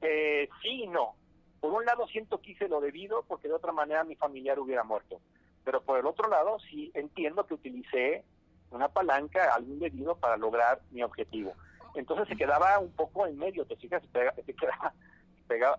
eh, 0.01 0.49
sí 0.61 0.83
y 0.83 0.87
no. 0.87 1.15
Por 1.59 1.73
un 1.73 1.85
lado 1.85 2.07
siento 2.07 2.39
que 2.39 2.51
hice 2.51 2.67
lo 2.67 2.81
debido 2.81 3.23
porque 3.27 3.47
de 3.47 3.53
otra 3.53 3.71
manera 3.71 4.03
mi 4.03 4.15
familiar 4.15 4.59
hubiera 4.59 4.83
muerto. 4.83 5.19
Pero 5.63 5.81
por 5.81 5.99
el 5.99 6.05
otro 6.05 6.29
lado 6.29 6.57
sí 6.69 6.91
entiendo 6.93 7.45
que 7.45 7.53
utilicé 7.53 8.23
una 8.71 8.87
palanca, 8.87 9.53
algo 9.53 9.73
indebido 9.73 10.15
para 10.15 10.37
lograr 10.37 10.81
mi 10.91 11.03
objetivo 11.03 11.53
entonces 11.95 12.27
se 12.27 12.35
quedaba 12.35 12.79
un 12.79 12.91
poco 12.91 13.25
en 13.27 13.37
medio, 13.37 13.65
te 13.65 13.75
fijas, 13.75 14.01
se 14.01 14.53
quedaba, 14.53 14.93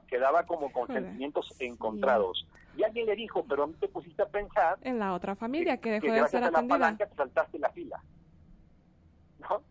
quedaba 0.07 0.45
como 0.47 0.73
con 0.73 0.87
sentimientos 0.89 1.55
encontrados. 1.59 2.47
Y 2.77 2.83
alguien 2.83 3.07
le 3.07 3.17
dijo, 3.17 3.45
pero 3.49 3.67
no 3.67 3.75
te 3.75 3.89
pusiste 3.89 4.23
a 4.23 4.27
pensar... 4.27 4.79
En 4.83 4.99
la 4.99 5.15
otra 5.15 5.35
familia 5.35 5.79
que, 5.79 5.91
dejó 5.91 6.07
de 6.07 6.29
ser 6.29 6.45
atendida. 6.45 6.63
la 6.63 6.69
palanca 6.69 7.07
te 7.07 7.15
saltaste 7.17 7.59
la 7.59 7.71
fila. 7.71 8.03
¿No? 9.41 9.63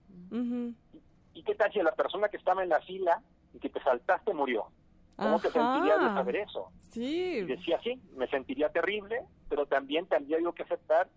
¿Y, 1.33 1.43
qué 1.43 1.55
tal 1.55 1.71
si 1.71 1.79
la 1.81 1.93
persona 1.93 2.29
que 2.29 2.37
estaba 2.37 2.63
en 2.63 2.69
la 2.69 2.81
fila 2.81 3.21
y 3.53 3.59
que 3.59 3.69
te 3.69 3.81
saltaste 3.81 4.33
murió? 4.33 4.67
¿Cómo 5.15 5.39
te 5.39 5.49
sentirías 5.49 5.99
de 5.99 6.07
saber 6.07 6.35
eso? 6.37 6.71
Sí. 6.89 7.39
Y 7.39 7.45
decía, 7.45 7.79
sí, 7.83 8.01
me 8.15 8.27
sentiría 8.27 8.69
terrible, 8.69 9.25
pero 9.49 9.65
también 9.65 10.05
tendría 10.05 10.39
yo 10.39 10.53
que 10.53 10.63
aceptar 10.63 11.09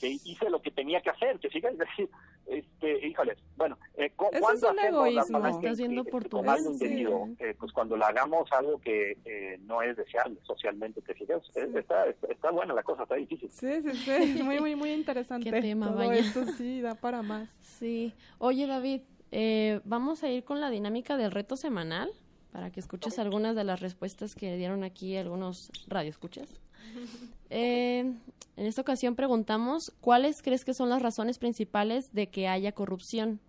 que 0.00 0.08
hice 0.08 0.50
lo 0.50 0.60
que 0.60 0.70
tenía 0.70 1.00
que 1.00 1.10
hacer, 1.10 1.38
que 1.38 1.48
siga, 1.50 1.70
es 1.70 1.78
decir, 1.78 2.08
este, 2.46 3.06
híjoles, 3.06 3.38
bueno, 3.56 3.78
eh, 3.96 4.12
Eso 4.32 4.52
es 4.52 4.62
un 4.62 4.78
egoísmo, 4.78 5.38
la, 5.38 5.50
estás 5.50 5.78
viendo 5.78 6.04
por 6.04 6.24
tu 6.24 6.38
eh, 6.38 7.54
pues 7.58 7.72
cuando 7.72 7.96
la 7.96 8.08
hagamos 8.08 8.50
algo 8.52 8.78
que 8.78 9.18
eh, 9.24 9.58
no 9.62 9.82
es 9.82 9.96
deseable 9.96 10.38
socialmente, 10.44 11.02
te 11.02 11.14
fijas, 11.14 11.42
está, 11.54 12.06
está, 12.06 12.50
buena 12.50 12.74
la 12.74 12.82
cosa, 12.82 13.02
está 13.02 13.16
difícil. 13.16 13.50
Sí, 13.50 13.82
sí, 13.82 13.94
sí, 13.94 14.42
muy, 14.42 14.60
muy, 14.60 14.76
muy 14.76 14.92
interesante. 14.92 15.50
Qué 15.50 15.60
tema, 15.60 15.88
Todo 15.88 16.12
esto 16.12 16.44
sí, 16.56 16.80
da 16.80 16.94
para 16.94 17.22
más. 17.22 17.48
Sí. 17.60 18.12
Oye, 18.38 18.66
David, 18.66 19.00
eh, 19.32 19.80
vamos 19.84 20.22
a 20.22 20.30
ir 20.30 20.44
con 20.44 20.60
la 20.60 20.70
dinámica 20.70 21.16
del 21.16 21.30
reto 21.30 21.56
semanal 21.56 22.10
para 22.52 22.70
que 22.70 22.80
escuches 22.80 23.18
algunas 23.18 23.56
de 23.56 23.64
las 23.64 23.80
respuestas 23.80 24.34
que 24.34 24.56
dieron 24.56 24.84
aquí 24.84 25.16
algunos 25.16 25.70
radioescuchas. 25.88 26.60
Eh, 27.48 28.12
en 28.56 28.66
esta 28.66 28.80
ocasión 28.80 29.16
preguntamos, 29.16 29.92
¿cuáles 30.00 30.42
crees 30.42 30.64
que 30.64 30.74
son 30.74 30.88
las 30.88 31.02
razones 31.02 31.38
principales 31.38 32.12
de 32.12 32.28
que 32.28 32.48
haya 32.48 32.72
corrupción? 32.72 33.40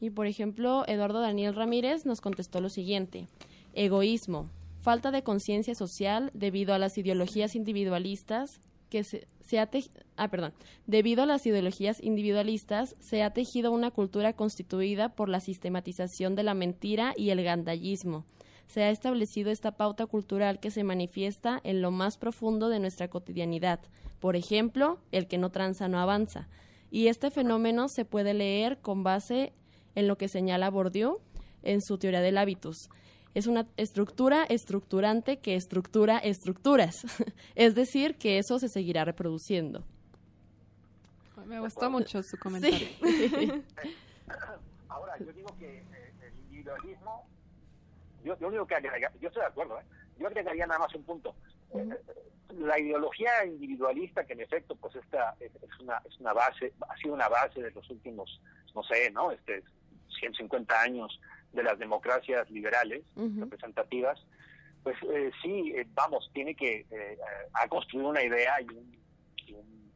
Y 0.00 0.10
por 0.10 0.26
ejemplo, 0.26 0.84
Eduardo 0.86 1.20
Daniel 1.20 1.54
Ramírez 1.54 2.06
nos 2.06 2.20
contestó 2.20 2.60
lo 2.60 2.68
siguiente. 2.68 3.26
Egoísmo, 3.74 4.48
falta 4.80 5.10
de 5.10 5.24
conciencia 5.24 5.74
social 5.74 6.30
debido 6.34 6.72
a 6.72 6.78
las 6.78 6.96
ideologías 6.98 7.56
individualistas 7.56 8.60
que 8.90 9.04
se, 9.04 9.26
ha 9.58 9.68
ah, 10.16 10.52
debido 10.86 11.22
a 11.22 11.26
las 11.26 11.44
ideologías 11.46 12.02
individualistas 12.02 12.96
se 13.00 13.22
ha 13.22 13.32
tejido 13.32 13.72
una 13.72 13.90
cultura 13.90 14.32
constituida 14.32 15.10
por 15.10 15.28
la 15.28 15.40
sistematización 15.40 16.36
de 16.36 16.42
la 16.42 16.54
mentira 16.54 17.12
y 17.16 17.30
el 17.30 17.42
gandallismo. 17.42 18.24
Se 18.68 18.84
ha 18.84 18.90
establecido 18.90 19.50
esta 19.50 19.72
pauta 19.72 20.06
cultural 20.06 20.60
que 20.60 20.70
se 20.70 20.84
manifiesta 20.84 21.60
en 21.64 21.82
lo 21.82 21.90
más 21.90 22.16
profundo 22.16 22.68
de 22.68 22.78
nuestra 22.78 23.08
cotidianidad. 23.08 23.80
Por 24.20 24.36
ejemplo, 24.36 25.00
el 25.10 25.26
que 25.26 25.38
no 25.38 25.50
tranza 25.50 25.88
no 25.88 25.98
avanza. 25.98 26.48
Y 26.90 27.08
este 27.08 27.30
fenómeno 27.30 27.88
se 27.88 28.04
puede 28.04 28.32
leer 28.32 28.78
con 28.78 29.02
base 29.02 29.52
en 29.94 30.06
lo 30.06 30.16
que 30.16 30.28
señala 30.28 30.70
Bourdieu 30.70 31.18
en 31.62 31.82
su 31.82 31.98
teoría 31.98 32.20
del 32.20 32.38
hábitus 32.38 32.88
es 33.38 33.46
una 33.46 33.66
estructura 33.76 34.44
estructurante 34.44 35.38
que 35.38 35.54
estructura 35.54 36.18
estructuras. 36.18 37.06
es 37.54 37.74
decir, 37.74 38.16
que 38.16 38.38
eso 38.38 38.58
se 38.58 38.68
seguirá 38.68 39.04
reproduciendo. 39.04 39.84
Me 41.46 41.60
gustó 41.60 41.88
mucho 41.88 42.22
su 42.22 42.36
comentario. 42.36 42.88
Ahora, 44.88 45.16
yo 45.18 45.32
digo 45.32 45.54
que 45.58 45.78
eh, 45.78 46.12
el 46.20 46.34
individualismo, 46.44 47.07
yo, 48.24 48.38
yo 48.38 48.50
digo 48.50 48.66
que 48.66 48.76
yo 49.20 49.28
estoy 49.28 49.42
de 49.42 49.48
acuerdo, 49.48 49.78
¿eh? 49.78 49.84
yo 50.18 50.26
agregaría 50.26 50.66
nada 50.66 50.80
más 50.80 50.94
un 50.94 51.04
punto. 51.04 51.34
Eh, 51.74 51.88
la 52.58 52.78
ideología 52.78 53.44
individualista, 53.44 54.24
que 54.24 54.32
en 54.32 54.40
efecto, 54.40 54.74
pues 54.76 54.96
esta 54.96 55.36
es, 55.40 55.52
una, 55.80 56.02
es 56.08 56.18
una 56.18 56.32
base, 56.32 56.72
ha 56.88 56.96
sido 56.96 57.14
una 57.14 57.28
base 57.28 57.62
de 57.62 57.70
los 57.70 57.88
últimos, 57.90 58.40
no 58.74 58.82
sé, 58.82 59.10
¿no? 59.10 59.30
Este, 59.30 59.62
150 60.18 60.80
años 60.80 61.20
de 61.52 61.62
las 61.62 61.78
democracias 61.78 62.50
liberales 62.50 63.04
representativas, 63.14 64.18
pues 64.82 64.96
eh, 65.12 65.30
sí, 65.42 65.72
eh, 65.76 65.86
vamos, 65.94 66.30
tiene 66.32 66.54
que, 66.54 66.86
eh, 66.90 67.18
ha 67.52 67.68
construido 67.68 68.08
una 68.08 68.22
idea 68.22 68.60
y, 68.60 68.66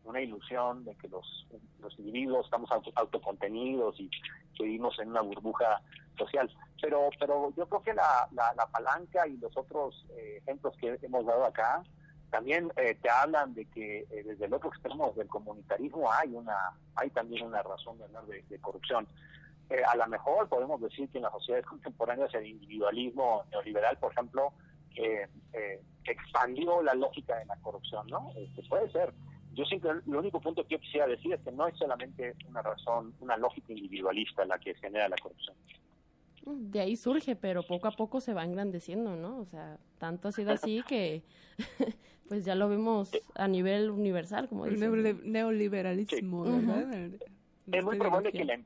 una 0.04 0.20
ilusión 0.20 0.84
de 0.84 0.96
que 0.96 1.08
los, 1.08 1.46
los 1.80 1.96
individuos 1.96 2.44
estamos 2.44 2.68
autocontenidos 2.96 4.00
y 4.00 4.10
vivimos 4.58 4.98
en 4.98 5.10
una 5.10 5.20
burbuja 5.20 5.80
social. 6.18 6.50
Pero, 6.82 7.08
pero 7.18 7.54
yo 7.56 7.66
creo 7.66 7.82
que 7.82 7.94
la, 7.94 8.28
la, 8.32 8.66
palanca 8.66 9.26
y 9.26 9.38
los 9.38 9.56
otros 9.56 10.04
ejemplos 10.42 10.76
que 10.78 10.98
hemos 11.00 11.24
dado 11.24 11.46
acá 11.46 11.82
también 12.30 12.70
te 12.74 13.08
hablan 13.08 13.54
de 13.54 13.66
que 13.66 14.04
desde 14.10 14.46
el 14.46 14.52
otro 14.52 14.68
extremo 14.70 15.12
del 15.16 15.28
comunitarismo 15.28 16.10
hay 16.10 16.34
una 16.34 16.72
hay 16.96 17.08
también 17.10 17.46
una 17.46 17.62
razón 17.62 17.98
de 17.98 18.04
hablar 18.04 18.24
de 18.26 18.58
corrupción. 18.60 19.06
Eh, 19.72 19.82
a 19.86 19.96
lo 19.96 20.06
mejor 20.06 20.50
podemos 20.50 20.82
decir 20.82 21.08
que 21.08 21.16
en 21.16 21.24
las 21.24 21.32
sociedades 21.32 21.64
contemporáneas 21.64 22.34
el 22.34 22.46
individualismo 22.46 23.44
neoliberal, 23.50 23.96
por 23.96 24.12
ejemplo, 24.12 24.52
eh, 24.96 25.26
expandió 26.04 26.82
la 26.82 26.92
lógica 26.92 27.38
de 27.38 27.46
la 27.46 27.56
corrupción, 27.56 28.06
¿no? 28.08 28.32
Este, 28.36 28.62
puede 28.68 28.90
ser. 28.90 29.14
Yo 29.54 29.64
siempre, 29.64 29.90
el 29.90 30.14
único 30.14 30.40
punto 30.42 30.62
que 30.64 30.74
yo 30.74 30.80
quisiera 30.80 31.06
decir 31.06 31.32
es 31.32 31.40
que 31.40 31.52
no 31.52 31.66
es 31.66 31.76
solamente 31.78 32.34
una 32.48 32.60
razón, 32.60 33.14
una 33.20 33.38
lógica 33.38 33.72
individualista 33.72 34.44
la 34.44 34.58
que 34.58 34.74
genera 34.74 35.08
la 35.08 35.16
corrupción. 35.16 35.56
De 36.44 36.80
ahí 36.80 36.96
surge, 36.96 37.36
pero 37.36 37.62
poco 37.62 37.88
a 37.88 37.92
poco 37.92 38.20
se 38.20 38.34
va 38.34 38.44
engrandeciendo, 38.44 39.16
¿no? 39.16 39.38
O 39.38 39.44
sea, 39.46 39.78
tanto 39.98 40.28
ha 40.28 40.32
sido 40.32 40.52
así 40.52 40.82
que 40.88 41.22
pues 42.28 42.44
ya 42.44 42.54
lo 42.54 42.68
vemos 42.68 43.10
a 43.34 43.46
nivel 43.48 43.90
universal, 43.90 44.48
como 44.48 44.66
dices. 44.66 44.90
Neoliberalismo, 45.24 46.44
¿verdad? 46.44 47.10
es 47.70 47.84
muy 47.84 47.98
probable 47.98 48.32
que 48.32 48.44
la, 48.44 48.58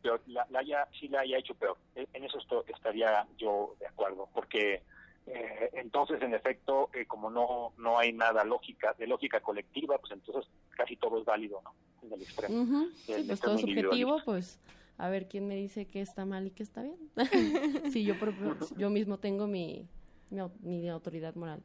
la, 0.50 0.58
haya, 0.58 0.88
sí 0.98 1.08
la 1.08 1.20
haya 1.20 1.38
hecho 1.38 1.54
peor. 1.54 1.76
E, 1.94 2.06
en 2.14 2.24
eso 2.24 2.38
estaría 2.66 3.26
yo 3.36 3.76
de 3.78 3.86
acuerdo, 3.86 4.28
porque 4.32 4.82
eh, 5.26 5.70
entonces, 5.74 6.22
en 6.22 6.34
efecto, 6.34 6.88
eh, 6.94 7.04
como 7.06 7.30
no 7.30 7.72
no 7.76 7.98
hay 7.98 8.12
nada 8.12 8.44
lógica 8.44 8.94
de 8.98 9.06
lógica 9.06 9.40
colectiva, 9.40 9.98
pues 9.98 10.12
entonces 10.12 10.50
casi 10.70 10.96
todo 10.96 11.18
es 11.18 11.24
válido, 11.24 11.60
¿no? 11.62 11.74
En 12.02 12.12
el 12.12 12.22
extremo. 12.22 12.86
pues 13.06 13.40
todo 13.40 13.58
subjetivo, 13.58 14.20
pues 14.24 14.58
a 14.98 15.08
ver 15.08 15.28
quién 15.28 15.46
me 15.46 15.56
dice 15.56 15.86
que 15.86 16.00
está 16.00 16.24
mal 16.24 16.46
y 16.46 16.50
que 16.50 16.62
está 16.62 16.82
bien. 16.82 16.98
si 17.92 18.04
yo 18.04 18.14
yo 18.76 18.90
mismo 18.90 19.18
tengo 19.18 19.46
mi, 19.46 19.86
mi, 20.62 20.88
autoridad 20.88 21.34
moral. 21.34 21.62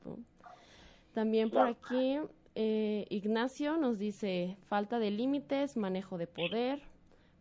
También 1.14 1.50
por 1.50 1.68
aquí 1.68 2.18
eh, 2.56 3.06
Ignacio 3.10 3.78
nos 3.78 4.00
dice 4.00 4.58
falta 4.68 5.00
de 5.00 5.12
límites, 5.12 5.78
manejo 5.78 6.18
de 6.18 6.28
poder, 6.28 6.82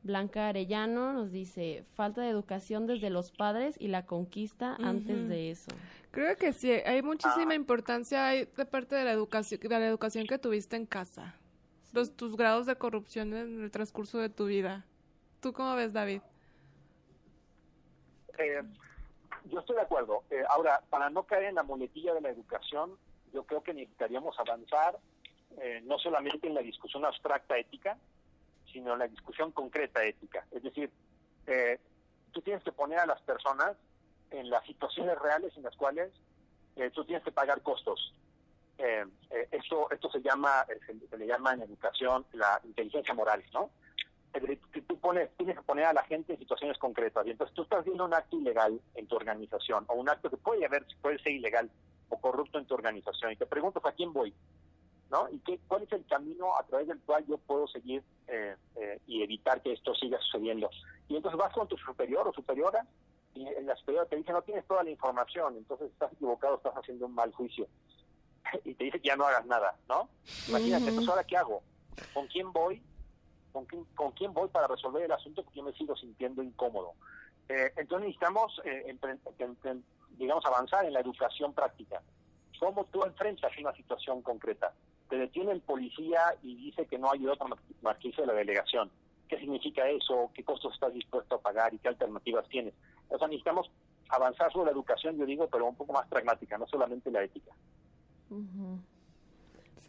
Blanca 0.03 0.49
Arellano 0.49 1.12
nos 1.12 1.30
dice, 1.30 1.84
falta 1.95 2.22
de 2.22 2.30
educación 2.30 2.86
desde 2.86 3.11
los 3.11 3.32
padres 3.32 3.76
y 3.78 3.88
la 3.88 4.07
conquista 4.07 4.76
antes 4.76 5.28
de 5.28 5.51
eso. 5.51 5.70
Creo 6.11 6.36
que 6.36 6.53
sí, 6.53 6.70
hay 6.70 7.03
muchísima 7.03 7.55
importancia 7.55 8.28
de 8.28 8.47
parte 8.47 8.97
de 8.97 9.05
la 9.05 9.12
educación, 9.12 9.61
de 9.61 9.68
la 9.68 9.86
educación 9.86 10.26
que 10.26 10.38
tuviste 10.38 10.76
en 10.76 10.86
casa. 10.86 11.34
Los, 11.93 12.16
tus 12.16 12.36
grados 12.36 12.66
de 12.66 12.76
corrupción 12.76 13.34
en 13.34 13.62
el 13.62 13.70
transcurso 13.70 14.18
de 14.18 14.30
tu 14.30 14.47
vida. 14.47 14.86
¿Tú 15.41 15.53
cómo 15.53 15.74
ves, 15.74 15.93
David? 15.93 16.20
Eh, 18.38 18.62
yo 19.47 19.61
estoy 19.61 19.76
de 19.76 19.82
acuerdo. 19.82 20.24
Eh, 20.30 20.43
ahora, 20.49 20.82
para 20.91 21.11
no 21.11 21.24
caer 21.24 21.45
en 21.45 21.55
la 21.55 21.62
muletilla 21.62 22.14
de 22.14 22.20
la 22.20 22.30
educación, 22.30 22.97
yo 23.32 23.45
creo 23.45 23.62
que 23.62 23.74
necesitaríamos 23.74 24.38
avanzar 24.38 24.99
eh, 25.59 25.80
no 25.84 25.99
solamente 25.99 26.47
en 26.47 26.55
la 26.55 26.62
discusión 26.62 27.05
abstracta 27.05 27.59
ética, 27.59 27.99
sino 28.72 28.97
la 28.97 29.09
discusión 29.09 29.51
concreta 29.53 30.05
ética. 30.05 30.47
Es 30.53 30.62
decir, 30.62 30.91
eh, 31.47 31.80
tú 32.32 32.41
tienes 32.41 32.62
que 32.62 32.72
poner 32.72 33.01
a 33.01 33.07
las 33.07 33.20
personas 33.22 33.76
en 34.30 34.49
las 34.49 34.64
situaciones 34.64 35.18
reales 35.18 35.57
en 35.57 35.64
las 35.64 35.74
cuales 35.76 36.12
eh, 36.76 36.91
tú 36.91 37.05
tienes 37.05 37.24
que 37.24 37.32
pagar 37.32 37.62
costos. 37.62 38.14
Esto 39.51 39.91
esto 39.91 40.11
se 40.11 40.22
llama 40.22 40.64
se, 40.86 41.18
le 41.18 41.26
llama 41.26 41.53
en 41.53 41.62
educación 41.62 42.24
la 42.32 42.59
inteligencia 42.64 43.12
moral, 43.12 43.45
¿no? 43.53 43.68
Tú 44.86 44.98
pones, 44.98 45.30
tienes 45.36 45.56
que 45.56 45.62
poner 45.62 45.86
a 45.86 45.92
la 45.92 46.02
gente 46.04 46.32
en 46.32 46.38
situaciones 46.38 46.78
concretas. 46.78 47.26
Y 47.26 47.30
entonces 47.30 47.54
tú 47.54 47.62
estás 47.62 47.84
viendo 47.84 48.04
un 48.04 48.14
acto 48.14 48.36
ilegal 48.36 48.80
en 48.94 49.06
tu 49.06 49.16
organización 49.16 49.84
o 49.88 49.94
un 49.94 50.08
acto 50.08 50.30
que 50.30 50.36
puede 50.36 50.64
haber, 50.64 50.86
puede 51.02 51.18
ser 51.18 51.32
ilegal 51.32 51.70
o 52.08 52.20
corrupto 52.20 52.58
en 52.58 52.66
tu 52.66 52.74
organización. 52.74 53.32
Y 53.32 53.36
te 53.36 53.46
preguntas 53.46 53.84
a 53.84 53.92
quién 53.92 54.12
voy. 54.12 54.34
¿no? 55.10 55.28
¿Y 55.30 55.38
qué, 55.40 55.58
cuál 55.66 55.82
es 55.82 55.92
el 55.92 56.06
camino 56.06 56.56
a 56.56 56.62
través 56.64 56.86
del 56.86 57.00
cual 57.00 57.26
yo 57.26 57.36
puedo 57.38 57.66
seguir 57.66 58.02
eh, 58.28 58.54
eh, 58.76 59.00
y 59.08 59.22
evitar 59.22 59.60
que 59.60 59.72
esto 59.72 59.94
siga 59.94 60.18
sucediendo? 60.20 60.70
Y 61.08 61.16
entonces 61.16 61.38
vas 61.38 61.52
con 61.52 61.66
tu 61.66 61.76
superior 61.76 62.28
o 62.28 62.32
superiora 62.32 62.86
y 63.34 63.44
la 63.62 63.76
superiora 63.76 64.06
te 64.06 64.16
dice 64.16 64.32
no 64.32 64.42
tienes 64.42 64.64
toda 64.66 64.82
la 64.82 64.90
información, 64.90 65.56
entonces 65.56 65.90
estás 65.90 66.12
equivocado, 66.12 66.56
estás 66.56 66.74
haciendo 66.74 67.06
un 67.06 67.14
mal 67.14 67.32
juicio. 67.32 67.66
y 68.64 68.74
te 68.74 68.84
dice 68.84 69.00
que 69.00 69.08
ya 69.08 69.16
no 69.16 69.26
hagas 69.26 69.46
nada, 69.46 69.76
¿no? 69.88 70.08
Imagínate, 70.48 70.88
entonces 70.88 71.08
ahora 71.08 71.24
qué 71.24 71.36
hago? 71.36 71.62
¿Con 72.14 72.26
quién 72.28 72.52
voy? 72.52 72.82
¿Con 73.53 73.64
quién, 73.66 73.84
¿Con 73.94 74.12
quién 74.12 74.32
voy 74.32 74.48
para 74.48 74.66
resolver 74.66 75.03
el 75.03 75.12
asunto? 75.12 75.42
Porque 75.42 75.59
yo 75.59 75.64
me 75.64 75.72
sigo 75.72 75.96
sintiendo 75.96 76.42
incómodo. 76.42 76.92
Eh, 77.48 77.72
entonces 77.76 78.09
necesitamos, 78.09 78.61
digamos, 80.16 80.44
avanzar 80.46 80.84
en 80.84 80.92
la 80.92 81.01
educación 81.01 81.53
práctica. 81.53 82.01
¿Cómo 82.59 82.84
tú 82.86 83.03
enfrentas 83.05 83.51
una 83.59 83.72
situación 83.74 84.22
concreta? 84.22 84.72
te 85.11 85.18
detiene 85.18 85.53
el 85.53 85.61
policía 85.61 86.20
y 86.42 86.55
dice 86.55 86.86
que 86.86 86.98
no 86.98 87.11
hay 87.11 87.26
otra 87.26 87.46
más 87.82 87.98
que 87.98 88.12
la 88.24 88.32
delegación. 88.32 88.90
¿Qué 89.28 89.38
significa 89.38 89.86
eso? 89.88 90.30
¿Qué 90.32 90.44
costos 90.44 90.72
estás 90.72 90.94
dispuesto 90.94 91.34
a 91.34 91.40
pagar 91.40 91.74
y 91.74 91.78
qué 91.78 91.88
alternativas 91.88 92.48
tienes? 92.48 92.72
O 93.09 93.18
sea, 93.18 93.26
necesitamos 93.26 93.70
avanzar 94.09 94.51
sobre 94.53 94.66
la 94.66 94.72
educación, 94.72 95.18
yo 95.18 95.26
digo, 95.26 95.48
pero 95.48 95.66
un 95.66 95.74
poco 95.74 95.92
más 95.92 96.07
pragmática, 96.09 96.57
no 96.57 96.66
solamente 96.66 97.11
la 97.11 97.24
ética. 97.24 97.51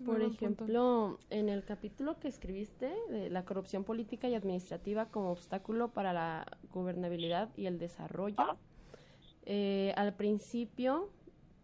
Por 0.05 0.21
ejemplo, 0.21 1.19
en 1.29 1.49
el 1.49 1.63
capítulo 1.63 2.19
que 2.19 2.27
escribiste 2.27 2.91
de 3.09 3.29
la 3.29 3.45
corrupción 3.45 3.83
política 3.83 4.27
y 4.29 4.35
administrativa 4.35 5.07
como 5.07 5.31
obstáculo 5.31 5.89
para 5.89 6.13
la 6.13 6.45
gobernabilidad 6.71 7.49
y 7.55 7.65
el 7.65 7.77
desarrollo, 7.77 8.57
eh, 9.45 9.93
al 9.95 10.13
principio 10.15 11.09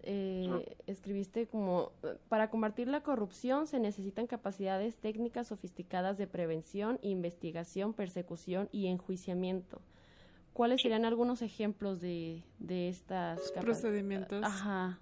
eh, 0.03 0.77
escribiste 0.87 1.47
como, 1.47 1.91
para 2.29 2.49
combatir 2.49 2.87
la 2.87 3.01
corrupción 3.01 3.67
se 3.67 3.79
necesitan 3.79 4.25
capacidades 4.25 4.95
técnicas 4.95 5.47
sofisticadas 5.47 6.17
de 6.17 6.27
prevención, 6.27 6.97
investigación, 7.01 7.93
persecución 7.93 8.69
y 8.71 8.87
enjuiciamiento. 8.87 9.81
¿Cuáles 10.53 10.81
serían 10.81 11.03
algunos 11.03 11.41
ejemplos 11.41 11.99
de, 11.99 12.43
de 12.57 12.89
estas 12.89 13.51
procedimientos? 13.51 14.43
Ajá. 14.43 14.99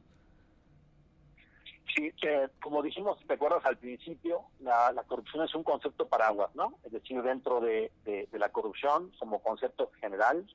Sí, 1.95 2.11
eh, 2.23 2.49
como 2.61 2.81
dijimos, 2.81 3.17
te 3.25 3.35
acuerdas 3.35 3.65
al 3.65 3.77
principio, 3.77 4.41
la, 4.59 4.91
corrupción 5.07 5.45
es 5.45 5.55
un 5.55 5.63
concepto 5.63 6.07
paraguas, 6.07 6.53
¿no? 6.53 6.77
Es 6.83 6.91
decir, 6.91 7.21
dentro 7.21 7.61
de, 7.61 7.91
de, 8.03 8.27
la 8.33 8.49
corrupción, 8.49 9.11
como 9.17 9.41
concepto 9.41 9.89
general, 10.01 10.45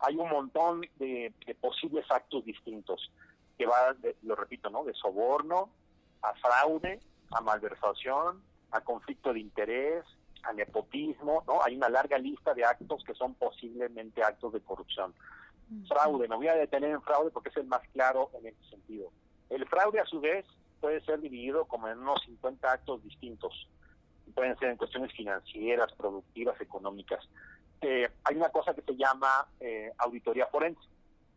hay 0.00 0.16
un 0.16 0.28
montón 0.28 0.80
de, 0.98 1.32
de 1.46 1.54
posibles 1.54 2.04
actos 2.10 2.44
distintos 2.44 3.12
que 3.56 3.66
va, 3.66 3.94
lo 4.22 4.34
repito, 4.34 4.68
¿no? 4.68 4.82
De 4.84 4.94
soborno 4.94 5.70
a 6.22 6.34
fraude, 6.34 6.98
a 7.30 7.40
malversación, 7.40 8.42
a 8.72 8.80
conflicto 8.80 9.32
de 9.32 9.40
interés, 9.40 10.04
a 10.42 10.52
nepotismo, 10.52 11.44
¿no? 11.46 11.62
Hay 11.62 11.76
una 11.76 11.88
larga 11.88 12.18
lista 12.18 12.52
de 12.52 12.64
actos 12.64 13.04
que 13.04 13.14
son 13.14 13.34
posiblemente 13.34 14.24
actos 14.24 14.52
de 14.54 14.60
corrupción. 14.60 15.14
Fraude, 15.86 16.26
me 16.26 16.34
voy 16.34 16.48
a 16.48 16.56
detener 16.56 16.90
en 16.90 17.02
fraude 17.02 17.30
porque 17.30 17.50
es 17.50 17.56
el 17.58 17.66
más 17.66 17.82
claro 17.92 18.30
en 18.34 18.46
ese 18.46 18.70
sentido. 18.70 19.12
El 19.50 19.66
fraude, 19.68 20.00
a 20.00 20.06
su 20.06 20.20
vez, 20.20 20.44
puede 20.80 21.00
ser 21.02 21.20
dividido 21.20 21.66
como 21.66 21.88
en 21.88 21.98
unos 21.98 22.22
50 22.24 22.72
actos 22.72 23.02
distintos. 23.04 23.68
Pueden 24.34 24.56
ser 24.58 24.70
en 24.70 24.76
cuestiones 24.76 25.12
financieras, 25.12 25.92
productivas, 25.92 26.60
económicas. 26.60 27.28
Eh, 27.80 28.08
hay 28.24 28.36
una 28.36 28.50
cosa 28.50 28.74
que 28.74 28.82
se 28.82 28.96
llama 28.96 29.46
eh, 29.60 29.92
auditoría 29.98 30.46
forense. 30.46 30.80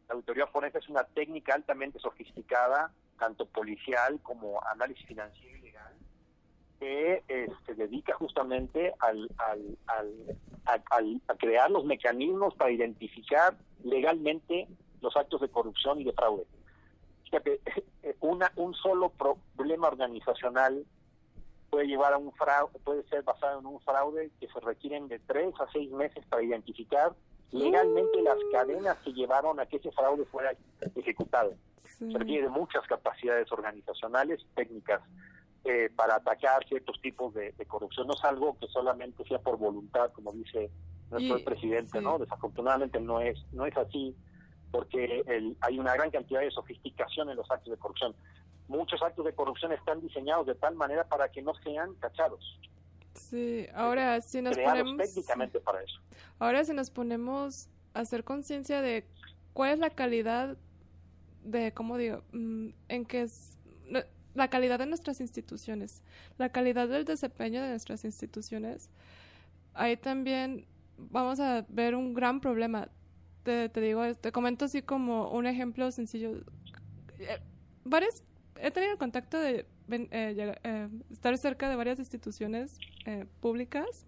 La 0.07 0.15
auditoría 0.15 0.47
forense 0.47 0.79
es 0.79 0.89
una 0.89 1.03
técnica 1.03 1.55
altamente 1.55 1.99
sofisticada, 1.99 2.91
tanto 3.17 3.45
policial 3.45 4.19
como 4.21 4.61
análisis 4.65 5.05
financiero 5.07 5.57
y 5.57 5.61
legal, 5.61 5.93
que 6.79 7.23
eh, 7.27 7.47
se 7.65 7.73
dedica 7.75 8.13
justamente 8.15 8.93
al, 8.99 9.29
a 10.65 11.35
crear 11.37 11.71
los 11.71 11.85
mecanismos 11.85 12.53
para 12.55 12.71
identificar 12.71 13.55
legalmente 13.83 14.67
los 15.01 15.15
actos 15.15 15.41
de 15.41 15.49
corrupción 15.49 15.99
y 16.01 16.03
de 16.03 16.13
fraude. 16.13 16.45
Fíjate, 17.33 17.61
una, 18.19 18.51
un 18.57 18.75
solo 18.75 19.11
problema 19.55 19.87
organizacional 19.87 20.85
puede 21.71 21.87
llevar 21.87 22.13
a 22.13 22.17
un 22.19 22.31
fraude, 22.33 22.77
puede 22.83 23.03
ser 23.09 23.23
basado 23.23 23.59
en 23.59 23.65
un 23.65 23.79
fraude 23.79 24.29
que 24.39 24.47
se 24.47 24.59
requieren 24.59 25.07
de 25.07 25.17
tres 25.17 25.53
a 25.59 25.65
seis 25.71 25.89
meses 25.89 26.23
para 26.27 26.43
identificar 26.43 27.13
legalmente 27.51 28.21
las 28.21 28.37
cadenas 28.51 28.97
que 28.99 29.13
llevaron 29.13 29.59
a 29.59 29.65
que 29.65 29.77
ese 29.77 29.91
fraude 29.91 30.25
fuera 30.25 30.53
ejecutado. 30.95 31.55
Se 31.97 32.17
requiere 32.17 32.43
de 32.43 32.49
muchas 32.49 32.85
capacidades 32.85 33.51
organizacionales 33.51 34.41
y 34.41 34.55
técnicas 34.55 35.01
eh, 35.63 35.89
para 35.95 36.15
atacar 36.15 36.63
ciertos 36.67 37.01
tipos 37.01 37.33
de, 37.33 37.53
corrupción. 37.67 38.05
No 38.05 38.13
es 38.13 38.23
algo 38.23 38.57
que 38.59 38.67
solamente 38.67 39.23
sea 39.23 39.39
por 39.39 39.57
voluntad, 39.57 40.11
como 40.11 40.31
dice 40.33 40.69
nuestro 41.09 41.43
presidente, 41.43 42.01
¿no? 42.01 42.19
Desafortunadamente 42.19 42.99
no 42.99 43.19
es 43.19 43.43
no 43.51 43.65
es 43.65 43.75
así, 43.77 44.15
porque 44.73 45.23
el, 45.27 45.55
hay 45.61 45.77
una 45.77 45.93
gran 45.93 46.09
cantidad 46.09 46.41
de 46.41 46.49
sofisticación 46.49 47.29
en 47.29 47.37
los 47.37 47.49
actos 47.51 47.69
de 47.69 47.77
corrupción. 47.77 48.15
Muchos 48.67 49.03
actos 49.03 49.23
de 49.23 49.31
corrupción 49.33 49.71
están 49.71 50.01
diseñados 50.01 50.47
de 50.47 50.55
tal 50.55 50.73
manera 50.73 51.03
para 51.03 51.29
que 51.29 51.43
no 51.43 51.53
sean 51.63 51.93
cachados. 51.99 52.59
Sí, 53.13 53.67
ahora 53.75 54.19
si 54.21 54.41
nos 54.41 54.57
ponemos 54.57 54.97
técnicamente 54.97 55.59
para 55.59 55.83
eso. 55.83 55.99
Ahora 56.39 56.65
si 56.65 56.73
nos 56.73 56.89
ponemos 56.89 57.69
a 57.93 57.99
hacer 57.99 58.23
conciencia 58.23 58.81
de 58.81 59.05
cuál 59.53 59.73
es 59.73 59.79
la 59.79 59.91
calidad 59.91 60.57
de 61.43 61.71
cómo 61.71 61.97
digo, 61.97 62.23
mm, 62.31 62.69
en 62.87 63.05
que 63.05 63.21
es 63.21 63.59
la 64.33 64.47
calidad 64.47 64.79
de 64.79 64.87
nuestras 64.87 65.21
instituciones, 65.21 66.01
la 66.39 66.49
calidad 66.49 66.87
del 66.87 67.05
desempeño 67.05 67.61
de 67.61 67.69
nuestras 67.69 68.05
instituciones. 68.05 68.89
Ahí 69.75 69.97
también 69.97 70.65
vamos 70.97 71.39
a 71.39 71.63
ver 71.69 71.93
un 71.93 72.15
gran 72.15 72.41
problema. 72.41 72.89
Te, 73.43 73.69
te 73.69 73.81
digo, 73.81 74.01
te 74.15 74.31
comento 74.31 74.65
así 74.65 74.81
como 74.81 75.29
un 75.31 75.45
ejemplo 75.45 75.91
sencillo. 75.91 76.31
Eh, 77.19 77.39
varias, 77.83 78.23
he 78.59 78.71
tenido 78.71 78.93
el 78.93 78.97
contacto 78.97 79.37
de 79.37 79.65
eh, 79.89 80.55
eh, 80.63 80.89
estar 81.11 81.37
cerca 81.37 81.69
de 81.69 81.75
varias 81.75 81.99
instituciones 81.99 82.77
públicas 83.41 84.05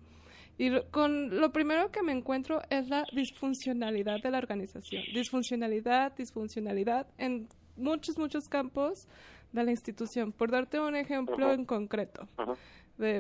y 0.58 0.72
con 0.92 1.42
lo 1.42 1.52
primero 1.52 1.92
que 1.92 2.02
me 2.02 2.14
encuentro 2.14 2.62
es 2.70 2.88
la 2.88 3.04
disfuncionalidad 3.14 4.22
de 4.24 4.32
la 4.32 4.38
organización. 4.38 5.04
Disfuncionalidad, 5.14 6.16
disfuncionalidad 6.16 7.08
en 7.18 7.50
muchos, 7.76 8.18
muchos 8.18 8.48
campos 8.48 9.10
de 9.52 9.64
la 9.66 9.72
institución. 9.72 10.32
Por 10.32 10.52
darte 10.52 10.80
un 10.80 10.96
ejemplo 10.96 11.52
en 11.52 11.66
concreto 11.66 12.28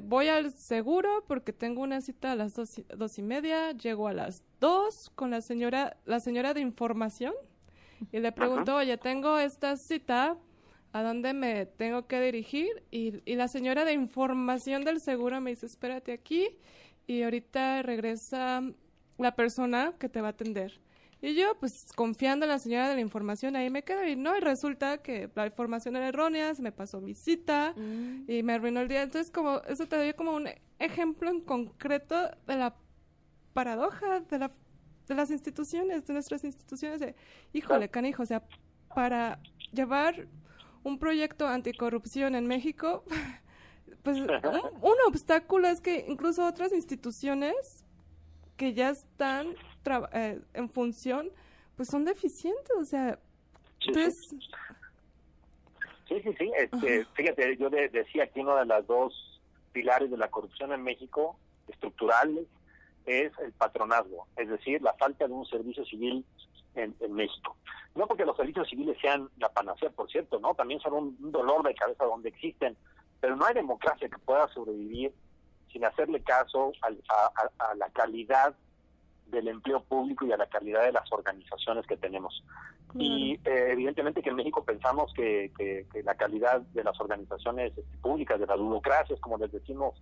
voy 0.03 0.27
al 0.29 0.51
seguro 0.53 1.23
porque 1.27 1.53
tengo 1.53 1.81
una 1.81 2.01
cita 2.01 2.31
a 2.31 2.35
las 2.35 2.53
dos, 2.55 2.81
dos 2.95 3.17
y 3.17 3.21
media, 3.21 3.71
llego 3.71 4.07
a 4.07 4.13
las 4.13 4.43
dos 4.59 5.11
con 5.15 5.31
la 5.31 5.41
señora, 5.41 5.97
la 6.05 6.19
señora 6.19 6.53
de 6.53 6.61
información 6.61 7.33
y 8.11 8.19
le 8.19 8.31
pregunto, 8.31 8.75
oye, 8.75 8.97
tengo 8.97 9.37
esta 9.37 9.77
cita, 9.77 10.37
¿a 10.93 11.03
dónde 11.03 11.33
me 11.33 11.65
tengo 11.65 12.07
que 12.07 12.21
dirigir? 12.21 12.83
Y, 12.91 13.21
y 13.29 13.35
la 13.35 13.47
señora 13.47 13.85
de 13.85 13.93
información 13.93 14.83
del 14.83 14.99
seguro 14.99 15.41
me 15.41 15.51
dice, 15.51 15.65
espérate 15.65 16.13
aquí 16.13 16.57
y 17.07 17.23
ahorita 17.23 17.81
regresa 17.81 18.63
la 19.17 19.35
persona 19.35 19.93
que 19.99 20.09
te 20.09 20.21
va 20.21 20.27
a 20.27 20.31
atender. 20.31 20.79
Y 21.25 21.33
yo, 21.33 21.57
pues 21.59 21.87
confiando 21.95 22.45
en 22.45 22.51
la 22.51 22.59
señora 22.59 22.87
de 22.87 22.93
la 22.93 23.01
información, 23.01 23.55
ahí 23.55 23.71
me 23.71 23.83
quedo 23.83 24.05
y 24.05 24.15
no, 24.15 24.37
y 24.37 24.41
resulta 24.41 24.99
que 24.99 25.27
la 25.33 25.47
información 25.47 25.95
era 25.95 26.09
errónea, 26.09 26.53
se 26.53 26.61
me 26.61 26.71
pasó 26.71 27.01
mi 27.01 27.15
cita 27.15 27.73
mm. 27.75 28.29
y 28.29 28.43
me 28.43 28.53
arruinó 28.53 28.81
el 28.81 28.87
día. 28.87 29.01
Entonces, 29.01 29.31
como 29.31 29.59
eso 29.61 29.87
te 29.87 29.97
doy 29.97 30.13
como 30.13 30.35
un 30.35 30.47
ejemplo 30.77 31.31
en 31.31 31.41
concreto 31.41 32.29
de 32.45 32.57
la 32.57 32.75
paradoja 33.53 34.19
de, 34.19 34.37
la, 34.37 34.51
de 35.07 35.15
las 35.15 35.31
instituciones, 35.31 36.05
de 36.05 36.13
nuestras 36.13 36.43
instituciones, 36.43 36.99
de, 36.99 37.15
híjole, 37.53 37.89
canijo, 37.89 38.21
o 38.21 38.27
sea, 38.27 38.43
para 38.93 39.39
llevar 39.73 40.27
un 40.83 40.99
proyecto 40.99 41.47
anticorrupción 41.47 42.35
en 42.35 42.45
México, 42.45 43.03
pues 44.03 44.19
un, 44.19 44.29
un 44.29 44.95
obstáculo 45.07 45.69
es 45.69 45.81
que 45.81 46.05
incluso 46.07 46.45
otras 46.45 46.71
instituciones 46.71 47.83
que 48.57 48.75
ya 48.75 48.91
están 48.91 49.55
eh, 50.13 50.39
en 50.53 50.69
función, 50.69 51.29
pues 51.75 51.89
son 51.89 52.05
deficientes, 52.05 52.71
o 52.77 52.85
sea, 52.85 53.19
sí, 53.79 53.91
Sí, 56.07 56.21
sí, 56.21 56.35
sí. 56.37 56.51
Este, 56.55 57.05
fíjate, 57.13 57.57
yo 57.57 57.69
decía 57.69 58.27
que 58.27 58.41
uno 58.41 58.55
de 58.55 58.65
los 58.65 58.87
dos 58.87 59.41
pilares 59.71 60.11
de 60.11 60.17
la 60.17 60.29
corrupción 60.29 60.71
en 60.71 60.83
México, 60.83 61.37
estructurales, 61.67 62.45
es 63.05 63.31
el 63.39 63.51
patronazgo, 63.53 64.27
es 64.35 64.49
decir, 64.49 64.81
la 64.81 64.93
falta 64.93 65.27
de 65.27 65.33
un 65.33 65.45
servicio 65.45 65.85
civil 65.85 66.25
en, 66.75 66.95
México. 67.09 67.55
No 67.95 68.07
porque 68.07 68.25
los 68.25 68.35
servicios 68.35 68.67
civiles 68.69 68.97
sean 68.99 69.29
la 69.37 69.49
panacea, 69.49 69.89
por 69.89 70.09
cierto, 70.11 70.39
¿no? 70.39 70.53
También 70.55 70.79
son 70.79 70.93
un, 70.93 71.31
dolor 71.31 71.63
de 71.63 71.73
cabeza 71.73 72.05
donde 72.05 72.29
existen, 72.29 72.75
pero 73.19 73.35
no 73.35 73.45
hay 73.45 73.53
democracia 73.53 74.09
que 74.09 74.17
pueda 74.17 74.47
sobrevivir 74.49 75.13
sin 75.71 75.85
hacerle 75.85 76.21
caso 76.21 76.73
a, 76.81 77.31
a 77.59 77.75
la 77.75 77.89
calidad 77.89 78.55
del 79.27 79.47
empleo 79.47 79.81
público 79.83 80.25
y 80.25 80.31
a 80.31 80.37
la 80.37 80.47
calidad 80.47 80.83
de 80.83 80.91
las 80.91 81.11
organizaciones 81.11 81.85
que 81.87 81.97
tenemos. 81.97 82.43
Y 82.93 83.33
eh, 83.43 83.71
evidentemente 83.71 84.21
que 84.21 84.29
en 84.29 84.37
México 84.37 84.63
pensamos 84.63 85.13
que, 85.13 85.51
que, 85.57 86.03
la 86.03 86.15
calidad 86.15 86.61
de 86.61 86.83
las 86.83 86.99
organizaciones 86.99 87.77
este, 87.77 87.97
públicas, 87.97 88.39
de 88.39 88.47
las 88.47 88.57
burocracias, 88.57 89.19
como 89.19 89.37
les 89.37 89.51
decimos 89.51 90.01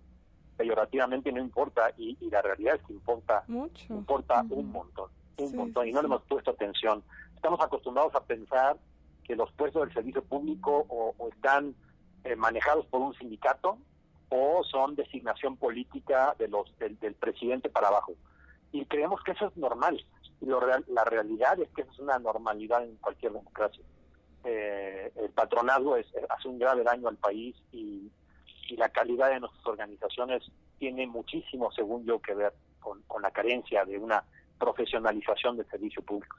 peyorativamente, 0.56 1.32
no 1.32 1.40
importa, 1.40 1.92
y, 1.96 2.16
la 2.30 2.40
realidad 2.40 2.76
es 2.76 2.82
que 2.82 2.92
importa, 2.92 3.42
Mucho. 3.48 3.92
importa 3.92 4.44
un 4.48 4.70
montón, 4.70 5.10
un 5.38 5.56
montón, 5.56 5.88
y 5.88 5.92
no 5.92 6.02
le 6.02 6.06
hemos 6.06 6.22
puesto 6.22 6.52
atención. 6.52 7.02
Estamos 7.34 7.60
acostumbrados 7.60 8.14
a 8.14 8.24
pensar 8.24 8.76
que 9.24 9.34
los 9.34 9.50
puestos 9.52 9.82
del 9.82 9.92
servicio 9.92 10.22
público 10.22 10.86
o, 10.88 11.14
están 11.32 11.74
eh, 12.22 12.36
manejados 12.36 12.86
por 12.86 13.00
un 13.00 13.14
sindicato 13.14 13.78
o 14.28 14.62
son 14.62 14.94
designación 14.94 15.56
política 15.56 16.36
de 16.38 16.46
los 16.46 16.78
del, 16.78 16.98
del 17.00 17.14
presidente 17.14 17.68
para 17.68 17.88
abajo 17.88 18.14
y 18.74 18.84
creemos 18.86 19.22
que 19.22 19.30
eso 19.30 19.46
es 19.46 19.56
normal. 19.56 20.04
Y 20.40 20.46
lo 20.46 20.60
la 20.88 21.04
realidad 21.04 21.58
es 21.60 21.68
que 21.70 21.82
es 21.82 21.98
una 22.00 22.18
normalidad 22.18 22.82
en 22.82 22.96
cualquier 22.96 23.32
democracia. 23.32 23.84
Eh, 24.42 25.12
el 25.14 25.30
patronazgo 25.30 25.96
es, 25.96 26.06
hace 26.28 26.48
un 26.48 26.58
grave 26.58 26.82
daño 26.82 27.06
al 27.06 27.16
país 27.16 27.56
y, 27.72 28.10
la 28.76 28.88
calidad 28.88 29.28
de 29.28 29.38
nuestras 29.38 29.64
organizaciones 29.66 30.42
tiene 30.78 31.06
muchísimo, 31.06 31.70
según 31.70 32.04
yo, 32.04 32.20
que 32.20 32.34
ver 32.34 32.52
con, 32.80 33.02
con 33.02 33.22
la 33.22 33.30
carencia 33.30 33.84
de 33.84 33.98
una 33.98 34.24
profesionalización 34.58 35.56
del 35.58 35.68
servicio 35.68 36.02
público. 36.02 36.36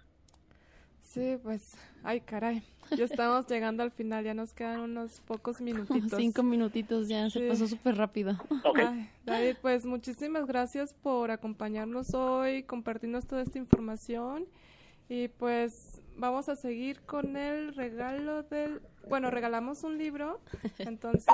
Sí, 1.06 1.38
pues, 1.41 1.76
ay 2.03 2.20
caray, 2.20 2.62
ya 2.97 3.06
estamos 3.06 3.45
llegando 3.49 3.84
al 3.84 3.91
final, 3.91 4.24
ya 4.26 4.34
nos 4.34 4.53
quedan 4.53 4.82
unos 4.82 5.22
pocos 5.22 5.62
minutitos. 5.62 6.20
Cinco 6.20 6.43
minutitos 6.43 7.08
ya, 7.08 7.30
se 7.30 7.47
pasó 7.47 7.68
súper 7.68 7.95
rápido. 7.95 8.38
David, 9.26 9.56
pues 9.62 9.86
muchísimas 9.86 10.45
gracias 10.45 10.93
por 10.93 11.32
acompañarnos 11.32 12.14
hoy, 12.14 12.64
compartirnos 12.64 13.26
toda 13.26 13.43
esta 13.43 13.58
información 13.58 14.45
y 15.08 15.30
pues 15.30 16.01
vamos 16.18 16.49
a 16.49 16.56
seguir 16.56 17.01
con 17.01 17.38
el 17.38 17.76
regalo 17.76 18.43
del, 18.43 18.82
bueno, 19.08 19.30
regalamos 19.30 19.84
un 19.84 19.97
libro, 19.97 20.41
entonces 20.80 21.26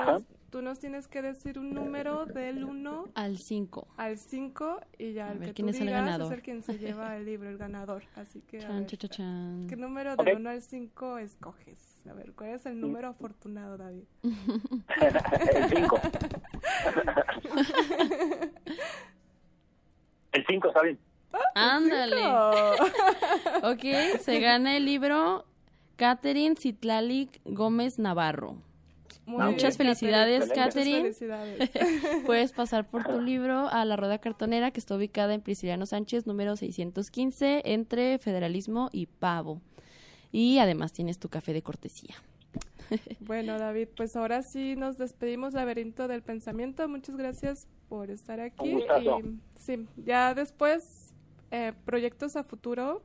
tú 0.52 0.60
nos 0.60 0.78
tienes 0.78 1.08
que 1.08 1.22
decir 1.22 1.58
un 1.58 1.72
número 1.72 2.26
del 2.26 2.62
1 2.62 3.08
al 3.14 3.38
5. 3.38 3.88
Al 3.96 4.18
5 4.18 4.80
y 4.98 5.14
ya 5.14 5.32
el 5.32 5.40
que 5.40 5.54
quién 5.54 5.68
tú 5.68 5.74
es 5.74 5.80
el 5.80 5.88
ganador. 5.88 6.26
es 6.26 6.32
el 6.38 6.42
quien 6.42 6.62
se 6.62 6.78
lleva 6.78 7.16
el 7.16 7.24
libro, 7.24 7.48
el 7.48 7.56
ganador. 7.56 8.04
Así 8.16 8.42
que 8.42 8.62
a 8.62 8.68
ver, 8.68 8.86
¿qué 8.86 9.76
número 9.76 10.14
del 10.14 10.36
1 10.36 10.50
al 10.50 10.60
5 10.60 11.16
escoges? 11.18 12.02
A 12.06 12.12
ver, 12.12 12.34
¿cuál 12.34 12.50
es 12.50 12.66
el 12.66 12.78
número 12.78 13.08
afortunado, 13.08 13.78
David? 13.78 14.04
el 14.22 15.68
5. 15.70 16.00
el 20.32 20.46
5 20.46 20.68
está 20.68 20.82
bien. 20.82 20.98
Ah, 21.32 21.76
Ándale. 21.76 22.26
ok, 23.72 24.20
se 24.20 24.38
gana 24.38 24.76
el 24.76 24.84
libro 24.84 25.46
Catherine 25.96 26.56
Citlalic 26.56 27.40
Gómez 27.46 27.98
Navarro. 27.98 28.58
Muchas 29.26 29.76
felicidades, 29.76 30.50
Catherine. 30.52 31.02
felicidades. 31.02 31.70
Puedes 32.26 32.52
pasar 32.52 32.86
por 32.88 33.04
tu 33.04 33.20
libro 33.20 33.68
a 33.68 33.84
la 33.84 33.96
Rueda 33.96 34.18
Cartonera, 34.18 34.70
que 34.72 34.80
está 34.80 34.96
ubicada 34.96 35.34
en 35.34 35.40
Prisciliano 35.40 35.86
Sánchez, 35.86 36.26
número 36.26 36.56
615, 36.56 37.62
entre 37.64 38.18
Federalismo 38.18 38.88
y 38.92 39.06
Pavo. 39.06 39.60
Y 40.32 40.58
además 40.58 40.92
tienes 40.92 41.18
tu 41.18 41.28
café 41.28 41.52
de 41.52 41.62
cortesía. 41.62 42.14
Bueno, 43.20 43.58
David, 43.58 43.88
pues 43.96 44.16
ahora 44.16 44.42
sí 44.42 44.76
nos 44.76 44.98
despedimos, 44.98 45.54
Laberinto 45.54 46.08
del 46.08 46.20
Pensamiento. 46.20 46.86
Muchas 46.88 47.16
gracias 47.16 47.66
por 47.88 48.10
estar 48.10 48.38
aquí. 48.40 48.74
Un. 48.74 49.40
Y, 49.56 49.58
sí, 49.58 49.86
ya 49.96 50.34
después, 50.34 51.14
eh, 51.50 51.72
proyectos 51.86 52.36
a 52.36 52.42
futuro. 52.42 53.02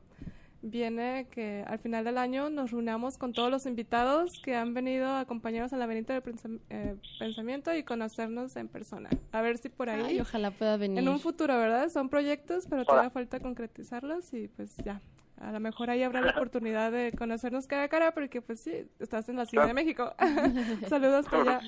Viene 0.60 1.28
que 1.30 1.64
al 1.68 1.78
final 1.78 2.04
del 2.04 2.18
año 2.18 2.50
nos 2.50 2.72
reunamos 2.72 3.16
con 3.16 3.32
todos 3.32 3.48
los 3.48 3.64
invitados 3.64 4.32
que 4.42 4.56
han 4.56 4.74
venido 4.74 5.06
a 5.06 5.20
acompañarnos 5.20 5.72
al 5.72 5.78
laberinto 5.78 6.12
del 6.12 6.22
Pensam- 6.22 6.58
eh, 6.68 6.96
pensamiento 7.20 7.72
y 7.74 7.84
conocernos 7.84 8.56
en 8.56 8.66
persona. 8.66 9.08
A 9.30 9.40
ver 9.40 9.58
si 9.58 9.68
por 9.68 9.88
ahí, 9.88 10.02
Ay, 10.04 10.20
ojalá 10.20 10.50
pueda 10.50 10.76
venir. 10.76 10.98
en 10.98 11.08
un 11.08 11.20
futuro, 11.20 11.56
¿verdad? 11.56 11.88
Son 11.90 12.08
proyectos, 12.08 12.64
pero 12.68 12.78
Hola. 12.82 12.86
todavía 12.86 13.10
falta 13.10 13.38
concretizarlos 13.38 14.34
y 14.34 14.48
pues 14.48 14.76
ya. 14.84 15.00
A 15.40 15.52
lo 15.52 15.60
mejor 15.60 15.90
ahí 15.90 16.02
habrá 16.02 16.20
la 16.22 16.32
oportunidad 16.32 16.90
de 16.90 17.12
conocernos 17.16 17.68
cara 17.68 17.84
a 17.84 17.88
cara 17.88 18.10
porque 18.12 18.42
pues 18.42 18.58
sí, 18.60 18.72
estás 18.98 19.28
en 19.28 19.36
la 19.36 19.46
Ciudad 19.46 19.68
de 19.68 19.74
México. 19.74 20.12
Saludos 20.88 21.26
hasta 21.26 21.40
allá. 21.40 21.60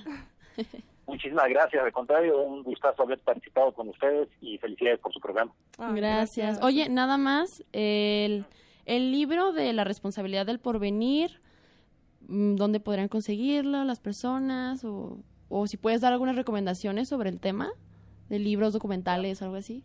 Muchísimas 1.06 1.48
gracias, 1.48 1.82
al 1.84 1.92
contrario, 1.92 2.42
un 2.42 2.64
gustazo 2.64 3.02
haber 3.04 3.20
participado 3.20 3.72
con 3.72 3.88
ustedes 3.88 4.28
y 4.40 4.58
felicidades 4.58 4.98
por 4.98 5.12
su 5.12 5.20
programa. 5.20 5.52
Ah, 5.78 5.92
gracias. 5.94 6.58
Oye, 6.62 6.88
nada 6.88 7.16
más, 7.16 7.62
el, 7.72 8.44
el 8.90 9.12
libro 9.12 9.52
de 9.52 9.72
la 9.72 9.84
responsabilidad 9.84 10.46
del 10.46 10.58
porvenir, 10.58 11.40
mm, 12.28 12.56
¿dónde 12.56 12.80
podrían 12.80 13.06
conseguirlo 13.08 13.84
las 13.84 14.00
personas? 14.00 14.84
O, 14.84 15.18
o 15.48 15.66
si 15.68 15.76
puedes 15.76 16.00
dar 16.00 16.12
algunas 16.12 16.34
recomendaciones 16.34 17.08
sobre 17.08 17.30
el 17.30 17.38
tema 17.38 17.70
de 18.28 18.40
libros, 18.40 18.72
documentales, 18.72 19.42
algo 19.42 19.54
así. 19.54 19.84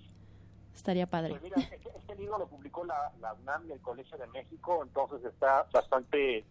Estaría 0.73 1.05
padre. 1.07 1.29
Pues 1.29 1.43
mira, 1.43 1.55
este, 1.57 1.79
este 1.95 2.15
libro 2.15 2.39
lo 2.39 2.47
publicó 2.47 2.83
la, 2.83 3.11
la 3.21 3.33
UNAM 3.35 3.67
y 3.69 3.73
el 3.73 3.79
Colegio 3.79 4.17
de 4.17 4.25
México, 4.27 4.81
entonces 4.83 5.23
está 5.23 5.67
bastante 5.71 6.43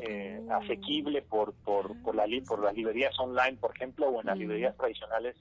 eh, 0.00 0.44
Oh. 0.48 0.54
asequible 0.54 1.22
por, 1.22 1.52
por, 1.52 1.94
por, 2.02 2.14
la, 2.16 2.24
por 2.48 2.58
las 2.64 2.74
librerías 2.74 3.16
online, 3.20 3.56
por 3.58 3.70
ejemplo, 3.76 4.08
o 4.08 4.20
en 4.20 4.26
las 4.26 4.36
Mm. 4.36 4.40
librerías 4.40 4.76
tradicionales 4.76 5.36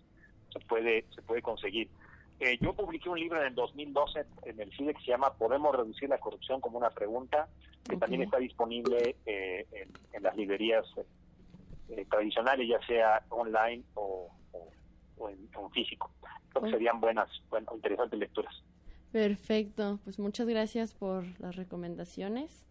se 0.53 0.59
puede, 0.59 1.05
se 1.15 1.21
puede 1.23 1.41
conseguir. 1.41 1.89
Eh, 2.39 2.57
yo 2.61 2.73
publiqué 2.73 3.09
un 3.09 3.19
libro 3.19 3.39
en 3.41 3.47
el 3.47 3.55
2012 3.55 4.25
en 4.45 4.59
el 4.61 4.71
CIDE 4.71 4.93
que 4.93 5.01
se 5.01 5.07
llama 5.11 5.33
Podemos 5.33 5.75
reducir 5.75 6.07
la 6.09 6.17
corrupción 6.19 6.61
como 6.61 6.77
una 6.77 6.89
pregunta, 6.89 7.47
que 7.89 7.97
también 7.97 8.21
está 8.23 8.37
disponible 8.37 9.15
eh, 9.25 9.65
en, 9.73 9.89
en 10.13 10.23
las 10.23 10.35
librerías 10.37 10.85
eh, 11.89 12.05
tradicionales, 12.09 12.67
ya 12.67 12.79
sea 12.87 13.23
online 13.29 13.83
o, 13.95 14.29
o- 14.53 14.71
o 15.17 15.29
en, 15.29 15.49
o 15.55 15.69
físico. 15.69 16.09
Creo 16.49 16.63
que 16.63 16.71
serían 16.71 17.01
buenas, 17.01 17.29
bueno, 17.49 17.71
interesantes 17.75 18.17
lecturas. 18.19 18.53
Perfecto, 19.11 19.99
pues 20.03 20.17
muchas 20.19 20.47
gracias 20.47 20.93
por 20.93 21.25
las 21.41 21.55
recomendaciones. 21.55 22.65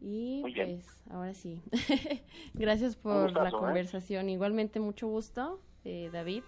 Y 0.00 0.38
Muy 0.40 0.54
bien. 0.54 0.76
pues 0.80 1.02
ahora 1.10 1.34
sí, 1.34 1.60
gracias 2.54 2.96
por 2.96 3.16
la 3.16 3.22
gustazo, 3.42 3.56
¿eh? 3.56 3.60
conversación. 3.60 4.30
Igualmente 4.30 4.80
mucho 4.80 5.08
gusto, 5.08 5.60
eh, 5.84 6.08
David, 6.10 6.42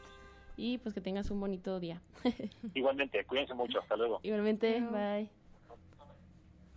y 0.57 0.79
pues 0.79 0.95
que 0.95 1.01
tengas 1.01 1.31
un 1.31 1.41
bonito 1.41 1.81
día. 1.81 2.01
Igualmente, 2.75 3.25
cuídense 3.25 3.55
mucho, 3.55 3.81
hasta 3.81 3.97
luego. 3.97 4.21
Igualmente, 4.23 4.81
bye. 4.81 5.29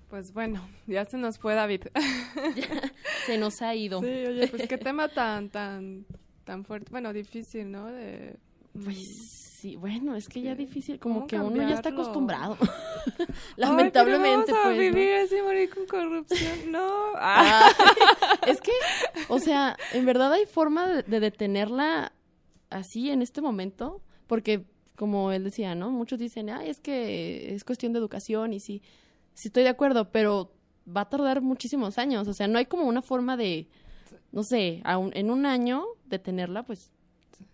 Pues 0.09 0.33
bueno, 0.33 0.67
ya 0.87 1.05
se 1.05 1.17
nos 1.17 1.39
fue 1.39 1.55
David. 1.55 1.87
Se 3.25 3.37
nos 3.39 3.61
ha 3.63 3.73
ido. 3.73 4.01
Sí, 4.01 4.05
oye, 4.07 4.47
pues 4.47 4.67
qué 4.67 4.77
tema 4.77 5.09
tan, 5.09 5.49
tan, 5.49 6.05
tan 6.43 6.63
fuerte, 6.63 6.89
bueno, 6.91 7.11
difícil, 7.11 7.71
¿no? 7.71 7.87
De, 7.87 8.37
Pues 8.83 9.55
sí, 9.59 9.75
bueno, 9.77 10.15
es 10.15 10.29
que 10.29 10.41
ya 10.41 10.53
difícil, 10.53 10.99
¿Cómo 10.99 11.15
como 11.15 11.27
que 11.27 11.39
uno 11.39 11.67
ya 11.67 11.75
está 11.75 11.89
acostumbrado. 11.89 12.55
Ay, 12.61 13.25
Lamentablemente, 13.57 14.45
pero 14.53 14.57
vamos 14.57 14.65
a 14.65 14.75
pues. 14.75 14.75
¿no? 14.75 14.95
vivir 14.95 15.15
así, 15.15 15.41
morir 15.41 15.69
con 15.73 15.87
corrupción, 15.87 16.71
no. 16.71 17.13
Ah. 17.15 17.71
Ay, 17.77 18.51
es 18.51 18.61
que, 18.61 18.71
o 19.27 19.39
sea, 19.39 19.75
en 19.93 20.05
verdad 20.05 20.33
hay 20.33 20.45
forma 20.45 20.87
de, 20.87 21.03
de 21.03 21.19
detenerla 21.19 22.11
así 22.69 23.09
en 23.09 23.21
este 23.21 23.41
momento, 23.41 24.01
porque 24.27 24.65
como 24.95 25.31
él 25.31 25.43
decía, 25.43 25.75
¿no? 25.75 25.91
Muchos 25.91 26.19
dicen, 26.19 26.49
ay, 26.49 26.69
es 26.69 26.79
que 26.79 27.53
es 27.53 27.63
cuestión 27.63 27.91
de 27.93 27.99
educación 27.99 28.53
y 28.53 28.59
sí, 28.59 28.81
sí 29.33 29.49
estoy 29.49 29.63
de 29.63 29.69
acuerdo, 29.69 30.11
pero 30.11 30.51
va 30.87 31.01
a 31.01 31.09
tardar 31.09 31.41
muchísimos 31.41 31.97
años, 31.97 32.27
o 32.27 32.33
sea, 32.33 32.47
no 32.47 32.57
hay 32.59 32.65
como 32.65 32.83
una 32.85 33.01
forma 33.01 33.35
de, 33.37 33.67
no 34.31 34.43
sé, 34.43 34.81
a 34.85 34.97
un- 34.97 35.11
en 35.15 35.31
un 35.31 35.45
año 35.45 35.83
detenerla, 36.05 36.63
pues, 36.63 36.91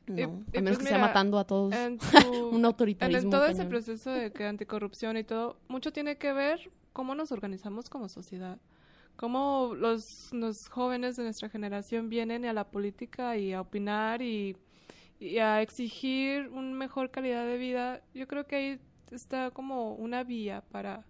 no, 0.08 0.16
Y- 0.16 0.22
y 0.22 0.24
a 0.24 0.28
menos 0.62 0.78
pues 0.78 0.78
que 0.80 0.86
sea 0.90 0.98
matando 1.00 1.40
a 1.40 1.46
todos, 1.46 1.74
En 1.74 1.98
tu- 2.32 2.50
un 2.50 2.60
en 2.60 2.66
autoritarismo. 2.66 3.24
el- 3.24 3.30
todo 3.30 3.46
ese 3.46 3.66
proceso 3.66 4.12
de 4.12 4.32
que 4.32 4.46
anticorrupción 4.46 5.18
y 5.18 5.24
todo, 5.24 5.58
mucho 5.68 5.92
tiene 5.92 6.18
que 6.18 6.34
ver 6.34 6.70
cómo 6.94 7.16
nos 7.16 7.32
organizamos 7.32 7.90
como 7.90 8.08
sociedad. 8.10 8.60
Cómo 9.16 9.74
los, 9.78 10.32
los 10.34 10.68
jóvenes 10.68 11.16
de 11.16 11.24
nuestra 11.24 11.50
generación 11.50 12.10
vienen 12.10 12.46
a 12.46 12.54
la 12.54 12.66
política 12.70 13.38
y 13.38 13.54
a 13.54 13.62
opinar 13.62 14.22
y, 14.22 14.58
y 15.22 15.38
a 15.38 15.62
exigir 15.62 16.50
una 16.50 16.76
mejor 16.76 17.12
calidad 17.12 17.46
de 17.46 17.58
vida. 17.60 18.02
Yo 18.16 18.28
creo 18.28 18.48
que 18.48 18.56
ahí 18.56 18.80
está 19.12 19.52
como 19.52 19.94
una 19.94 20.24
vía 20.24 20.64
para, 20.72 21.06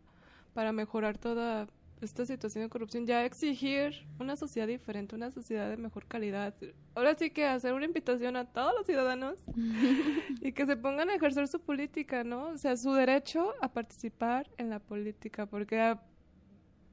para 0.53 0.73
mejorar 0.73 1.17
toda 1.17 1.67
esta 2.01 2.25
situación 2.25 2.65
de 2.65 2.69
corrupción. 2.69 3.05
Ya 3.05 3.23
exigir 3.23 4.05
una 4.19 4.35
sociedad 4.35 4.67
diferente, 4.67 5.15
una 5.15 5.31
sociedad 5.31 5.69
de 5.69 5.77
mejor 5.77 6.07
calidad. 6.07 6.53
Ahora 6.93 7.15
sí 7.17 7.29
que 7.29 7.45
hacer 7.45 7.73
una 7.73 7.85
invitación 7.85 8.35
a 8.35 8.43
todos 8.43 8.73
los 8.75 8.85
ciudadanos 8.85 9.39
y 10.41 10.51
que 10.51 10.65
se 10.65 10.75
pongan 10.75 11.09
a 11.09 11.15
ejercer 11.15 11.47
su 11.47 11.61
política, 11.61 12.25
¿no? 12.25 12.49
O 12.49 12.57
sea, 12.57 12.75
su 12.75 12.91
derecho 12.91 13.53
a 13.61 13.71
participar 13.71 14.49
en 14.57 14.69
la 14.69 14.79
política, 14.79 15.45
porque 15.45 15.79
ah, 15.79 16.03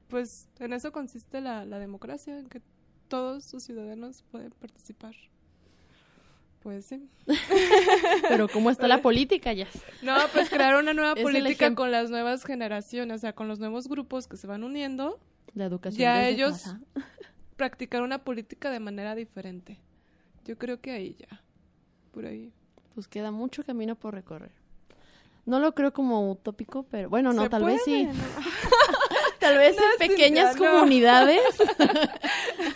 pues 0.07 0.47
en 0.59 0.71
eso 0.71 0.93
consiste 0.93 1.41
la, 1.41 1.65
la 1.65 1.79
democracia, 1.79 2.39
en 2.39 2.47
que 2.47 2.61
todos 3.09 3.43
sus 3.43 3.63
ciudadanos 3.63 4.23
pueden 4.31 4.51
participar. 4.51 5.15
Pues 6.61 6.85
sí. 6.85 7.07
Pero 8.27 8.47
cómo 8.49 8.69
está 8.69 8.87
la 8.87 9.01
política 9.01 9.53
ya. 9.53 9.67
No, 10.01 10.15
pues 10.33 10.49
crear 10.49 10.75
una 10.75 10.93
nueva 10.93 11.15
política 11.21 11.73
con 11.73 11.91
las 11.91 12.09
nuevas 12.09 12.43
generaciones, 12.43 13.15
o 13.17 13.19
sea, 13.19 13.33
con 13.33 13.47
los 13.47 13.59
nuevos 13.59 13.87
grupos 13.87 14.27
que 14.27 14.35
se 14.37 14.45
van 14.47 14.63
uniendo, 14.63 15.19
La 15.53 15.65
educación. 15.65 15.99
Ya 16.01 16.27
ellos- 16.27 16.63
casa. 16.63 16.79
practicar 17.55 18.01
una 18.03 18.19
política 18.23 18.71
de 18.71 18.79
manera 18.79 19.15
diferente. 19.15 19.79
Yo 20.45 20.57
creo 20.57 20.79
que 20.79 20.91
ahí 20.91 21.15
ya, 21.19 21.41
por 22.11 22.25
ahí. 22.25 22.51
Pues 22.95 23.07
queda 23.07 23.31
mucho 23.31 23.63
camino 23.63 23.95
por 23.95 24.13
recorrer. 24.13 24.51
No 25.45 25.59
lo 25.59 25.73
creo 25.73 25.91
como 25.93 26.29
utópico, 26.31 26.83
pero 26.83 27.09
bueno, 27.09 27.33
no, 27.33 27.49
tal 27.49 27.63
vez 27.63 27.81
sí. 27.83 28.07
Tal 29.39 29.57
vez 29.57 29.75
No, 29.77 29.83
en 29.99 30.09
pequeñas 30.09 30.53
Cintia, 30.55 30.71
no. 30.71 30.79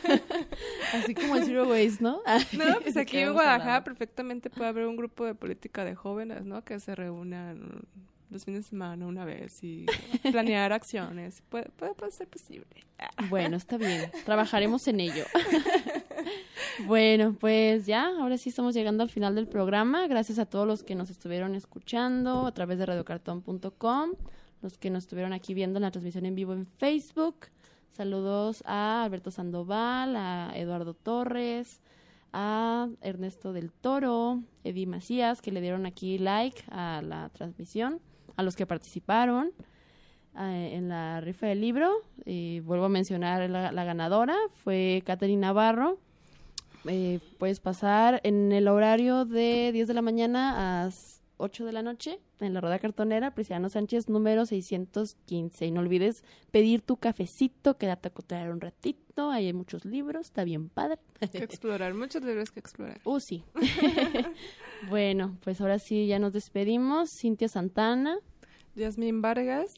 Así 0.94 1.14
como 1.16 1.36
el 1.36 1.46
Zero 1.46 1.68
Waste, 1.68 2.02
¿no? 2.02 2.22
No, 2.54 2.82
pues 2.82 2.98
aquí 2.98 3.18
en 3.18 3.34
Guadalajara 3.34 3.84
perfectamente 3.84 4.50
puede 4.50 4.70
haber 4.70 4.86
un 4.88 4.96
grupo 4.96 5.26
de 5.26 5.36
política 5.36 5.86
de 5.86 5.96
jóvenes, 5.96 6.46
¿no? 6.46 6.64
Que 6.64 6.80
se 6.80 6.96
reúnan 6.96 7.82
los 8.30 8.46
fines 8.46 8.64
de 8.64 8.70
semana 8.70 9.06
una 9.06 9.26
vez 9.26 9.64
y 9.64 9.86
planear 10.32 10.74
acciones. 10.74 11.44
Puede, 11.50 11.70
puede, 11.70 11.94
puede 11.94 12.12
ser 12.12 12.28
posible. 12.28 12.68
Bueno, 13.30 13.58
está 13.58 13.78
bien. 13.78 14.12
Trabajaremos 14.26 14.88
en 14.88 15.00
ello. 15.00 15.26
bueno, 16.86 17.36
pues 17.40 17.86
ya, 17.86 18.08
ahora 18.08 18.38
sí 18.38 18.50
estamos 18.50 18.74
llegando 18.74 19.04
al 19.04 19.10
final 19.10 19.36
del 19.36 19.48
programa. 19.48 20.08
Gracias 20.08 20.40
a 20.40 20.46
todos 20.46 20.68
los 20.68 20.84
que 20.84 20.96
nos 20.96 21.10
estuvieron 21.10 21.56
escuchando 21.56 22.48
a 22.48 22.54
través 22.54 22.80
de 22.80 22.86
radiocartón.com, 22.88 24.12
los 24.62 24.78
que 24.78 24.90
nos 24.90 25.04
estuvieron 25.04 25.34
aquí 25.34 25.54
viendo 25.54 25.78
en 25.78 25.84
la 25.84 25.92
transmisión 25.92 26.26
en 26.26 26.36
vivo 26.36 26.54
en 26.54 26.66
Facebook. 26.66 27.48
Saludos 27.94 28.64
a 28.66 29.04
Alberto 29.04 29.30
Sandoval, 29.30 30.16
a 30.16 30.52
Eduardo 30.56 30.96
Torres, 30.96 31.80
a 32.32 32.90
Ernesto 33.02 33.54
del 33.54 33.72
Toro, 33.72 34.42
Eddie 34.64 34.88
Macías, 34.88 35.44
que 35.44 35.52
le 35.52 35.62
dieron 35.62 35.86
aquí 35.86 36.18
like 36.18 36.64
a 36.72 37.04
la 37.04 37.30
transmisión, 37.30 38.02
a 38.36 38.42
los 38.42 38.56
que 38.56 38.66
participaron 38.66 39.52
en 40.36 40.90
la 40.90 41.22
rifa 41.22 41.46
del 41.46 41.62
libro. 41.62 41.92
Y 42.26 42.62
vuelvo 42.62 42.86
a 42.86 42.90
mencionar 42.90 43.48
la, 43.48 43.84
ganadora, 43.84 44.38
fue 44.64 45.04
Catherine 45.06 45.42
Navarro. 45.42 46.00
Eh, 46.86 47.20
puedes 47.38 47.60
pasar 47.60 48.22
en 48.24 48.52
el 48.54 48.70
horario 48.70 49.24
de 49.24 49.70
10 49.72 49.88
de 49.88 49.94
la 49.94 50.02
mañana 50.02 50.86
a 50.86 50.90
8 51.44 51.66
de 51.66 51.74
la 51.74 51.82
noche 51.82 52.22
en 52.40 52.54
la 52.54 52.62
rueda 52.62 52.80
cartonera, 52.80 53.36
Prisciano 53.36 53.68
Sánchez, 53.68 54.08
número 54.08 54.46
615. 54.46 55.66
Y 55.66 55.72
no 55.72 55.82
olvides 55.82 56.24
pedir 56.52 56.82
tu 56.82 56.96
cafecito, 56.96 57.78
quédate 57.78 58.08
a 58.08 58.12
cotear 58.12 58.50
un 58.50 58.62
ratito. 58.62 59.30
Ahí 59.30 59.48
hay 59.48 59.54
muchos 59.54 59.84
libros, 59.84 60.28
está 60.28 60.46
bien 60.46 60.70
padre. 60.70 61.00
Que 61.32 61.40
explorar, 61.40 61.94
muchos 61.94 62.24
libros 62.24 62.50
que 62.52 62.62
explorar. 62.62 63.02
Uh, 63.04 63.20
sí. 63.20 63.44
bueno, 64.90 65.38
pues 65.44 65.60
ahora 65.60 65.80
sí 65.80 66.08
ya 66.08 66.18
nos 66.18 66.32
despedimos. 66.32 67.10
Cintia 67.20 67.50
Santana. 67.50 68.18
Yasmín 68.76 69.22
Vargas. 69.22 69.74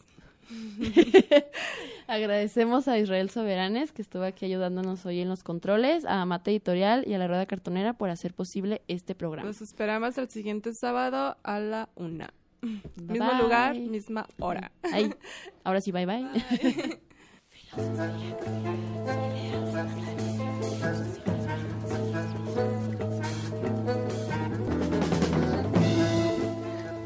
Agradecemos 2.07 2.87
a 2.87 2.97
Israel 2.97 3.29
Soberanes, 3.29 3.91
que 3.91 4.01
estuvo 4.01 4.23
aquí 4.23 4.45
ayudándonos 4.45 5.05
hoy 5.05 5.19
en 5.19 5.29
los 5.29 5.43
controles, 5.43 6.05
a 6.05 6.25
Mate 6.25 6.51
Editorial 6.51 7.03
y 7.07 7.13
a 7.13 7.17
la 7.17 7.27
Rueda 7.27 7.45
Cartonera 7.45 7.93
por 7.93 8.09
hacer 8.09 8.33
posible 8.33 8.81
este 8.87 9.15
programa. 9.15 9.47
Los 9.47 9.61
esperamos 9.61 10.17
el 10.17 10.29
siguiente 10.29 10.73
sábado 10.73 11.37
a 11.43 11.59
la 11.59 11.89
una. 11.95 12.33
Mismo 12.61 13.31
lugar, 13.39 13.75
misma 13.75 14.27
hora. 14.39 14.71
Ahora 15.63 15.81
sí, 15.81 15.91
bye 15.91 16.05
bye. 16.05 16.25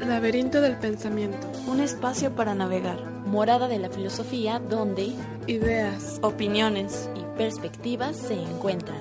Laberinto 0.06 0.60
del 0.60 0.76
pensamiento. 0.76 1.50
Un 1.68 1.80
espacio 1.80 2.34
para 2.34 2.54
navegar. 2.54 3.19
Morada 3.30 3.68
de 3.68 3.78
la 3.78 3.88
filosofía 3.88 4.58
donde 4.58 5.12
Ideas, 5.46 6.18
Opiniones. 6.20 7.08
y 7.14 7.20
perspectivas 7.38 8.16
se 8.16 8.34
encuentran. 8.34 8.98